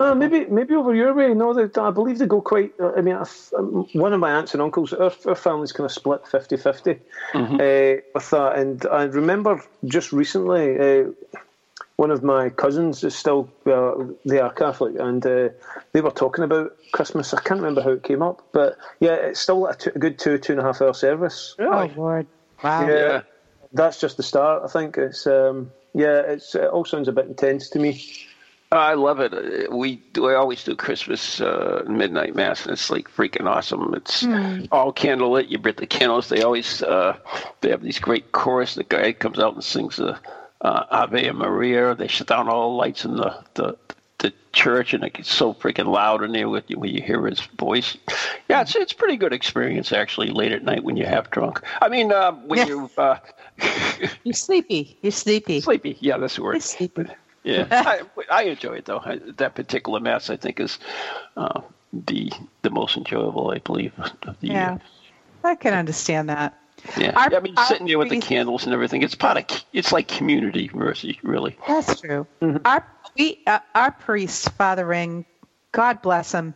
Uh, 0.00 0.14
maybe 0.14 0.46
maybe 0.46 0.74
over 0.74 0.94
your 0.94 1.14
way. 1.14 1.32
No, 1.32 1.52
they, 1.52 1.80
I 1.80 1.90
believe 1.90 2.18
they 2.18 2.26
go 2.26 2.40
quite. 2.40 2.72
uh, 2.80 2.92
I 2.96 3.02
mean, 3.02 3.14
I 3.14 3.24
um, 3.56 3.86
one 3.92 4.12
of 4.12 4.18
my 4.18 4.32
aunts 4.32 4.52
and 4.52 4.60
uncles, 4.62 4.92
our, 4.92 5.12
our 5.26 5.34
family's 5.36 5.70
kind 5.70 5.84
of 5.84 5.92
split 5.92 6.26
50 6.26 6.56
50 6.56 6.98
Mm-hmm. 7.34 7.54
uh, 7.54 8.02
with 8.14 8.30
that. 8.30 8.52
And 8.56 8.84
I 8.86 9.04
remember 9.04 9.62
just 9.84 10.12
recently, 10.12 10.78
uh, 10.78 11.10
one 11.96 12.10
of 12.10 12.22
my 12.24 12.48
cousins 12.50 13.04
is 13.04 13.14
still, 13.14 13.48
uh, 13.66 13.92
they 14.24 14.40
are 14.40 14.52
Catholic, 14.52 14.98
and 14.98 15.24
uh, 15.24 15.50
they 15.92 16.00
were 16.00 16.10
talking 16.10 16.42
about 16.42 16.74
Christmas. 16.92 17.32
I 17.32 17.40
can't 17.40 17.60
remember 17.60 17.82
how 17.82 17.90
it 17.90 18.02
came 18.02 18.22
up, 18.22 18.42
but 18.52 18.76
yeah, 18.98 19.14
it's 19.14 19.40
still 19.40 19.66
a, 19.66 19.76
two, 19.76 19.92
a 19.94 19.98
good 19.98 20.18
two, 20.18 20.36
two 20.38 20.54
and 20.54 20.60
a 20.60 20.64
half 20.64 20.82
hour 20.82 20.94
service. 20.94 21.54
oh 21.60 21.90
Lord. 21.94 22.26
Wow. 22.64 22.88
Yeah. 22.88 22.94
Yeah. 22.94 23.22
That's 23.72 24.00
just 24.00 24.16
the 24.16 24.22
start, 24.22 24.62
I 24.64 24.68
think. 24.68 24.98
It's, 24.98 25.26
um, 25.26 25.70
yeah, 25.94 26.20
it's, 26.20 26.54
it 26.54 26.64
all 26.64 26.84
sounds 26.84 27.08
a 27.08 27.12
bit 27.12 27.26
intense 27.26 27.68
to 27.70 27.78
me. 27.78 28.02
I 28.72 28.94
love 28.94 29.20
it. 29.20 29.72
We 29.72 29.96
do. 30.12 30.28
I 30.28 30.34
always 30.34 30.64
do 30.64 30.74
Christmas 30.74 31.40
uh, 31.40 31.84
midnight 31.88 32.34
mass, 32.34 32.64
and 32.64 32.72
it's 32.72 32.90
like 32.90 33.08
freaking 33.10 33.46
awesome. 33.46 33.94
It's 33.94 34.24
all 34.72 34.92
candlelit. 34.92 35.50
You 35.50 35.58
bring 35.58 35.74
the 35.76 35.86
candles. 35.86 36.28
They 36.28 36.42
always 36.42 36.82
uh, 36.82 37.16
they 37.60 37.70
have 37.70 37.82
these 37.82 37.98
great 37.98 38.32
chorus. 38.32 38.74
The 38.74 38.84
guy 38.84 39.12
comes 39.12 39.38
out 39.38 39.54
and 39.54 39.64
sings 39.64 39.96
the 39.96 40.18
uh, 40.62 40.84
Ave 40.90 41.30
Maria. 41.32 41.94
They 41.94 42.08
shut 42.08 42.28
down 42.28 42.48
all 42.48 42.70
the 42.70 42.76
lights 42.76 43.04
in 43.04 43.16
the 43.16 43.44
the 43.54 43.76
the 44.18 44.32
church, 44.52 44.94
and 44.94 45.04
it 45.04 45.14
gets 45.14 45.32
so 45.34 45.52
freaking 45.54 45.86
loud 45.86 46.22
in 46.22 46.32
there 46.32 46.48
with 46.48 46.64
you 46.68 46.78
when 46.78 46.94
you 46.94 47.02
hear 47.02 47.26
his 47.26 47.40
voice. 47.58 47.96
Yeah, 48.48 48.62
it's 48.62 48.74
it's 48.76 48.92
pretty 48.92 49.16
good 49.16 49.32
experience 49.32 49.92
actually 49.92 50.28
late 50.30 50.52
at 50.52 50.64
night 50.64 50.84
when 50.84 50.96
you 50.96 51.04
have 51.06 51.30
drunk. 51.30 51.60
I 51.82 51.88
mean, 51.88 52.12
uh, 52.12 52.32
when 52.32 52.58
Yeah. 52.60 52.66
you 52.66 52.90
uh, 52.96 53.16
You're 54.24 54.34
sleepy. 54.34 54.96
You're 55.02 55.12
sleepy. 55.12 55.60
sleepy. 55.60 55.96
Yeah, 56.00 56.18
that's 56.18 56.36
the 56.36 56.42
word. 56.42 56.54
You're 56.54 56.60
sleepy. 56.60 57.06
Yeah, 57.44 57.66
I, 57.70 58.00
I 58.30 58.42
enjoy 58.44 58.74
it 58.74 58.84
though. 58.84 59.00
I, 59.04 59.18
that 59.36 59.54
particular 59.54 60.00
mass, 60.00 60.30
I 60.30 60.36
think, 60.36 60.60
is 60.60 60.78
uh, 61.36 61.60
the 61.92 62.30
the 62.62 62.70
most 62.70 62.96
enjoyable, 62.96 63.50
I 63.50 63.58
believe, 63.58 63.92
of 63.98 64.38
the 64.40 64.48
Yeah, 64.48 64.70
year. 64.70 64.80
I 65.44 65.54
can 65.56 65.74
understand 65.74 66.28
that. 66.28 66.54
Yeah, 66.96 67.12
Our- 67.16 67.36
I 67.36 67.40
mean, 67.40 67.56
sitting 67.56 67.86
there 67.86 67.98
with 67.98 68.10
the 68.10 68.20
candles 68.20 68.64
and 68.64 68.72
everything. 68.72 69.02
It's 69.02 69.14
part 69.14 69.38
of. 69.38 69.64
It's 69.72 69.92
like 69.92 70.08
community 70.08 70.70
mercy, 70.72 71.18
really. 71.22 71.56
That's 71.66 72.00
true. 72.00 72.26
Our 72.64 72.84
we 73.16 73.38
uh, 73.46 73.58
our 73.74 73.90
priest, 73.90 74.50
Father 74.52 74.86
Ring, 74.86 75.24
God 75.72 76.00
bless 76.02 76.32
him. 76.32 76.54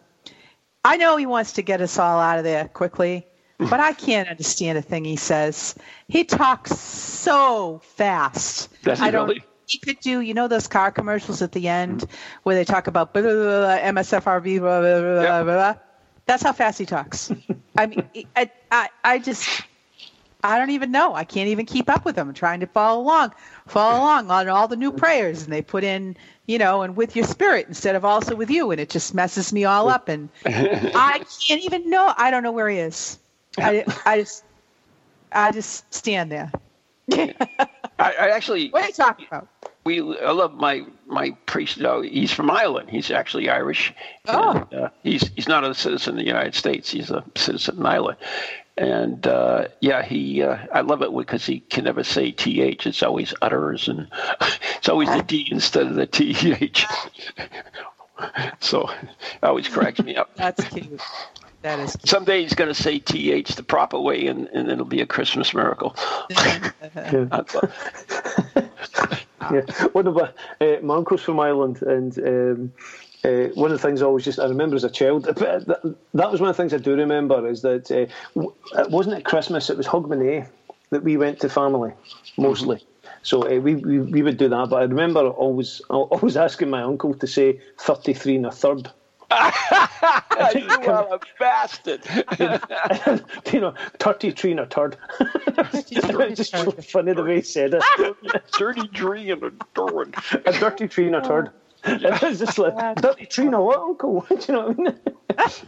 I 0.85 0.97
know 0.97 1.17
he 1.17 1.27
wants 1.27 1.53
to 1.55 1.63
get 1.63 1.81
us 1.81 1.99
all 1.99 2.21
out 2.21 2.39
of 2.39 2.45
there 2.45 2.69
quickly, 2.69 3.27
but 3.59 3.81
I 3.81 3.93
can't 3.93 4.29
understand 4.29 4.79
a 4.79 4.83
thing 4.83 5.05
he 5.05 5.17
says. 5.17 5.75
He 6.09 6.23
talks 6.25 6.73
so 6.79 7.81
fast. 7.83 8.69
Does 8.83 9.01
he 9.01 9.07
I 9.07 9.11
don't. 9.11 9.27
really? 9.29 9.43
He 9.67 9.79
could 9.79 9.99
do, 10.01 10.21
you 10.21 10.33
know, 10.35 10.49
those 10.49 10.69
car 10.69 10.91
commercials 10.93 11.43
at 11.43 11.53
the 11.53 11.69
end 11.69 12.07
where 12.45 12.55
they 12.55 12.65
talk 12.65 12.87
about 12.87 13.13
blah, 13.13 13.23
blah, 13.23 13.33
blah, 13.33 13.43
blah, 13.43 13.79
MSFRB, 13.79 14.61
blah, 14.61 14.81
blah, 14.81 15.01
blah, 15.01 15.43
blah, 15.43 15.55
blah. 15.55 15.75
That's 16.27 16.43
how 16.43 16.53
fast 16.53 16.79
he 16.79 16.87
talks. 16.87 17.33
I 17.77 17.87
mean, 17.87 18.09
I, 18.37 18.51
I, 18.71 18.89
I 19.05 19.19
just, 19.19 19.63
I 20.43 20.59
don't 20.59 20.71
even 20.71 20.93
know. 20.93 21.15
I 21.15 21.25
can't 21.25 21.49
even 21.49 21.67
keep 21.67 21.91
up 21.91 22.05
with 22.05 22.17
him. 22.17 22.29
I'm 22.29 22.35
trying 22.35 22.61
to 22.61 22.67
follow 22.67 23.01
along, 23.03 23.33
follow 23.67 23.99
along 23.99 24.31
on 24.31 24.49
all 24.49 24.69
the 24.69 24.77
new 24.77 24.93
prayers, 24.93 25.43
and 25.43 25.53
they 25.53 25.63
put 25.63 25.83
in, 25.83 26.17
you 26.47 26.59
know, 26.59 26.83
and 26.83 26.97
with 26.97 27.17
your 27.17 27.25
spirit 27.25 27.67
instead 27.67 27.97
of 27.97 28.05
also 28.05 28.37
with 28.37 28.51
you, 28.51 28.71
and 28.71 28.81
it 28.81 28.89
just 28.89 29.15
messes 29.15 29.53
me 29.53 29.65
all 29.65 29.89
up. 29.89 30.09
And 30.09 30.29
I 30.47 31.25
can't 31.49 31.63
even 31.63 31.91
know. 31.91 32.13
I 32.17 32.31
don't 32.31 32.45
know 32.45 32.53
where 32.53 32.69
he 32.69 32.79
is. 32.79 33.19
I, 33.59 33.85
I 34.05 34.19
just, 34.21 34.45
I 35.33 35.51
just 35.51 35.93
stand 35.93 36.31
there. 36.31 36.53
I, 37.13 37.35
I 37.99 38.31
actually, 38.31 38.69
What 38.71 38.85
are 38.85 38.87
you 38.89 38.93
talking 38.93 39.27
about? 39.27 39.49
We 39.87 40.19
I 40.19 40.33
love 40.33 40.55
my 40.55 40.85
my 41.07 41.31
priest. 41.47 41.81
Uh, 41.81 42.01
he's 42.01 42.33
from 42.33 42.51
Ireland. 42.51 42.91
He's 42.91 43.11
actually 43.11 43.49
Irish. 43.49 43.95
Oh. 44.27 44.67
And, 44.71 44.75
uh, 44.75 44.89
he's 45.03 45.31
he's 45.35 45.49
not 45.49 45.65
a 45.65 45.75
citizen 45.75 46.15
of 46.15 46.19
the 46.19 46.27
United 46.27 46.55
States. 46.55 46.91
He's 46.91 47.11
a 47.11 47.25
citizen 47.37 47.79
of 47.79 47.87
Ireland. 47.87 48.19
And 48.77 49.27
uh, 49.27 49.69
yeah, 49.81 50.03
he 50.03 50.43
uh, 50.43 50.59
I 50.75 50.83
love 50.83 51.01
it 51.01 51.17
because 51.17 51.47
he 51.47 51.61
can 51.61 51.85
never 51.85 52.05
say 52.05 52.33
th. 52.33 52.85
It's 52.85 53.03
always 53.03 53.33
utters, 53.41 53.89
and 53.89 54.09
it's 54.77 54.89
always 54.89 55.09
the 55.09 55.23
d 55.23 55.49
instead 55.51 55.87
of 55.87 55.95
the 55.95 56.07
th. 56.07 56.85
so 58.61 58.91
it 58.91 59.45
always 59.45 59.69
cracks 59.69 60.03
me 60.03 60.17
up. 60.17 60.31
That's 60.37 60.63
cute. 60.65 61.01
That 61.63 61.79
is 61.79 61.97
cute. 61.97 62.09
Someday 62.09 62.43
he's 62.43 62.55
going 62.55 62.69
to 62.69 62.75
say 62.75 62.99
th 62.99 63.55
the 63.55 63.63
proper 63.63 63.99
way, 63.99 64.27
and, 64.27 64.49
and 64.49 64.69
it'll 64.69 64.85
be 64.85 65.01
a 65.01 65.07
Christmas 65.07 65.55
miracle. 65.55 65.97
Yeah, 69.49 69.63
one 69.93 70.07
of 70.07 70.15
my, 70.15 70.31
uh, 70.61 70.81
my 70.83 70.97
uncles 70.97 71.23
from 71.23 71.39
Ireland, 71.41 71.83
and 71.83 72.19
um, 72.19 72.73
uh, 73.25 73.49
one 73.55 73.71
of 73.71 73.81
the 73.81 73.87
things 73.87 74.03
I 74.03 74.07
always 74.07 74.25
just 74.25 74.39
I 74.39 74.47
remember 74.47 74.77
as 74.77 74.85
a 74.85 74.91
child. 74.91 75.25
That, 75.25 75.97
that 76.15 76.31
was 76.31 76.41
one 76.41 76.51
of 76.51 76.57
the 76.57 76.63
things 76.63 76.75
I 76.75 76.79
do 76.79 76.95
remember 76.95 77.47
is 77.49 77.63
that 77.63 77.91
uh, 77.91 78.07
w- 78.35 78.55
it 78.79 78.91
wasn't 78.91 79.17
at 79.17 79.25
Christmas; 79.25 79.71
it 79.71 79.77
was 79.77 79.87
Hogmanay 79.87 80.47
that 80.91 81.03
we 81.03 81.17
went 81.17 81.41
to 81.41 81.49
family 81.49 81.93
mostly. 82.37 82.79
So 83.23 83.43
uh, 83.43 83.61
we, 83.61 83.75
we 83.77 84.01
we 84.01 84.23
would 84.23 84.37
do 84.37 84.49
that. 84.49 84.69
But 84.69 84.77
I 84.77 84.85
remember 84.85 85.29
always 85.29 85.81
always 85.91 86.37
asking 86.37 86.71
my 86.71 86.83
uncle 86.83 87.15
to 87.15 87.27
say 87.27 87.59
thirty 87.79 88.13
three 88.15 88.37
and 88.37 88.47
a 88.47 88.51
third. 88.51 88.91
you 90.55 90.69
are 90.89 91.15
a 91.15 91.21
bastard. 91.39 92.01
you 93.53 93.61
know, 93.61 93.75
thirty 93.99 94.31
three 94.31 94.53
and 94.53 94.61
a 94.61 94.67
third. 94.67 94.97
it 95.21 96.37
just 96.37 96.53
so 96.53 96.71
funny 96.71 97.13
the 97.13 97.25
way 97.25 97.37
he 97.37 97.43
said 97.43 97.75
it. 97.75 97.83
33 98.57 99.31
and 99.33 99.43
a 99.43 99.51
third. 99.75 100.15
a 100.47 100.53
dirty 100.53 100.87
tree 100.89 101.07
and 101.07 101.17
a 101.17 101.21
turd. 101.23 101.51
It 101.85 102.23
was 102.23 102.39
just 102.39 102.59
like, 102.59 102.97
dirty 102.97 103.27
tree 103.27 103.47
and 103.47 103.55
a 103.55 103.61
what, 103.61 103.79
uncle? 103.79 104.25
Do 104.29 104.37
you 104.49 104.55
know 104.55 104.69
what 104.69 104.79
I 104.79 104.83
mean? 104.83 105.01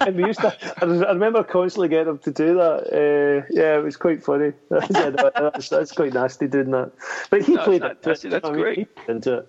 and 0.00 0.16
we 0.16 0.26
used 0.26 0.40
to, 0.40 0.56
I 0.80 0.84
I 0.84 1.12
remember 1.12 1.42
constantly 1.44 1.88
getting 1.88 2.08
him 2.08 2.18
to 2.18 2.30
do 2.30 2.54
that. 2.54 2.86
Uh, 2.92 3.46
yeah, 3.50 3.76
it 3.76 3.82
was 3.84 3.96
quite 3.96 4.22
funny. 4.22 4.52
Yeah, 4.70 5.10
that's, 5.10 5.68
that's 5.68 5.92
quite 5.92 6.14
nasty 6.14 6.46
doing 6.46 6.70
that. 6.70 6.92
But 7.30 7.42
he 7.42 7.54
No, 7.54 7.64
played 7.64 7.82
not 7.82 7.90
it. 7.92 8.02
to 8.02 8.08
nasty, 8.10 8.28
it, 8.28 8.30
that's 8.30 8.48
I 8.48 8.52
mean, 8.52 8.60
great. 8.60 8.78
He 8.78 8.84
played 8.84 9.08
into 9.16 9.44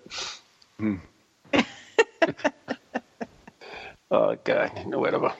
Oh, 4.10 4.36
God, 4.44 4.86
no, 4.86 4.98
whatever. 4.98 5.32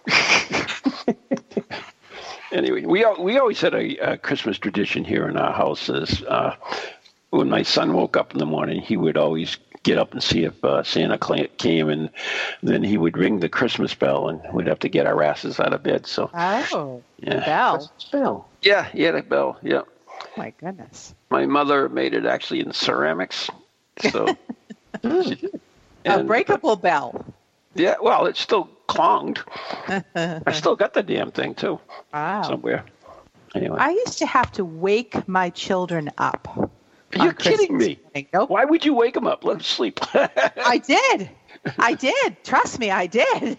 anyway, 2.52 2.84
we 2.84 3.04
we 3.18 3.38
always 3.38 3.60
had 3.60 3.74
a, 3.74 3.96
a 4.12 4.16
Christmas 4.16 4.58
tradition 4.58 5.04
here 5.04 5.28
in 5.28 5.36
our 5.36 5.52
house. 5.52 5.88
Is 5.88 6.22
uh, 6.22 6.54
when 7.30 7.48
my 7.48 7.62
son 7.62 7.92
woke 7.94 8.16
up 8.16 8.32
in 8.32 8.38
the 8.38 8.46
morning, 8.46 8.80
he 8.80 8.96
would 8.96 9.16
always 9.16 9.56
get 9.82 9.98
up 9.98 10.12
and 10.12 10.22
see 10.22 10.44
if 10.44 10.62
uh, 10.64 10.82
Santa 10.82 11.18
came, 11.56 11.88
and 11.88 12.10
then 12.62 12.82
he 12.82 12.98
would 12.98 13.16
ring 13.16 13.40
the 13.40 13.48
Christmas 13.48 13.94
bell, 13.94 14.28
and 14.28 14.40
we'd 14.52 14.66
have 14.66 14.78
to 14.80 14.88
get 14.88 15.06
our 15.06 15.22
asses 15.22 15.58
out 15.58 15.72
of 15.72 15.82
bed. 15.82 16.06
So, 16.06 16.30
Oh, 16.34 17.02
Yeah. 17.18 17.44
bell. 17.44 17.90
Spell. 17.98 18.48
yeah, 18.62 18.84
he 18.90 19.02
had 19.02 19.14
a 19.14 19.22
bell. 19.22 19.58
Yeah, 19.62 19.82
Oh, 20.08 20.26
my 20.36 20.52
goodness. 20.60 21.14
my 21.30 21.46
mother 21.46 21.88
made 21.88 22.12
it 22.14 22.26
actually 22.26 22.60
in 22.60 22.72
ceramics. 22.72 23.48
So. 24.10 24.36
A 25.02 25.38
And- 26.04 26.26
breakable 26.26 26.76
bell. 26.76 27.24
Yeah, 27.74 27.94
well, 28.02 28.26
it's 28.26 28.40
still 28.40 28.68
clonged. 28.88 29.40
I 29.88 30.52
still 30.52 30.76
got 30.76 30.94
the 30.94 31.02
damn 31.02 31.30
thing 31.30 31.54
too 31.54 31.78
Wow. 32.12 32.42
somewhere. 32.42 32.84
Anyway, 33.54 33.76
I 33.78 33.90
used 33.90 34.18
to 34.18 34.26
have 34.26 34.50
to 34.52 34.64
wake 34.64 35.26
my 35.28 35.50
children 35.50 36.10
up. 36.18 36.48
You're 37.16 37.32
kidding 37.32 37.76
Christmas 37.76 37.98
me? 38.14 38.26
Nope. 38.32 38.50
Why 38.50 38.64
would 38.64 38.84
you 38.84 38.94
wake 38.94 39.14
them 39.14 39.26
up? 39.26 39.44
Let 39.44 39.54
them 39.54 39.62
sleep. 39.62 40.00
I 40.14 40.78
did. 40.78 41.30
I 41.78 41.94
did. 41.94 42.36
Trust 42.44 42.78
me, 42.78 42.90
I 42.90 43.06
did. 43.06 43.58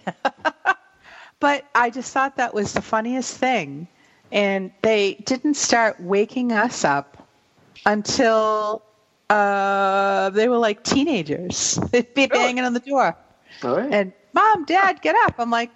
but 1.40 1.66
I 1.76 1.90
just 1.90 2.14
thought 2.14 2.38
that 2.38 2.54
was 2.54 2.74
the 2.74 2.82
funniest 2.82 3.38
thing. 3.38 3.88
And 4.32 4.72
they 4.82 5.16
didn't 5.26 5.56
start 5.56 6.00
waking 6.00 6.54
us 6.54 6.86
up 6.86 7.28
until 7.86 8.82
uh, 9.30 10.30
they 10.30 10.48
were 10.48 10.58
like 10.58 10.84
teenagers. 10.84 11.78
They'd 11.92 12.14
be 12.14 12.28
banging 12.28 12.64
on 12.64 12.74
the 12.74 12.80
door. 12.80 13.16
All 13.64 13.78
right. 13.78 13.92
And, 13.94 14.14
Mom, 14.34 14.66
Dad, 14.66 15.02
get 15.02 15.16
up. 15.26 15.36
I'm 15.38 15.50
like, 15.52 15.70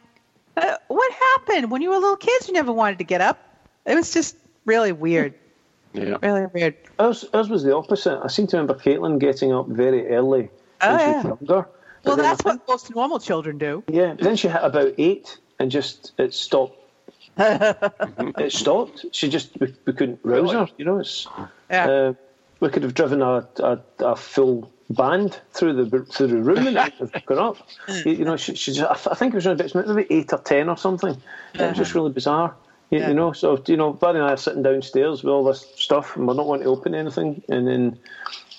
uh, 0.58 0.78
what 0.88 1.12
happened? 1.14 1.72
When 1.72 1.82
you 1.82 1.90
were 1.90 1.98
little 1.98 2.16
kids, 2.18 2.48
you 2.48 2.54
never 2.54 2.72
wanted 2.72 2.98
to 3.00 3.04
get 3.04 3.22
up. 3.22 3.38
It 3.86 3.96
was 3.96 4.14
just 4.14 4.36
really 4.66 4.92
weird. 4.92 5.34
yeah. 5.94 6.18
Really 6.22 6.48
weird. 6.54 6.76
Ours, 7.00 7.26
ours 7.34 7.50
was 7.50 7.64
the 7.64 7.76
opposite. 7.76 8.20
I 8.24 8.28
seem 8.28 8.48
to 8.48 8.58
remember 8.58 8.74
Caitlin 8.82 9.20
getting 9.20 9.54
up 9.54 9.68
very 9.68 10.08
early 10.10 10.50
Oh, 10.82 10.98
she 10.98 11.04
yeah. 11.04 11.16
was 11.18 11.26
younger. 11.42 11.68
Well, 12.04 12.16
then 12.16 12.24
that's 12.24 12.42
think- 12.42 12.60
what 12.62 12.68
most 12.68 12.94
normal 12.94 13.20
children 13.20 13.58
do. 13.58 13.84
Yeah, 13.90 14.14
then 14.20 14.36
she 14.36 14.48
hit 14.48 14.62
about 14.62 14.94
eight 14.98 15.38
and 15.60 15.72
just 15.72 16.12
it 16.18 16.34
stopped. 16.34 16.78
it 17.38 18.52
stopped. 18.52 19.06
She 19.12 19.30
just 19.30 19.60
we, 19.60 19.74
we 19.86 19.94
couldn't 19.94 20.20
rouse 20.24 20.52
her. 20.52 20.68
You 20.78 20.86
know, 20.86 21.00
it's 21.00 21.28
Yeah. 21.70 21.88
uh, 21.90 22.14
we 22.60 22.70
could 22.70 22.84
have 22.84 22.94
driven 22.94 23.22
a, 23.22 23.48
a, 23.60 23.80
a 24.00 24.16
full 24.16 24.72
band 24.90 25.40
through 25.52 25.74
the 25.86 26.04
through 26.06 26.28
the 26.28 26.38
room 26.38 26.68
and 26.68 26.78
it 27.14 27.26
gone 27.26 27.40
up. 27.40 27.58
You, 27.88 28.12
you 28.12 28.26
know, 28.26 28.38
she, 28.38 28.56
she 28.56 28.74
just, 28.74 28.90
I 28.90 28.94
th- 28.96 29.08
I 29.12 29.16
think 29.16 29.34
it 29.34 29.38
was 29.38 29.48
around 29.48 29.62
about 29.62 29.88
maybe 29.88 30.14
eight 30.14 30.32
or 30.34 30.40
ten 30.40 30.70
or 30.70 30.78
something. 30.78 31.12
It 31.54 31.60
was 31.62 31.78
just 31.78 31.92
uh-huh. 31.92 32.00
really 32.00 32.14
bizarre. 32.14 32.56
You, 32.92 33.00
Yeah. 33.00 33.08
you 33.10 33.14
know, 33.16 33.32
so 33.34 33.62
you 33.68 33.78
know, 33.78 33.94
Barry 33.94 34.20
and 34.20 34.26
I 34.28 34.34
are 34.34 34.38
sitting 34.38 34.62
downstairs 34.62 35.24
with 35.24 35.32
all 35.32 35.44
this 35.44 35.66
stuff, 35.76 36.16
and 36.16 36.28
we're 36.28 36.36
not 36.36 36.46
wanting 36.46 36.66
to 36.66 36.70
open 36.70 36.94
anything, 36.94 37.42
and 37.50 37.68
then 37.68 37.98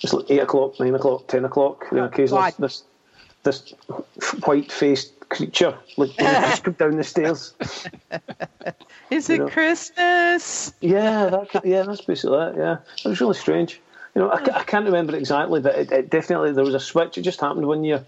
it's 0.01 0.13
like 0.13 0.29
eight 0.29 0.39
o'clock, 0.39 0.79
nine 0.79 0.95
o'clock, 0.95 1.27
ten 1.27 1.45
o'clock. 1.45 1.85
You 1.91 1.97
know, 1.97 2.05
occasionally 2.05 2.51
God. 2.51 2.55
this 2.59 2.83
this 3.43 3.73
white 4.45 4.71
faced 4.71 5.13
creature 5.29 5.77
like 5.97 6.15
just 6.17 6.63
come 6.63 6.73
down 6.73 6.97
the 6.97 7.03
stairs. 7.03 7.53
Is 9.09 9.29
You 9.29 9.35
it 9.35 9.37
know. 9.39 9.49
Christmas? 9.49 10.73
Yeah, 10.81 11.29
that, 11.29 11.65
yeah, 11.65 11.83
that's 11.83 12.01
basically 12.01 12.37
it. 12.37 12.55
Yeah, 12.57 12.77
it 13.03 13.07
was 13.07 13.21
really 13.21 13.35
strange. 13.35 13.79
You 14.17 14.23
know, 14.23 14.29
I, 14.31 14.41
I 14.61 14.63
can't 14.63 14.85
remember 14.85 15.15
exactly, 15.15 15.61
but 15.61 15.75
it, 15.75 15.91
it 15.91 16.09
definitely 16.09 16.51
there 16.51 16.63
was 16.63 16.73
a 16.73 16.79
switch. 16.79 17.19
It 17.19 17.21
just 17.21 17.39
happened 17.39 17.67
one 17.67 17.83
year. 17.83 18.03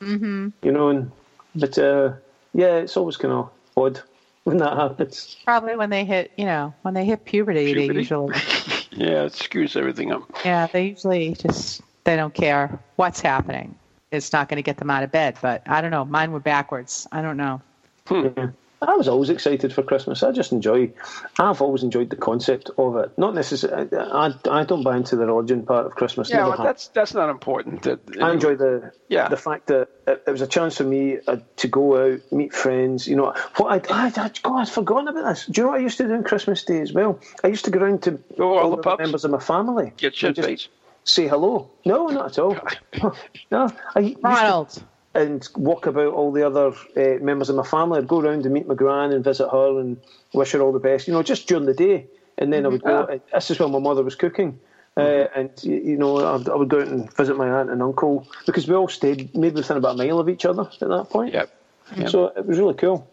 Mm-hmm. 0.00 0.48
You 0.60 0.72
know, 0.72 0.88
and 0.88 1.12
but 1.54 1.78
uh, 1.78 2.14
yeah, 2.52 2.78
it's 2.78 2.96
always 2.96 3.16
kind 3.16 3.32
of 3.32 3.48
odd 3.76 4.00
when 4.42 4.56
that 4.56 4.76
happens. 4.76 5.36
Probably 5.44 5.76
when 5.76 5.88
they 5.88 6.04
hit, 6.04 6.32
you 6.36 6.46
know, 6.46 6.74
when 6.82 6.94
they 6.94 7.04
hit 7.04 7.24
puberty, 7.24 7.72
Puberty? 7.74 7.92
they 7.92 7.94
usually, 8.00 8.34
Yeah, 8.90 9.22
it 9.22 9.34
screws 9.34 9.76
everything 9.76 10.10
up. 10.10 10.24
yeah, 10.44 10.66
they 10.66 10.86
usually 10.88 11.34
just, 11.34 11.80
they 12.02 12.16
don't 12.16 12.34
care 12.34 12.80
what's 12.96 13.20
happening. 13.20 13.76
It's 14.10 14.32
not 14.32 14.48
going 14.48 14.56
to 14.56 14.62
get 14.62 14.78
them 14.78 14.90
out 14.90 15.04
of 15.04 15.12
bed, 15.12 15.36
but 15.40 15.62
I 15.66 15.80
don't 15.80 15.92
know. 15.92 16.04
Mine 16.04 16.32
were 16.32 16.40
backwards. 16.40 17.06
I 17.12 17.22
don't 17.22 17.36
know. 17.36 17.62
Yeah. 18.10 18.48
I 18.82 18.94
was 18.94 19.08
always 19.08 19.30
excited 19.30 19.72
for 19.72 19.82
Christmas. 19.82 20.22
I 20.22 20.32
just 20.32 20.52
enjoy. 20.52 20.92
I've 21.38 21.62
always 21.62 21.82
enjoyed 21.82 22.10
the 22.10 22.16
concept 22.16 22.70
of 22.76 22.96
it. 22.96 23.16
Not 23.16 23.34
necessarily. 23.34 23.88
I, 23.96 24.34
I 24.50 24.64
don't 24.64 24.82
buy 24.82 24.96
into 24.96 25.16
the 25.16 25.26
religion 25.26 25.64
part 25.64 25.86
of 25.86 25.94
Christmas. 25.94 26.30
Yeah, 26.30 26.38
never 26.38 26.50
well, 26.50 26.64
that's 26.64 26.88
that's 26.88 27.14
not 27.14 27.30
important. 27.30 27.82
That, 27.82 28.00
I 28.20 28.32
enjoy 28.32 28.56
the 28.56 28.92
Yeah. 29.08 29.28
the 29.28 29.36
fact 29.36 29.68
that 29.68 29.88
it, 30.06 30.24
it 30.26 30.30
was 30.30 30.40
a 30.42 30.46
chance 30.46 30.76
for 30.76 30.84
me 30.84 31.18
uh, 31.26 31.36
to 31.56 31.68
go 31.68 32.12
out, 32.14 32.20
meet 32.32 32.52
friends. 32.52 33.06
You 33.06 33.16
know 33.16 33.34
what? 33.56 33.90
I, 33.90 33.94
I, 33.94 34.06
I 34.06 34.10
God, 34.42 34.60
I'd 34.62 34.68
forgotten 34.68 35.08
about 35.08 35.24
this. 35.28 35.46
Do 35.46 35.60
you 35.60 35.64
know 35.66 35.70
what 35.72 35.80
I 35.80 35.82
used 35.82 35.98
to 35.98 36.08
do 36.08 36.14
on 36.14 36.24
Christmas 36.24 36.64
Day 36.64 36.80
as 36.80 36.92
well? 36.92 37.20
I 37.44 37.48
used 37.48 37.64
to 37.66 37.70
go 37.70 37.80
around 37.80 38.02
to 38.04 38.12
Go 38.36 38.58
all 38.58 38.70
the 38.76 38.82
the 38.82 38.96
members 38.96 39.24
of 39.24 39.30
my 39.30 39.38
family. 39.38 39.92
Get 39.96 40.16
shit 40.16 40.38
and 40.38 40.48
just. 40.48 40.68
Say 41.04 41.26
hello. 41.26 41.68
No, 41.84 42.06
not 42.06 42.26
at 42.26 42.38
all. 42.38 42.56
no, 43.50 43.72
I 43.96 44.00
used 44.00 44.16
to- 44.16 44.22
Ronald. 44.22 44.84
And 45.14 45.48
walk 45.56 45.86
about 45.86 46.14
all 46.14 46.32
the 46.32 46.46
other 46.46 46.72
uh, 46.96 47.22
members 47.22 47.48
of 47.48 47.56
my 47.56 47.62
family. 47.62 47.98
I'd 47.98 48.08
go 48.08 48.20
around 48.20 48.44
and 48.44 48.54
meet 48.54 48.66
my 48.66 48.74
gran 48.74 49.12
and 49.12 49.22
visit 49.22 49.48
her 49.50 49.78
and 49.78 50.00
wish 50.32 50.52
her 50.52 50.60
all 50.60 50.72
the 50.72 50.78
best. 50.78 51.06
You 51.06 51.12
know, 51.12 51.22
just 51.22 51.48
during 51.48 51.66
the 51.66 51.74
day, 51.74 52.06
and 52.38 52.52
then 52.52 52.64
I 52.64 52.68
would 52.68 52.82
go. 52.82 53.20
This 53.32 53.50
is 53.50 53.58
when 53.58 53.72
my 53.72 53.78
mother 53.78 54.02
was 54.02 54.14
cooking. 54.14 54.58
Uh, 54.94 55.26
and 55.34 55.50
you 55.62 55.96
know, 55.96 56.18
I 56.18 56.36
would, 56.36 56.48
I 56.50 56.54
would 56.54 56.68
go 56.68 56.82
out 56.82 56.88
and 56.88 57.10
visit 57.14 57.36
my 57.36 57.48
aunt 57.48 57.70
and 57.70 57.82
uncle 57.82 58.28
because 58.44 58.68
we 58.68 58.74
all 58.74 58.88
stayed 58.88 59.34
maybe 59.34 59.54
within 59.54 59.78
about 59.78 59.94
a 59.94 60.04
mile 60.04 60.18
of 60.18 60.28
each 60.28 60.44
other 60.44 60.68
at 60.80 60.88
that 60.88 61.08
point. 61.08 61.32
Yep. 61.32 61.50
Yep. 61.96 62.08
So 62.10 62.26
it 62.26 62.44
was 62.44 62.58
really 62.58 62.74
cool. 62.74 63.08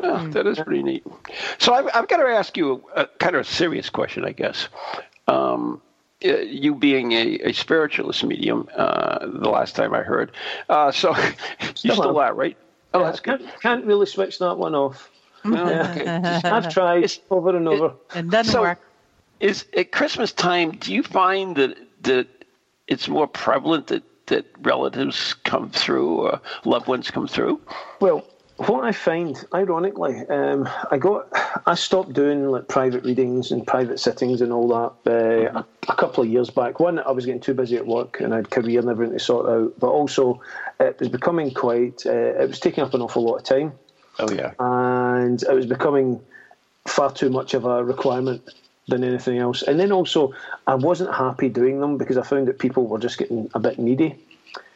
Yeah, 0.00 0.28
that 0.30 0.46
is 0.46 0.58
pretty 0.58 0.82
neat. 0.82 1.04
So 1.58 1.74
I've, 1.74 1.88
I've 1.94 2.08
got 2.08 2.18
to 2.18 2.24
ask 2.24 2.56
you 2.56 2.84
a, 2.94 3.06
kind 3.06 3.36
of 3.36 3.42
a 3.42 3.44
serious 3.44 3.88
question, 3.88 4.24
I 4.24 4.32
guess. 4.32 4.68
Um, 5.28 5.80
uh, 6.24 6.38
you 6.38 6.74
being 6.74 7.12
a, 7.12 7.38
a 7.50 7.52
spiritualist 7.52 8.24
medium, 8.24 8.68
uh, 8.76 9.18
the 9.26 9.48
last 9.48 9.74
time 9.76 9.94
I 9.94 10.02
heard. 10.02 10.32
Uh, 10.68 10.90
so 10.92 11.16
you 11.60 11.66
Still 11.74 11.94
still 11.96 12.18
are, 12.18 12.34
right? 12.34 12.56
Oh, 12.94 13.00
Yeah, 13.00 13.04
that's 13.06 13.20
good. 13.20 13.40
can't, 13.40 13.60
can't 13.60 13.84
really 13.86 14.06
switch 14.06 14.38
that 14.38 14.56
one 14.58 14.74
off. 14.74 15.10
No, 15.44 15.64
okay. 15.66 16.06
I've 16.44 16.68
tried 16.72 16.98
It's- 17.04 17.20
over 17.30 17.56
and 17.56 17.66
over. 17.68 17.94
It 18.14 18.28
doesn't 18.30 18.52
So- 18.52 18.62
work. 18.62 18.80
Is 19.40 19.64
at 19.76 19.90
Christmas 19.90 20.30
time? 20.30 20.70
Do 20.72 20.94
you 20.94 21.02
find 21.02 21.56
that 21.56 21.76
that 22.04 22.28
it's 22.86 23.08
more 23.08 23.26
prevalent 23.26 23.88
that 23.88 24.04
that 24.26 24.46
relatives 24.60 25.34
come 25.34 25.68
through, 25.70 26.20
or 26.28 26.40
loved 26.64 26.86
ones 26.86 27.10
come 27.10 27.26
through? 27.26 27.60
Well, 27.98 28.24
what 28.56 28.84
I 28.84 28.92
find, 28.92 29.42
ironically, 29.54 30.26
um, 30.28 30.68
I 30.90 30.98
got, 30.98 31.28
I 31.66 31.74
stopped 31.74 32.12
doing 32.12 32.48
like 32.48 32.68
private 32.68 33.04
readings 33.04 33.50
and 33.50 33.66
private 33.66 33.98
sittings 33.98 34.40
and 34.40 34.52
all 34.52 34.68
that 34.68 35.10
uh, 35.10 35.60
a, 35.60 35.66
a 35.88 35.96
couple 35.96 36.22
of 36.22 36.30
years 36.30 36.50
back. 36.50 36.78
One, 36.78 36.98
I 36.98 37.10
was 37.10 37.26
getting 37.26 37.40
too 37.40 37.54
busy 37.54 37.76
at 37.76 37.86
work 37.86 38.20
and 38.20 38.32
I 38.32 38.36
had 38.36 38.50
career 38.50 38.80
and 38.80 38.88
everything 38.88 39.18
to 39.18 39.24
sort 39.24 39.48
out, 39.48 39.74
but 39.78 39.88
also 39.88 40.40
it 40.78 40.98
was 41.00 41.08
becoming 41.08 41.52
quite, 41.52 42.04
uh, 42.06 42.10
it 42.42 42.48
was 42.48 42.60
taking 42.60 42.84
up 42.84 42.94
an 42.94 43.02
awful 43.02 43.24
lot 43.24 43.36
of 43.36 43.44
time, 43.44 43.72
Oh 44.18 44.30
yeah. 44.30 44.52
and 44.58 45.42
it 45.42 45.54
was 45.54 45.66
becoming 45.66 46.20
far 46.86 47.12
too 47.12 47.30
much 47.30 47.54
of 47.54 47.64
a 47.64 47.82
requirement 47.82 48.42
than 48.88 49.04
anything 49.04 49.38
else. 49.38 49.62
And 49.62 49.78
then 49.80 49.92
also, 49.92 50.34
I 50.66 50.74
wasn't 50.74 51.14
happy 51.14 51.48
doing 51.48 51.80
them 51.80 51.96
because 51.96 52.16
I 52.18 52.22
found 52.22 52.48
that 52.48 52.58
people 52.58 52.86
were 52.86 52.98
just 52.98 53.16
getting 53.18 53.48
a 53.54 53.60
bit 53.60 53.78
needy. 53.78 54.16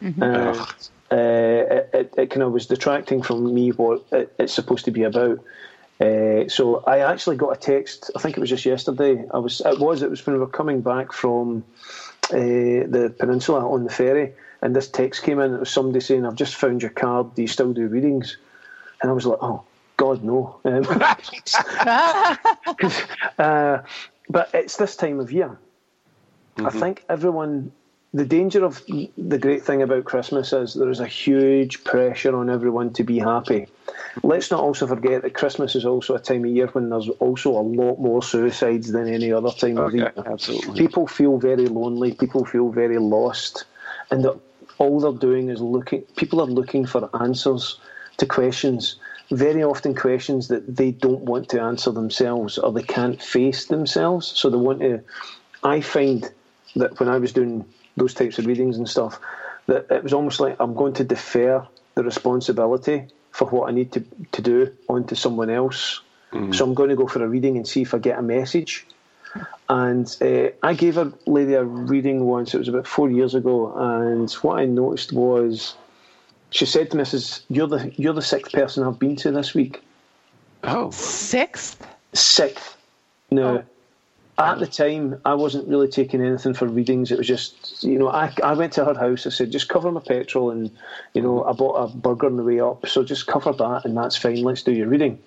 And, 0.01 0.23
uh, 0.23 0.67
it, 1.15 1.91
it, 1.93 2.15
it 2.17 2.31
kind 2.31 2.43
of 2.43 2.53
was 2.53 2.67
detracting 2.67 3.23
from 3.23 3.55
me 3.55 3.71
what 3.71 4.05
it, 4.13 4.33
it's 4.39 4.53
supposed 4.53 4.85
to 4.87 4.91
be 4.91 5.05
about. 5.05 5.39
Uh, 6.01 6.49
so 6.49 6.83
I 6.87 6.99
actually 6.99 7.37
got 7.37 7.57
a 7.57 7.59
text. 7.61 8.11
I 8.15 8.19
think 8.19 8.37
it 8.37 8.41
was 8.41 8.51
just 8.51 8.67
yesterday. 8.67 9.25
I 9.33 9.39
was. 9.39 9.63
It 9.65 9.79
was. 9.79 10.03
It 10.03 10.11
was 10.11 10.27
when 10.27 10.35
we 10.35 10.41
were 10.41 10.47
coming 10.47 10.83
back 10.83 11.13
from 11.13 11.65
uh, 12.31 12.37
the 12.37 13.15
peninsula 13.19 13.67
on 13.67 13.85
the 13.85 13.91
ferry, 13.91 14.35
and 14.61 14.77
this 14.77 14.89
text 14.89 15.23
came 15.23 15.41
in. 15.41 15.55
It 15.55 15.61
was 15.61 15.71
somebody 15.71 16.01
saying, 16.01 16.27
"I've 16.27 16.35
just 16.35 16.57
found 16.57 16.83
your 16.83 16.91
card. 16.91 17.35
Do 17.35 17.43
you 17.43 17.49
still 17.49 17.73
do 17.73 17.89
readings?" 17.89 18.37
And 19.01 19.11
I 19.11 19.15
was 19.15 19.25
like, 19.25 19.39
"Oh 19.41 19.65
God, 19.97 20.23
no." 20.23 20.61
Um, 20.65 20.85
uh, 23.39 23.79
but 24.29 24.51
it's 24.53 24.77
this 24.77 24.97
time 24.97 25.19
of 25.19 25.33
year. 25.33 25.59
I 26.59 26.71
think 26.71 27.05
everyone. 27.09 27.73
The 28.15 28.25
danger 28.25 28.65
of 28.65 28.83
the 28.87 29.39
great 29.39 29.63
thing 29.63 29.83
about 29.83 30.05
Christmas 30.05 30.53
is 30.53 30.75
there 30.75 30.89
is 30.89 31.01
a 31.01 31.07
huge 31.07 31.85
pressure 31.85 32.35
on 32.37 32.49
everyone 32.49 32.93
to 32.95 33.05
be 33.05 33.19
happy. 33.19 33.67
Let's 34.23 34.51
not 34.51 34.61
also 34.61 34.87
forget 34.87 35.23
that 35.23 35.35
Christmas 35.35 35.75
is 35.75 35.85
also 35.85 36.15
a 36.15 36.19
time 36.19 36.45
of 36.45 36.51
year 36.51 36.69
when 36.69 36.89
there's 36.89 37.09
also 37.09 37.51
a 37.51 37.61
lot 37.61 37.99
more 37.99 38.23
suicides 38.23 38.93
than 38.93 39.13
any 39.13 39.33
other 39.33 39.51
time 39.51 39.77
of 39.79 39.93
the 39.93 39.99
year. 39.99 40.13
absolutely. 40.25 40.79
People 40.79 41.07
feel 41.07 41.37
very 41.37 41.67
lonely. 41.67 42.15
People 42.15 42.45
feel 42.45 42.71
very 42.71 42.99
lost, 42.99 43.65
and 44.11 44.27
all 44.79 45.01
they're 45.01 45.13
doing 45.13 45.51
is 45.51 45.61
looking. 45.61 46.03
People 46.17 46.41
are 46.41 46.47
looking 46.47 46.87
for 46.87 47.11
answers 47.21 47.79
to 48.17 48.27
questions. 48.27 48.97
Very 49.31 49.63
often, 49.65 49.95
questions 49.95 50.49
that 50.49 50.77
they 50.77 50.93
don't 50.93 51.23
want 51.23 51.49
to 51.51 51.61
answer 51.61 51.91
themselves 51.91 52.59
or 52.59 52.73
they 52.73 52.83
can't 52.83 53.21
face 53.21 53.67
themselves. 53.67 54.27
So 54.27 54.49
they 54.49 54.57
want 54.57 54.81
to. 54.81 55.03
I 55.63 55.81
find 55.81 56.31
that 56.77 56.99
when 57.01 57.09
I 57.09 57.19
was 57.19 57.33
doing 57.33 57.65
those 57.97 58.15
types 58.15 58.39
of 58.39 58.47
readings 58.47 58.77
and 58.79 58.89
stuff, 58.89 59.21
that 59.67 59.87
it 59.91 60.03
was 60.03 60.13
almost 60.13 60.41
like 60.41 60.57
I'm 60.61 60.75
going 60.75 60.95
to 60.95 61.05
defer 61.05 61.67
the 61.95 62.03
responsibility 62.03 63.07
for 63.31 63.47
what 63.49 63.69
I 63.69 63.73
need 63.73 63.93
to, 63.93 64.05
to 64.33 64.43
do 64.43 64.73
onto 64.89 65.15
someone 65.15 65.51
else. 65.51 66.01
So 66.53 66.65
I'm 66.65 66.75
going 66.75 66.91
to 66.91 66.97
go 66.97 67.07
for 67.07 67.25
a 67.25 67.29
reading 67.29 67.57
and 67.57 67.67
see 67.67 67.83
if 67.83 67.95
I 67.95 67.99
get 67.99 68.19
a 68.19 68.23
message. 68.23 68.87
And 69.69 70.07
uh, 70.21 70.49
I 70.63 70.75
gave 70.75 70.99
a 70.99 71.13
lady 71.27 71.55
a 71.55 71.65
reading 71.65 72.25
once, 72.25 72.55
it 72.55 72.59
was 72.59 72.69
about 72.69 72.87
four 72.87 73.11
years 73.11 73.35
ago, 73.35 73.73
and 73.75 74.31
what 74.33 74.61
I 74.61 74.67
noticed 74.67 75.13
was 75.13 75.75
she 76.51 76.67
said 76.67 76.91
to 76.91 76.97
me, 76.97 77.05
"Says 77.05 77.43
You're 77.49 77.67
the, 77.67 77.93
you're 77.97 78.13
the 78.13 78.23
sixth 78.23 78.53
person 78.53 78.85
I've 78.85 78.99
been 78.99 79.17
to 79.17 79.31
this 79.31 79.55
week. 79.55 79.83
Oh, 80.63 80.91
Sixth? 80.91 81.87
Sixth. 82.13 82.77
Now, 83.31 83.65
at 84.39 84.59
the 84.59 84.67
time, 84.67 85.21
I 85.25 85.35
wasn't 85.35 85.67
really 85.69 85.89
taking 85.89 86.21
anything 86.25 86.53
for 86.55 86.67
readings. 86.67 87.11
It 87.11 87.19
was 87.19 87.27
just, 87.27 87.83
you 87.83 87.99
know, 87.99 88.09
I, 88.09 88.33
I 88.43 88.53
went 88.55 88.75
to 88.75 88.85
her 88.85 88.95
house. 88.95 89.27
I 89.27 89.31
said, 89.31 89.51
just 89.51 89.69
cover 89.69 89.91
my 89.91 90.01
petrol, 90.01 90.51
and 90.51 90.71
you 91.15 91.23
know, 91.23 91.45
I 91.45 91.53
bought 91.53 91.75
a 91.75 91.97
burger 91.97 92.27
on 92.27 92.37
the 92.37 92.43
way 92.43 92.61
up, 92.61 92.87
so 92.87 93.03
just 93.03 93.27
cover 93.27 93.53
that, 93.53 93.85
and 93.85 93.97
that's 93.97 94.17
fine. 94.17 94.43
Let's 94.43 94.63
do 94.63 94.73
your 94.73 94.89
reading. 94.89 95.19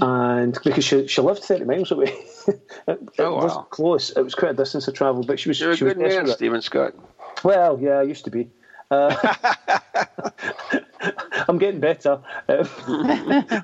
And 0.00 0.56
because 0.64 0.84
she 0.84 1.06
she 1.08 1.20
lived 1.20 1.42
thirty 1.42 1.64
miles 1.64 1.90
away, 1.90 2.14
it, 2.48 2.60
it 2.86 3.10
Oh, 3.18 3.34
wow. 3.34 3.42
wasn't 3.42 3.70
close. 3.70 4.10
It 4.10 4.22
was 4.22 4.34
quite 4.34 4.52
a 4.52 4.54
distance 4.54 4.84
to 4.86 4.92
travel, 4.92 5.22
but 5.24 5.38
she 5.40 5.48
was 5.48 5.60
you're 5.60 5.72
a 5.72 5.76
she 5.76 5.84
was 5.84 5.94
good 5.94 5.98
man, 6.02 6.08
desperate. 6.10 6.34
Stephen 6.36 6.62
Scott. 6.62 6.94
Well, 7.44 7.78
yeah, 7.80 7.98
I 7.98 8.02
used 8.02 8.24
to 8.24 8.30
be. 8.30 8.48
Uh, 8.90 9.34
I'm 11.48 11.58
getting 11.58 11.80
better. 11.80 12.20
Um, 12.48 12.68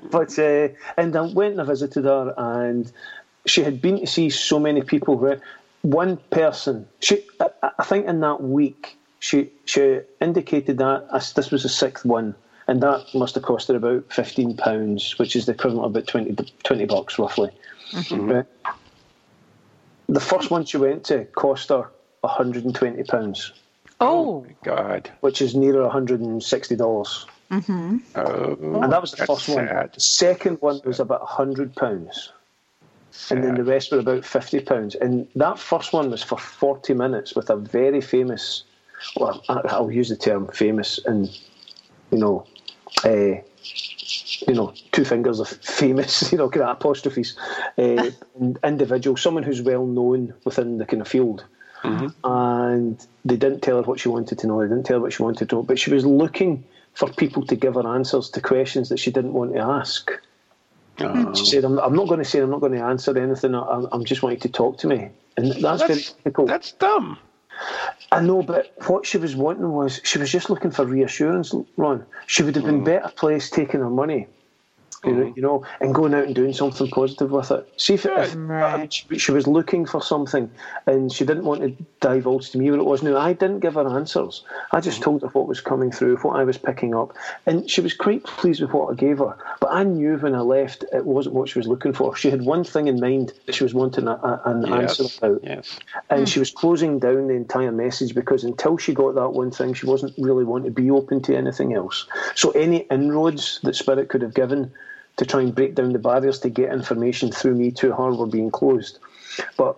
but 0.11 0.37
uh, 0.39 0.67
and 0.97 1.15
I 1.15 1.21
went 1.21 1.53
and 1.53 1.61
I 1.61 1.63
visited 1.65 2.05
her, 2.05 2.33
and 2.37 2.91
she 3.45 3.63
had 3.63 3.81
been 3.81 3.99
to 3.99 4.07
see 4.07 4.29
so 4.29 4.59
many 4.59 4.81
people. 4.81 5.15
Where 5.17 5.41
one 5.81 6.17
person, 6.29 6.87
she, 6.99 7.23
I, 7.39 7.71
I 7.79 7.83
think, 7.83 8.07
in 8.07 8.19
that 8.21 8.41
week, 8.41 8.97
she 9.19 9.49
she 9.65 10.01
indicated 10.21 10.77
that 10.77 11.07
as 11.13 11.33
this 11.33 11.51
was 11.51 11.63
the 11.63 11.69
sixth 11.69 12.05
one, 12.05 12.35
and 12.67 12.81
that 12.81 13.05
must 13.13 13.35
have 13.35 13.43
cost 13.43 13.67
her 13.67 13.75
about 13.75 14.11
fifteen 14.11 14.55
pounds, 14.57 15.17
which 15.19 15.35
is 15.35 15.45
the 15.45 15.53
equivalent 15.53 15.85
of 15.85 15.91
about 15.91 16.07
20, 16.07 16.35
20 16.63 16.85
bucks 16.85 17.19
roughly. 17.19 17.49
Mm-hmm. 17.91 18.31
Right? 18.31 18.45
The 20.09 20.19
first 20.19 20.51
one 20.51 20.65
she 20.65 20.77
went 20.77 21.05
to 21.05 21.25
cost 21.25 21.69
her 21.69 21.89
hundred 22.23 22.63
and 22.63 22.73
twenty 22.73 23.03
pounds 23.03 23.51
Oh, 23.99 24.45
oh 24.45 24.47
God. 24.63 25.09
which 25.21 25.41
is 25.41 25.55
nearer 25.55 25.89
$160. 25.89 27.25
Mm-hmm. 27.51 27.97
Oh, 28.15 28.81
and 28.81 28.91
that 28.91 29.01
was 29.01 29.11
the 29.11 29.17
that's 29.17 29.27
first 29.27 29.49
one. 29.49 29.65
The 29.65 29.99
second 29.99 30.57
one 30.61 30.81
was 30.83 30.99
about 30.99 31.25
£100. 31.27 32.29
And 33.29 33.43
then 33.43 33.55
the 33.55 33.63
rest 33.63 33.91
were 33.91 33.99
about 33.99 34.23
£50. 34.23 34.95
And 34.99 35.27
that 35.35 35.59
first 35.59 35.93
one 35.93 36.09
was 36.09 36.23
for 36.23 36.37
40 36.37 36.93
minutes 36.93 37.35
with 37.35 37.49
a 37.49 37.55
very 37.55 38.01
famous, 38.01 38.63
well, 39.15 39.43
I'll 39.49 39.91
use 39.91 40.09
the 40.09 40.15
term 40.15 40.47
famous 40.47 40.99
and, 41.05 41.29
you 42.11 42.17
know, 42.17 42.45
uh, 43.05 43.41
you 44.47 44.53
know, 44.53 44.73
two 44.91 45.05
fingers 45.05 45.39
of 45.39 45.47
famous, 45.47 46.31
you 46.31 46.37
know, 46.37 46.49
kind 46.49 46.63
of 46.63 46.77
apostrophes, 46.77 47.37
uh, 47.77 48.09
individual, 48.63 49.15
someone 49.15 49.43
who's 49.43 49.61
well 49.61 49.85
known 49.85 50.33
within 50.43 50.77
the 50.77 50.85
kind 50.85 51.01
of 51.01 51.07
field. 51.07 51.45
And 52.23 53.05
they 53.25 53.35
didn't 53.35 53.61
tell 53.61 53.77
her 53.77 53.83
what 53.83 53.99
she 53.99 54.09
wanted 54.09 54.39
to 54.39 54.47
know. 54.47 54.61
They 54.61 54.69
didn't 54.69 54.85
tell 54.85 54.97
her 54.97 55.01
what 55.01 55.13
she 55.13 55.21
wanted 55.21 55.49
to 55.49 55.55
know. 55.55 55.63
But 55.63 55.79
she 55.79 55.93
was 55.93 56.05
looking 56.05 56.63
for 56.93 57.09
people 57.09 57.45
to 57.47 57.55
give 57.55 57.73
her 57.75 57.87
answers 57.87 58.29
to 58.31 58.41
questions 58.41 58.89
that 58.89 58.99
she 58.99 59.11
didn't 59.11 59.33
want 59.33 59.53
to 59.53 59.59
ask. 59.59 60.11
She 60.97 61.45
said, 61.45 61.65
I'm, 61.65 61.79
I'm 61.79 61.95
not 61.95 62.07
going 62.07 62.19
to 62.19 62.25
say 62.25 62.39
I'm 62.39 62.51
not 62.51 62.61
going 62.61 62.73
to 62.73 62.83
answer 62.83 63.17
anything. 63.17 63.55
I, 63.55 63.83
I'm 63.91 64.05
just 64.05 64.21
wanting 64.21 64.39
to 64.41 64.49
talk 64.49 64.77
to 64.79 64.87
me. 64.87 65.09
And 65.37 65.51
that's, 65.51 65.81
very 65.81 65.95
difficult. 65.95 66.47
that's 66.47 66.73
dumb. 66.73 67.17
I 68.11 68.21
know, 68.21 68.43
but 68.43 68.73
what 68.87 69.05
she 69.05 69.17
was 69.17 69.35
wanting 69.35 69.71
was 69.71 69.99
she 70.03 70.19
was 70.19 70.31
just 70.31 70.49
looking 70.49 70.71
for 70.71 70.85
reassurance, 70.85 71.53
Ron. 71.77 72.05
She 72.27 72.43
would 72.43 72.55
have 72.55 72.65
been 72.65 72.79
hmm. 72.79 72.83
better 72.83 73.11
placed 73.15 73.53
taking 73.53 73.79
her 73.79 73.89
money, 73.89 74.27
you, 75.05 75.11
know, 75.13 75.25
mm. 75.25 75.35
you 75.35 75.41
know, 75.41 75.65
and 75.79 75.93
going 75.93 76.13
out 76.13 76.25
and 76.25 76.35
doing 76.35 76.53
something 76.53 76.87
positive 76.89 77.31
with 77.31 77.51
it. 77.51 77.67
See 77.77 77.95
if, 77.95 78.05
if 78.05 78.35
I 78.35 78.77
mean, 78.77 78.89
she, 78.89 79.17
she 79.19 79.31
was 79.31 79.47
looking 79.47 79.85
for 79.85 80.01
something 80.01 80.49
and 80.85 81.11
she 81.11 81.25
didn't 81.25 81.45
want 81.45 81.61
to 81.61 81.85
divulge 82.01 82.51
to 82.51 82.57
me 82.57 82.71
what 82.71 82.79
it 82.79 82.85
was. 82.85 83.03
Now, 83.03 83.17
I 83.17 83.33
didn't 83.33 83.59
give 83.59 83.75
her 83.75 83.87
answers. 83.87 84.43
I 84.71 84.81
just 84.81 84.99
mm. 84.99 85.03
told 85.03 85.21
her 85.21 85.27
what 85.29 85.47
was 85.47 85.61
coming 85.61 85.91
through, 85.91 86.17
what 86.17 86.35
I 86.35 86.43
was 86.43 86.57
picking 86.57 86.95
up, 86.95 87.15
and 87.45 87.69
she 87.69 87.81
was 87.81 87.93
quite 87.93 88.23
pleased 88.23 88.61
with 88.61 88.71
what 88.73 88.91
I 88.91 88.95
gave 88.95 89.19
her. 89.19 89.37
But 89.59 89.71
I 89.71 89.83
knew 89.83 90.17
when 90.17 90.35
I 90.35 90.41
left 90.41 90.83
it 90.91 91.05
wasn't 91.05 91.35
what 91.35 91.49
she 91.49 91.59
was 91.59 91.67
looking 91.67 91.93
for. 91.93 92.15
She 92.15 92.29
had 92.29 92.41
one 92.41 92.63
thing 92.63 92.87
in 92.87 92.99
mind 92.99 93.33
that 93.45 93.55
she 93.55 93.63
was 93.63 93.73
wanting 93.73 94.07
a, 94.07 94.11
a, 94.11 94.41
an 94.45 94.63
Yes. 94.81 94.99
answer 94.99 95.25
about. 95.25 95.43
Yes. 95.43 95.79
And 96.09 96.27
she 96.27 96.35
hmm. 96.35 96.41
was 96.41 96.51
closing 96.51 96.99
down 96.99 97.27
the 97.27 97.33
entire 97.33 97.71
message 97.71 98.15
because 98.15 98.43
until 98.43 98.77
she 98.77 98.93
got 98.93 99.15
that 99.15 99.29
one 99.29 99.51
thing, 99.51 99.73
she 99.73 99.85
wasn't 99.85 100.13
really 100.17 100.43
wanting 100.43 100.73
to 100.73 100.81
be 100.81 100.89
open 100.91 101.21
to 101.23 101.35
anything 101.35 101.73
else. 101.73 102.05
So 102.35 102.51
any 102.51 102.79
inroads 102.91 103.59
that 103.63 103.75
Spirit 103.75 104.09
could 104.09 104.21
have 104.21 104.33
given 104.33 104.71
to 105.17 105.25
try 105.25 105.41
and 105.41 105.53
break 105.53 105.75
down 105.75 105.93
the 105.93 105.99
barriers 105.99 106.39
to 106.39 106.49
get 106.49 106.71
information 106.73 107.31
through 107.31 107.55
me 107.55 107.71
to 107.71 107.91
her 107.93 108.11
were 108.13 108.25
being 108.27 108.49
closed. 108.51 108.99
But 109.57 109.77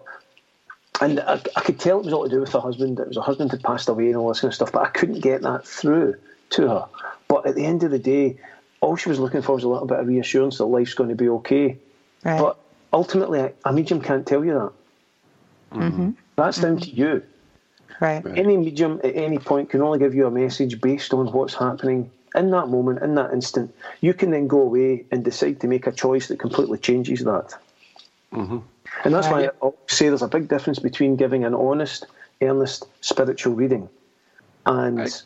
and 1.02 1.20
I, 1.20 1.42
I 1.56 1.62
could 1.62 1.80
tell 1.80 2.00
it 2.00 2.06
was 2.06 2.14
all 2.14 2.24
to 2.24 2.30
do 2.30 2.40
with 2.40 2.54
her 2.54 2.60
husband. 2.60 3.00
It 3.00 3.08
was 3.08 3.18
her 3.18 3.22
husband 3.24 3.52
had 3.52 3.62
passed 3.64 3.90
away 3.90 4.08
and 4.08 4.16
all 4.16 4.30
this 4.30 4.40
kind 4.40 4.50
of 4.50 4.56
stuff, 4.56 4.72
but 4.72 4.84
I 4.84 4.90
couldn't 4.90 5.20
get 5.20 5.42
that 5.42 5.68
through 5.68 6.16
to 6.52 6.68
her. 6.70 6.86
But 7.28 7.46
at 7.48 7.56
the 7.56 7.66
end 7.66 7.84
of 7.84 7.92
the 7.92 8.00
day, 8.00 8.38
all 8.82 8.96
she 8.96 9.10
was 9.10 9.20
looking 9.20 9.42
for 9.42 9.56
was 9.56 9.64
a 9.64 9.68
little 9.68 9.88
bit 9.88 10.00
of 10.00 10.08
reassurance 10.08 10.58
that 10.60 10.66
life's 10.66 10.94
going 10.94 11.10
to 11.10 11.16
be 11.16 11.28
okay. 11.30 11.78
Right. 12.24 12.40
But 12.40 12.58
ultimately, 12.94 13.40
a- 13.40 13.52
a 13.66 13.74
medium 13.74 14.00
can't 14.00 14.26
tell 14.26 14.46
you 14.46 14.54
that. 14.54 14.72
Mm-hmm. 15.80 16.12
That's 16.38 16.60
down 16.62 16.78
to 16.80 16.90
you. 16.90 17.24
right. 18.00 18.26
Any 18.26 18.56
medium 18.58 19.02
at 19.04 19.16
any 19.16 19.38
point 19.40 19.70
can 19.72 19.82
only 19.82 20.00
give 20.00 20.16
you 20.16 20.28
a 20.28 20.32
message 20.32 20.80
based 20.80 21.14
on 21.14 21.28
what's 21.34 21.56
happening 21.56 22.10
in 22.36 22.52
that 22.52 22.68
moment, 22.68 23.02
in 23.02 23.16
that 23.16 23.34
instant. 23.34 23.74
You 24.02 24.14
can 24.14 24.32
then 24.32 24.48
go 24.48 24.62
away 24.62 25.06
and 25.12 25.24
decide 25.24 25.60
to 25.62 25.68
make 25.68 25.88
a 25.88 25.92
choice 25.92 26.28
that 26.28 26.40
completely 26.40 26.78
changes 26.78 27.24
that. 27.24 27.54
And 28.32 29.14
that's 29.14 29.28
why 29.30 29.46
I 29.46 29.48
always 29.62 29.78
say 29.88 30.10
there's 30.10 30.22
a 30.22 30.28
big 30.28 30.48
difference 30.48 30.80
between 30.80 31.16
giving 31.16 31.44
an 31.44 31.54
honest, 31.54 32.06
earnest 32.42 32.86
spiritual 33.02 33.54
reading 33.56 33.90
and 34.66 35.00
Right. 35.00 35.24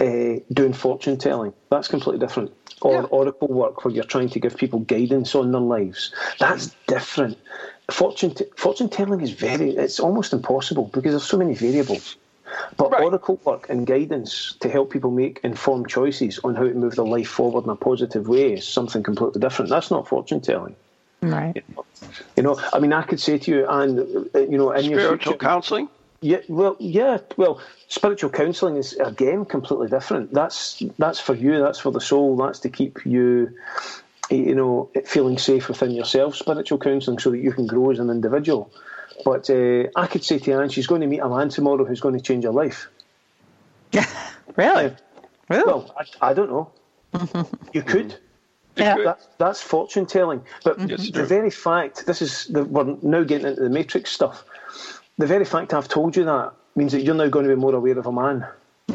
uh, 0.00 0.40
doing 0.52 0.72
fortune 0.72 1.18
telling. 1.18 1.52
That's 1.70 1.88
completely 1.88 2.20
different. 2.20 2.52
Or 2.80 2.92
Yeah. 3.02 3.08
oracle 3.10 3.48
work 3.48 3.84
where 3.84 3.92
you're 3.92 4.04
trying 4.04 4.28
to 4.30 4.38
give 4.40 4.56
people 4.56 4.80
guidance 4.80 5.34
on 5.34 5.50
their 5.50 5.60
lives. 5.60 6.12
That's 6.38 6.74
different. 6.86 7.36
Fortune 7.90 8.32
t- 8.34 8.46
fortune 8.56 8.88
telling 8.88 9.20
is 9.20 9.30
very, 9.32 9.70
it's 9.76 9.98
almost 9.98 10.32
impossible 10.32 10.90
because 10.92 11.12
there's 11.12 11.24
so 11.24 11.36
many 11.38 11.54
variables. 11.54 12.16
But 12.76 12.92
Right. 12.92 13.02
oracle 13.02 13.38
work 13.44 13.68
and 13.68 13.86
guidance 13.86 14.54
to 14.60 14.68
help 14.68 14.90
people 14.90 15.10
make 15.10 15.40
informed 15.42 15.88
choices 15.88 16.38
on 16.44 16.54
how 16.54 16.64
to 16.64 16.74
move 16.74 16.96
their 16.96 17.04
life 17.04 17.28
forward 17.28 17.64
in 17.64 17.70
a 17.70 17.76
positive 17.76 18.28
way 18.28 18.54
is 18.54 18.66
something 18.66 19.02
completely 19.02 19.40
different. 19.40 19.70
That's 19.70 19.90
not 19.90 20.08
fortune 20.08 20.40
telling. 20.40 20.76
Right. 21.22 21.62
You 22.36 22.42
know, 22.42 22.60
I 22.72 22.78
mean, 22.78 22.92
I 22.92 23.02
could 23.02 23.20
say 23.20 23.38
to 23.38 23.50
you, 23.50 23.66
and 23.68 23.98
uh, 24.34 24.38
you 24.38 24.58
know, 24.58 24.70
in 24.70 24.84
your 24.84 25.00
Spiritual 25.00 25.32
future, 25.32 25.36
counseling? 25.36 25.88
yeah, 26.20 26.38
well, 26.48 26.76
yeah, 26.78 27.18
well, 27.36 27.60
spiritual 27.88 28.30
counselling 28.30 28.76
is 28.76 28.94
again 28.94 29.44
completely 29.44 29.88
different. 29.88 30.32
That's 30.32 30.82
that's 30.98 31.20
for 31.20 31.34
you. 31.34 31.58
That's 31.58 31.78
for 31.78 31.92
the 31.92 32.00
soul. 32.00 32.36
That's 32.36 32.60
to 32.60 32.68
keep 32.68 33.04
you, 33.04 33.50
you 34.30 34.54
know, 34.54 34.90
feeling 35.04 35.38
safe 35.38 35.68
within 35.68 35.90
yourself. 35.90 36.36
Spiritual 36.36 36.78
counselling 36.78 37.18
so 37.18 37.30
that 37.30 37.38
you 37.38 37.52
can 37.52 37.66
grow 37.66 37.90
as 37.90 37.98
an 37.98 38.10
individual. 38.10 38.72
But 39.24 39.50
uh, 39.50 39.84
I 39.96 40.06
could 40.06 40.24
say 40.24 40.38
to 40.38 40.52
Anne, 40.52 40.68
she's 40.68 40.86
going 40.86 41.00
to 41.00 41.06
meet 41.06 41.20
a 41.20 41.28
man 41.28 41.48
tomorrow 41.48 41.84
who's 41.84 42.00
going 42.00 42.14
to 42.14 42.20
change 42.20 42.44
her 42.44 42.52
life. 42.52 42.88
Yeah, 43.90 44.06
really? 44.56 44.94
Really? 45.48 45.64
Well, 45.64 45.94
I, 45.98 46.30
I 46.30 46.34
don't 46.34 46.50
know. 46.50 46.70
you 47.72 47.80
could. 47.82 48.18
yeah. 48.76 48.96
That, 48.96 49.20
that's 49.38 49.62
fortune 49.62 50.04
telling. 50.04 50.42
But 50.62 50.78
Yes, 50.86 51.10
the 51.10 51.24
very 51.24 51.48
fact, 51.48 52.04
this 52.04 52.20
is, 52.20 52.48
the, 52.48 52.64
we're 52.64 52.98
now 53.00 53.22
getting 53.22 53.46
into 53.46 53.62
the 53.62 53.70
matrix 53.70 54.12
stuff. 54.12 54.44
The 55.16 55.26
very 55.26 55.46
fact 55.46 55.72
I've 55.72 55.88
told 55.88 56.16
you 56.16 56.24
that 56.26 56.52
means 56.76 56.92
that 56.92 57.02
you're 57.02 57.14
now 57.14 57.28
going 57.28 57.48
to 57.48 57.54
be 57.54 57.58
more 57.58 57.74
aware 57.74 57.98
of 57.98 58.06
a 58.06 58.12
man. 58.12 58.46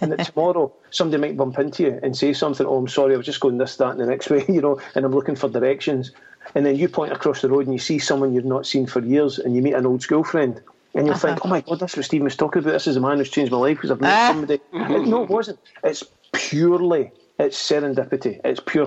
and 0.00 0.12
that 0.12 0.24
tomorrow 0.26 0.72
somebody 0.90 1.20
might 1.20 1.36
bump 1.36 1.58
into 1.58 1.82
you 1.82 1.98
and 2.02 2.16
say 2.16 2.32
something, 2.32 2.66
oh, 2.66 2.76
I'm 2.76 2.88
sorry, 2.88 3.14
I 3.14 3.16
was 3.16 3.26
just 3.26 3.40
going 3.40 3.58
this, 3.58 3.76
that, 3.76 3.90
and 3.90 4.00
the 4.00 4.06
next 4.06 4.30
way, 4.30 4.44
you 4.48 4.60
know, 4.60 4.80
and 4.94 5.04
I'm 5.04 5.12
looking 5.12 5.34
for 5.36 5.48
directions. 5.48 6.12
And 6.54 6.64
then 6.64 6.76
you 6.76 6.88
point 6.88 7.12
across 7.12 7.40
the 7.40 7.48
road 7.48 7.64
and 7.66 7.72
you 7.72 7.78
see 7.80 7.98
someone 7.98 8.34
you've 8.34 8.44
not 8.44 8.66
seen 8.66 8.86
for 8.86 9.00
years 9.00 9.38
and 9.38 9.56
you 9.56 9.62
meet 9.62 9.72
an 9.74 9.86
old 9.86 10.02
school 10.02 10.22
friend. 10.22 10.60
And 10.94 11.06
you'll 11.08 11.16
think, 11.16 11.44
oh 11.44 11.48
my 11.48 11.60
God, 11.62 11.80
that's 11.80 11.96
what 11.96 12.04
Stephen 12.04 12.24
was 12.24 12.36
talking 12.36 12.62
about. 12.62 12.70
This 12.72 12.86
is 12.86 12.94
a 12.96 13.00
man 13.00 13.18
who's 13.18 13.28
changed 13.30 13.50
my 13.50 13.58
life 13.58 13.76
because 13.78 13.90
I've 13.90 14.00
met 14.00 14.12
Ah. 14.12 14.28
somebody. 14.28 14.54
It- 14.72 15.08
no, 15.08 15.24
it 15.24 15.28
wasn't. 15.28 15.58
It's 15.82 16.04
purely, 16.32 17.10
it's 17.40 17.58
serendipity. 17.58 18.40
It's 18.44 18.60
pure. 18.64 18.86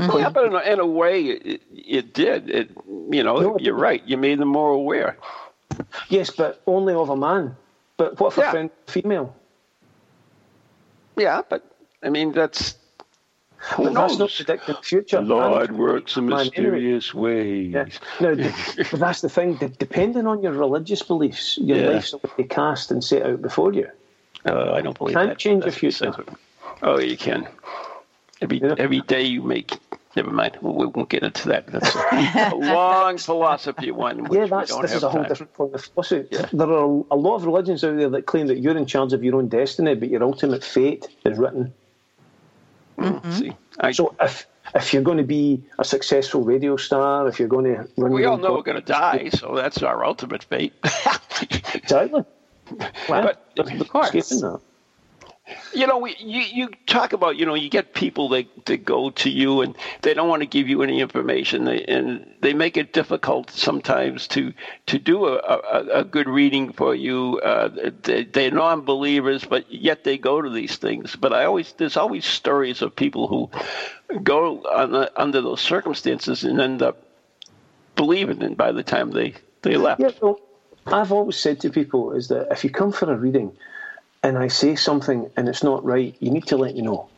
Yeah, 0.00 0.30
but 0.30 0.46
in 0.46 0.54
a, 0.54 0.60
in 0.60 0.80
a 0.80 0.86
way, 0.86 1.22
it, 1.24 1.60
it 1.72 2.14
did. 2.14 2.48
It, 2.48 2.70
you 3.10 3.22
know, 3.22 3.40
no, 3.40 3.58
you're 3.58 3.74
right. 3.74 4.02
You 4.06 4.16
made 4.16 4.38
them 4.38 4.48
more 4.48 4.70
aware. 4.70 5.18
Yes, 6.08 6.30
but 6.30 6.62
only 6.66 6.94
of 6.94 7.10
a 7.10 7.16
man. 7.16 7.54
But 7.98 8.18
what 8.20 8.32
if 8.32 8.38
Yeah. 8.38 8.48
a 8.48 8.50
friend 8.52 8.70
female? 8.86 9.34
Yeah, 11.18 11.42
but 11.48 11.64
I 12.02 12.08
mean, 12.10 12.32
that's 12.32 12.76
who 13.56 13.84
But 13.84 13.94
that's 13.94 14.18
not 14.18 14.30
predicting 14.30 14.74
the 14.76 14.82
future. 14.82 15.20
Lord 15.20 15.76
works 15.76 16.16
in 16.16 16.26
mysterious 16.26 17.12
ways. 17.12 17.72
Yeah. 17.72 17.86
No, 18.20 18.34
but 18.90 19.00
that's 19.00 19.20
the 19.20 19.28
thing. 19.28 19.56
Depending 19.56 20.26
on 20.26 20.42
your 20.42 20.52
religious 20.52 21.02
beliefs, 21.02 21.58
your 21.58 21.78
Yeah. 21.78 21.88
life's 21.90 22.14
already 22.14 22.44
cast 22.44 22.90
and 22.92 23.02
set 23.02 23.26
out 23.26 23.42
before 23.42 23.72
you. 23.72 23.88
Uh, 24.46 24.72
I 24.72 24.80
don't 24.80 24.96
believe 24.96 25.12
you 25.14 25.18
Can't 25.18 25.30
that. 25.30 25.38
change 25.38 25.64
your 25.64 25.72
future. 25.72 26.14
Oh, 26.82 26.98
you 27.00 27.16
can. 27.16 27.48
Every 28.40 28.58
Yeah. 28.60 28.76
every 28.78 29.00
day 29.00 29.22
you 29.24 29.42
make. 29.42 29.76
Never 30.18 30.32
mind. 30.32 30.58
We 30.60 30.70
we 30.72 30.86
won't 30.86 31.08
get 31.08 31.22
into 31.22 31.48
that. 31.48 31.68
That's 31.68 31.94
a, 31.94 32.50
a 32.52 32.56
long 32.74 33.18
philosophy 33.18 33.90
one. 33.92 34.24
Which 34.24 34.32
Yeah, 34.32 34.44
we 34.44 34.50
that's 34.50 34.70
don't 34.70 34.82
this 34.82 34.90
have 34.90 34.96
is 34.98 35.02
a 35.04 35.10
whole 35.10 35.20
time. 35.20 35.28
different 35.28 35.52
point 35.54 35.74
of 35.74 35.80
philosophy. 35.84 36.26
Yeah. 36.32 36.46
There 36.52 36.68
are 36.68 37.04
a 37.16 37.16
lot 37.26 37.36
of 37.36 37.44
religions 37.44 37.84
out 37.84 37.96
there 37.96 38.08
that 38.10 38.26
claim 38.26 38.48
that 38.48 38.58
you're 38.58 38.76
in 38.76 38.84
charge 38.86 39.12
of 39.12 39.22
your 39.22 39.36
own 39.36 39.46
destiny, 39.48 39.94
but 39.94 40.08
your 40.08 40.24
ultimate 40.24 40.64
fate 40.64 41.06
is 41.24 41.38
written. 41.38 41.72
Mm-hmm. 42.98 43.14
Mm-hmm. 43.16 43.30
See, 43.32 43.52
I, 43.78 43.92
So 43.92 44.14
if 44.20 44.46
if 44.74 44.92
you're 44.92 45.02
going 45.10 45.18
to 45.18 45.30
be 45.40 45.62
a 45.78 45.84
successful 45.84 46.42
radio 46.42 46.76
star, 46.76 47.28
if 47.28 47.38
you're 47.38 47.48
going 47.56 47.64
to 47.76 47.88
run 47.96 48.10
we 48.12 48.22
your 48.22 48.30
all 48.30 48.34
own 48.36 48.42
know 48.42 48.52
we're 48.54 48.62
going 48.62 48.82
to 48.84 48.92
die, 48.92 49.28
so 49.32 49.54
that's 49.54 49.82
our 49.84 50.04
ultimate 50.04 50.42
fate. 50.44 50.72
exactly. 51.74 52.24
But- 53.08 53.44
there's 53.56 53.70
no 53.72 53.84
course. 53.84 54.42
You 55.72 55.86
know, 55.86 55.98
we, 55.98 56.16
you 56.18 56.40
you 56.40 56.68
talk 56.86 57.12
about 57.12 57.36
you 57.36 57.46
know 57.46 57.54
you 57.54 57.68
get 57.70 57.94
people 57.94 58.28
that 58.30 58.46
that 58.66 58.84
go 58.84 59.10
to 59.10 59.30
you 59.30 59.62
and 59.62 59.76
they 60.02 60.14
don't 60.14 60.28
want 60.28 60.42
to 60.42 60.46
give 60.46 60.68
you 60.68 60.82
any 60.82 61.00
information 61.00 61.64
they, 61.64 61.84
and 61.84 62.34
they 62.40 62.52
make 62.52 62.76
it 62.76 62.92
difficult 62.92 63.50
sometimes 63.50 64.26
to 64.28 64.52
to 64.86 64.98
do 64.98 65.26
a, 65.26 65.36
a, 65.36 66.00
a 66.00 66.04
good 66.04 66.28
reading 66.28 66.72
for 66.72 66.94
you. 66.94 67.40
Uh, 67.40 67.90
they, 68.02 68.24
they're 68.24 68.50
non-believers, 68.50 69.44
but 69.44 69.70
yet 69.72 70.04
they 70.04 70.18
go 70.18 70.42
to 70.42 70.50
these 70.50 70.76
things. 70.76 71.16
But 71.16 71.32
I 71.32 71.44
always 71.44 71.72
there's 71.78 71.96
always 71.96 72.24
stories 72.24 72.82
of 72.82 72.94
people 72.94 73.26
who 73.28 73.50
go 74.22 74.62
the, 74.62 75.10
under 75.16 75.40
those 75.40 75.60
circumstances 75.60 76.44
and 76.44 76.60
end 76.60 76.82
up 76.82 77.02
believing 77.96 78.42
it 78.42 78.56
by 78.56 78.72
the 78.72 78.82
time 78.82 79.10
they 79.10 79.34
they 79.62 79.76
left. 79.76 80.00
Yeah, 80.00 80.32
I've 80.86 81.12
always 81.12 81.36
said 81.36 81.60
to 81.60 81.70
people 81.70 82.12
is 82.12 82.28
that 82.28 82.48
if 82.50 82.64
you 82.64 82.70
come 82.70 82.92
for 82.92 83.12
a 83.12 83.16
reading 83.16 83.56
and 84.22 84.38
I 84.38 84.48
say 84.48 84.74
something 84.76 85.30
and 85.36 85.48
it's 85.48 85.62
not 85.62 85.84
right, 85.84 86.14
you 86.20 86.30
need 86.30 86.46
to 86.48 86.56
let 86.56 86.74
me 86.74 86.82
know. 86.82 87.08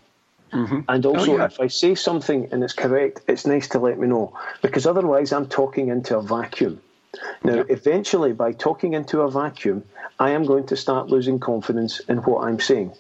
Mm-hmm. 0.53 0.81
And 0.89 1.07
oh, 1.07 1.17
also, 1.17 1.33
Oh, 1.33 1.37
yeah. 1.39 1.45
if 1.45 1.61
I 1.61 1.69
say 1.69 1.95
something 1.95 2.49
and 2.51 2.63
it's 2.65 2.73
correct, 2.73 3.23
it's 3.29 3.47
nice 3.47 3.69
to 3.69 3.79
let 3.79 3.99
me 3.99 4.07
know 4.09 4.37
because 4.63 4.87
otherwise 4.87 5.33
I'm 5.33 5.47
talking 5.47 5.89
into 5.89 6.19
a 6.19 6.23
vacuum. 6.23 6.81
Now, 7.43 7.65
eventually, 7.69 8.33
by 8.33 8.53
talking 8.53 8.93
into 8.93 9.21
a 9.23 9.31
vacuum, 9.31 9.85
I 10.19 10.31
am 10.31 10.45
going 10.45 10.67
to 10.67 10.77
start 10.77 11.09
losing 11.09 11.41
confidence 11.41 12.01
in 12.01 12.19
what 12.19 12.45
I'm 12.45 12.61
saying. 12.61 12.93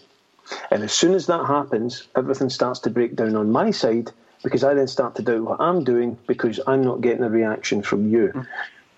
And 0.71 0.83
as 0.83 0.93
soon 0.93 1.15
as 1.15 1.27
that 1.27 1.47
happens, 1.47 2.09
everything 2.17 2.51
starts 2.51 2.81
to 2.81 2.91
break 2.91 3.15
down 3.15 3.37
on 3.37 3.53
my 3.53 3.71
side 3.71 4.11
because 4.43 4.65
I 4.65 4.75
then 4.75 4.89
start 4.89 5.15
to 5.17 5.23
doubt 5.23 5.43
what 5.43 5.61
I'm 5.61 5.85
doing 5.85 6.19
because 6.27 6.59
I'm 6.67 6.83
not 6.83 7.03
getting 7.03 7.23
a 7.23 7.31
reaction 7.31 7.83
from 7.83 8.11
you, 8.11 8.33
mm. 8.35 8.47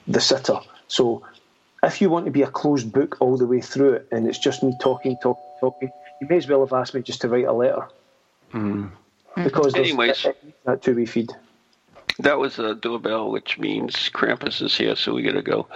the 0.06 0.20
sitter. 0.20 0.60
So 0.88 1.24
if 1.82 2.00
you 2.00 2.08
want 2.10 2.26
to 2.26 2.30
be 2.30 2.42
a 2.42 2.50
closed 2.50 2.92
book 2.92 3.16
all 3.20 3.36
the 3.36 3.46
way 3.46 3.60
through 3.60 3.94
it 3.94 4.06
and 4.12 4.28
it's 4.28 4.38
just 4.38 4.62
me 4.62 4.76
talking, 4.80 5.16
talking, 5.22 5.42
talking, 5.60 5.90
you 6.20 6.28
may 6.28 6.36
as 6.36 6.46
well 6.46 6.60
have 6.60 6.72
asked 6.72 6.94
me 6.94 7.02
just 7.02 7.20
to 7.22 7.28
write 7.28 7.46
a 7.46 7.52
letter. 7.52 7.88
Because 9.34 9.74
Anyways. 9.74 10.24
it- 10.24 10.36
it- 10.44 10.54
that 10.64 10.80
two-way 10.82 11.06
feed. 11.06 11.32
That 12.18 12.38
was 12.38 12.58
a 12.58 12.74
doorbell, 12.74 13.30
which 13.30 13.58
means 13.58 13.94
Krampus 14.10 14.60
is 14.60 14.76
here, 14.76 14.94
so 14.94 15.14
we 15.14 15.22
got 15.22 15.32
to 15.32 15.40
go. 15.42 15.66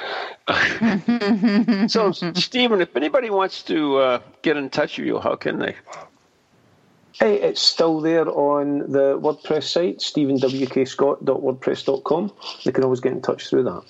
so, 1.88 2.12
Stephen, 2.34 2.82
if 2.82 2.94
anybody 2.94 3.30
wants 3.30 3.62
to 3.64 3.96
uh, 3.96 4.20
get 4.42 4.58
in 4.58 4.68
touch 4.68 4.98
with 4.98 5.06
you, 5.06 5.18
how 5.18 5.34
can 5.34 5.58
they? 5.58 5.74
Hey, 7.14 7.40
it's 7.40 7.62
still 7.62 8.00
there 8.00 8.28
on 8.28 8.80
the 8.92 9.18
WordPress 9.18 9.62
site, 9.64 10.00
stephenwkscott.wordpress.com. 10.00 12.32
They 12.64 12.72
can 12.72 12.84
always 12.84 13.00
get 13.00 13.12
in 13.12 13.22
touch 13.22 13.48
through 13.48 13.62
that. 13.64 13.82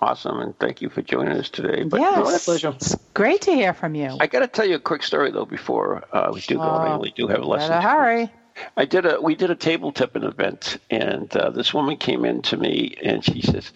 Awesome, 0.00 0.40
and 0.40 0.58
thank 0.58 0.80
you 0.80 0.88
for 0.88 1.02
joining 1.02 1.36
us 1.36 1.48
today. 1.48 1.84
But 1.84 2.00
yes. 2.00 2.44
pleasure. 2.44 2.70
It's 2.70 2.96
great 3.14 3.42
to 3.42 3.52
hear 3.52 3.72
from 3.72 3.94
you. 3.94 4.16
I 4.20 4.26
got 4.26 4.40
to 4.40 4.48
tell 4.48 4.66
you 4.66 4.76
a 4.76 4.80
quick 4.80 5.02
story 5.02 5.30
though 5.30 5.44
before 5.44 6.04
uh, 6.12 6.30
we 6.32 6.40
do 6.42 6.56
go. 6.56 6.84
Mean, 6.84 7.00
we 7.00 7.10
do 7.12 7.26
have 7.28 7.42
lessons. 7.44 7.70
Better 7.70 7.88
hurry. 7.88 8.30
I 8.76 8.84
did 8.84 9.06
a 9.06 9.20
we 9.20 9.34
did 9.34 9.50
a 9.50 9.54
table 9.54 9.92
tipping 9.92 10.24
event, 10.24 10.78
and 10.90 11.34
uh, 11.36 11.50
this 11.50 11.72
woman 11.72 11.96
came 11.96 12.24
in 12.24 12.42
to 12.42 12.56
me 12.56 12.96
and 13.02 13.24
she 13.24 13.40
says, 13.40 13.72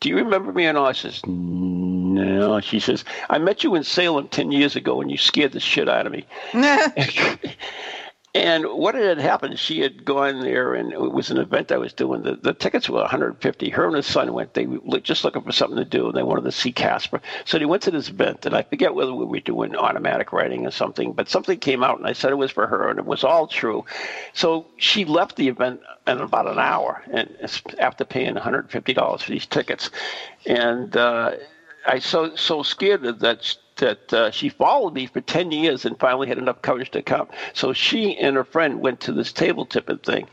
"Do 0.00 0.08
you 0.08 0.16
remember 0.16 0.52
me?" 0.52 0.64
And 0.64 0.78
I 0.78 0.92
says, 0.92 1.20
"No." 1.26 2.60
She 2.60 2.80
says, 2.80 3.04
"I 3.28 3.38
met 3.38 3.64
you 3.64 3.74
in 3.74 3.84
Salem 3.84 4.28
ten 4.28 4.50
years 4.50 4.76
ago, 4.76 5.00
and 5.00 5.10
you 5.10 5.18
scared 5.18 5.52
the 5.52 5.60
shit 5.60 5.88
out 5.88 6.06
of 6.06 6.12
me." 6.12 6.26
And 8.34 8.64
what 8.66 8.96
had 8.96 9.18
happened, 9.18 9.60
she 9.60 9.80
had 9.80 10.04
gone 10.04 10.40
there, 10.40 10.74
and 10.74 10.92
it 10.92 11.00
was 11.00 11.30
an 11.30 11.38
event 11.38 11.70
I 11.70 11.76
was 11.78 11.92
doing. 11.92 12.22
The, 12.22 12.34
the 12.34 12.52
tickets 12.52 12.88
were 12.88 12.98
150. 13.00 13.70
Her 13.70 13.86
and 13.86 13.94
his 13.94 14.06
son 14.06 14.32
went. 14.32 14.54
They 14.54 14.66
were 14.66 14.98
just 14.98 15.22
looking 15.22 15.42
for 15.42 15.52
something 15.52 15.76
to 15.78 15.84
do, 15.84 16.08
and 16.08 16.16
they 16.16 16.24
wanted 16.24 16.42
to 16.42 16.50
see 16.52 16.72
Casper. 16.72 17.20
So 17.44 17.60
they 17.60 17.64
went 17.64 17.84
to 17.84 17.92
this 17.92 18.08
event, 18.08 18.44
and 18.44 18.56
I 18.56 18.62
forget 18.62 18.92
whether 18.92 19.14
we 19.14 19.24
were 19.24 19.38
doing 19.38 19.76
automatic 19.76 20.32
writing 20.32 20.66
or 20.66 20.72
something, 20.72 21.12
but 21.12 21.28
something 21.28 21.60
came 21.60 21.84
out, 21.84 21.98
and 21.98 22.08
I 22.08 22.12
said 22.12 22.32
it 22.32 22.36
was 22.36 22.50
for 22.50 22.66
her, 22.66 22.88
and 22.90 22.98
it 22.98 23.06
was 23.06 23.22
all 23.22 23.46
true. 23.46 23.84
So 24.32 24.66
she 24.78 25.04
left 25.04 25.36
the 25.36 25.46
event 25.46 25.82
in 26.08 26.18
about 26.18 26.48
an 26.48 26.58
hour, 26.58 27.04
and 27.12 27.30
after 27.78 28.04
paying 28.04 28.34
150 28.34 28.94
dollars 28.94 29.22
for 29.22 29.30
these 29.30 29.46
tickets, 29.46 29.90
and 30.44 30.96
uh, 30.96 31.36
I 31.86 32.00
so 32.00 32.34
so 32.34 32.64
scared 32.64 33.02
that 33.02 33.20
that 33.76 34.12
uh, 34.12 34.30
she 34.30 34.48
followed 34.48 34.94
me 34.94 35.06
for 35.06 35.20
10 35.20 35.52
years 35.52 35.84
and 35.84 35.98
finally 35.98 36.28
had 36.28 36.38
enough 36.38 36.62
courage 36.62 36.90
to 36.92 37.02
come. 37.02 37.28
So 37.52 37.72
she 37.72 38.16
and 38.16 38.36
her 38.36 38.44
friend 38.44 38.80
went 38.80 39.00
to 39.00 39.12
this 39.12 39.32
table 39.32 39.66
tipping 39.66 39.98
thing. 39.98 40.28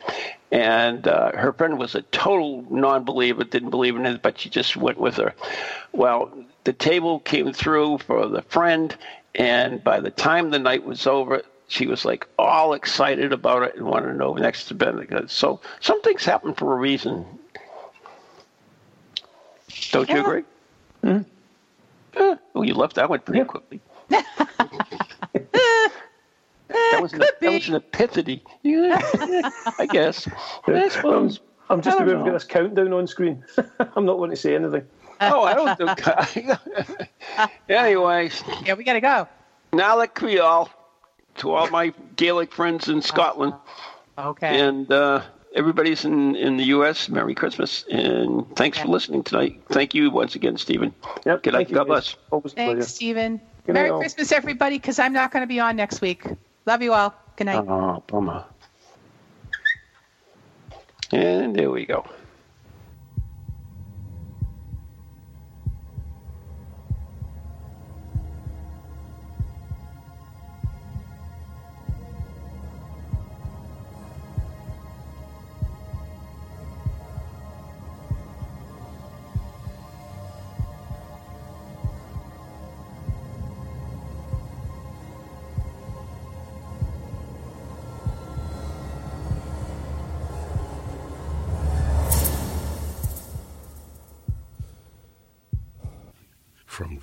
And 0.51 1.07
uh, 1.07 1.31
her 1.31 1.53
friend 1.53 1.79
was 1.79 1.95
a 1.95 2.01
total 2.03 2.65
non 2.69 3.03
believer, 3.03 3.43
didn't 3.43 3.69
believe 3.69 3.95
in 3.95 4.05
it, 4.05 4.21
but 4.21 4.39
she 4.39 4.49
just 4.49 4.75
went 4.75 4.99
with 4.99 5.15
her. 5.15 5.33
Well, 5.93 6.31
the 6.65 6.73
table 6.73 7.19
came 7.21 7.53
through 7.53 7.99
for 7.99 8.27
the 8.27 8.41
friend, 8.43 8.95
and 9.33 9.83
by 9.83 10.01
the 10.01 10.11
time 10.11 10.49
the 10.49 10.59
night 10.59 10.83
was 10.83 11.07
over, 11.07 11.41
she 11.69 11.87
was 11.87 12.03
like 12.03 12.27
all 12.37 12.73
excited 12.73 13.31
about 13.31 13.63
it 13.63 13.75
and 13.75 13.85
wanted 13.85 14.07
to 14.07 14.13
know 14.13 14.33
next 14.33 14.65
to 14.65 14.73
Ben. 14.73 15.27
So 15.29 15.61
some 15.79 16.01
things 16.01 16.25
happen 16.25 16.53
for 16.53 16.73
a 16.73 16.75
reason. 16.75 17.25
Don't 19.91 20.09
you 20.09 20.19
agree? 20.19 20.43
Mm-hmm. 21.03 21.29
Uh, 22.15 22.35
oh, 22.55 22.61
you 22.61 22.73
left 22.73 22.95
that 22.95 23.09
one 23.09 23.19
pretty 23.19 23.43
quickly. 23.45 23.79
that, 24.09 24.21
was 27.01 27.13
an, 27.13 27.19
that 27.19 27.41
was 27.41 27.69
an 27.69 27.75
epiphany. 27.75 28.43
Yeah, 28.63 28.99
I 29.79 29.87
guess. 29.89 30.27
I 30.67 30.89
suppose. 30.89 31.39
I'm, 31.69 31.77
I'm 31.77 31.81
just 31.81 31.99
about 31.99 32.19
to 32.19 32.23
get 32.23 32.33
this 32.33 32.43
countdown 32.43 32.91
on 32.93 33.07
screen. 33.07 33.43
I'm 33.95 34.05
not 34.05 34.17
going 34.17 34.29
to 34.31 34.35
say 34.35 34.55
anything. 34.55 34.85
oh, 35.21 35.43
I 35.43 35.53
don't 35.53 35.77
think. 36.35 36.59
Anyways. 37.69 38.43
Yeah, 38.65 38.73
we 38.73 38.83
got 38.83 38.93
to 38.93 39.01
go. 39.01 39.27
Nollaig 39.71 40.13
Chridheil 40.13 40.69
to 41.37 41.51
all 41.51 41.69
my 41.69 41.93
Gaelic 42.17 42.51
friends 42.51 42.89
in 42.89 43.01
Scotland. 43.01 43.53
Okay. 44.17 44.59
And 44.59 44.91
uh, 44.91 45.21
everybody's 45.55 46.05
in, 46.05 46.35
in 46.35 46.57
the 46.57 46.65
U.S. 46.65 47.09
Merry 47.09 47.35
Christmas, 47.35 47.85
and 47.91 48.45
thanks 48.55 48.79
for 48.79 48.87
listening 48.87 49.23
tonight. 49.23 49.61
Thank 49.69 49.93
you 49.93 50.09
once 50.09 50.35
again, 50.35 50.57
Stephen. 50.57 50.93
Yep. 51.25 51.43
Good 51.43 51.53
night. 51.53 51.71
God 51.71 51.87
bless. 51.87 52.15
Always 52.31 52.53
Thanks, 52.53 52.87
Stephen. 52.87 53.41
Good 53.65 53.73
Merry 53.73 53.89
night, 53.89 53.99
Christmas, 53.99 54.31
everybody, 54.31 54.77
because 54.77 54.99
I'm 54.99 55.13
not 55.13 55.31
going 55.31 55.43
to 55.43 55.47
be 55.47 55.59
on 55.59 55.75
next 55.75 56.01
week. 56.01 56.25
Love 56.65 56.81
you 56.81 56.93
all. 56.93 57.13
Good 57.35 57.45
night. 57.45 57.65
Oh, 57.67 58.03
bummer. 58.07 58.45
And 61.11 61.55
there 61.55 61.69
we 61.69 61.85
go. 61.85 62.05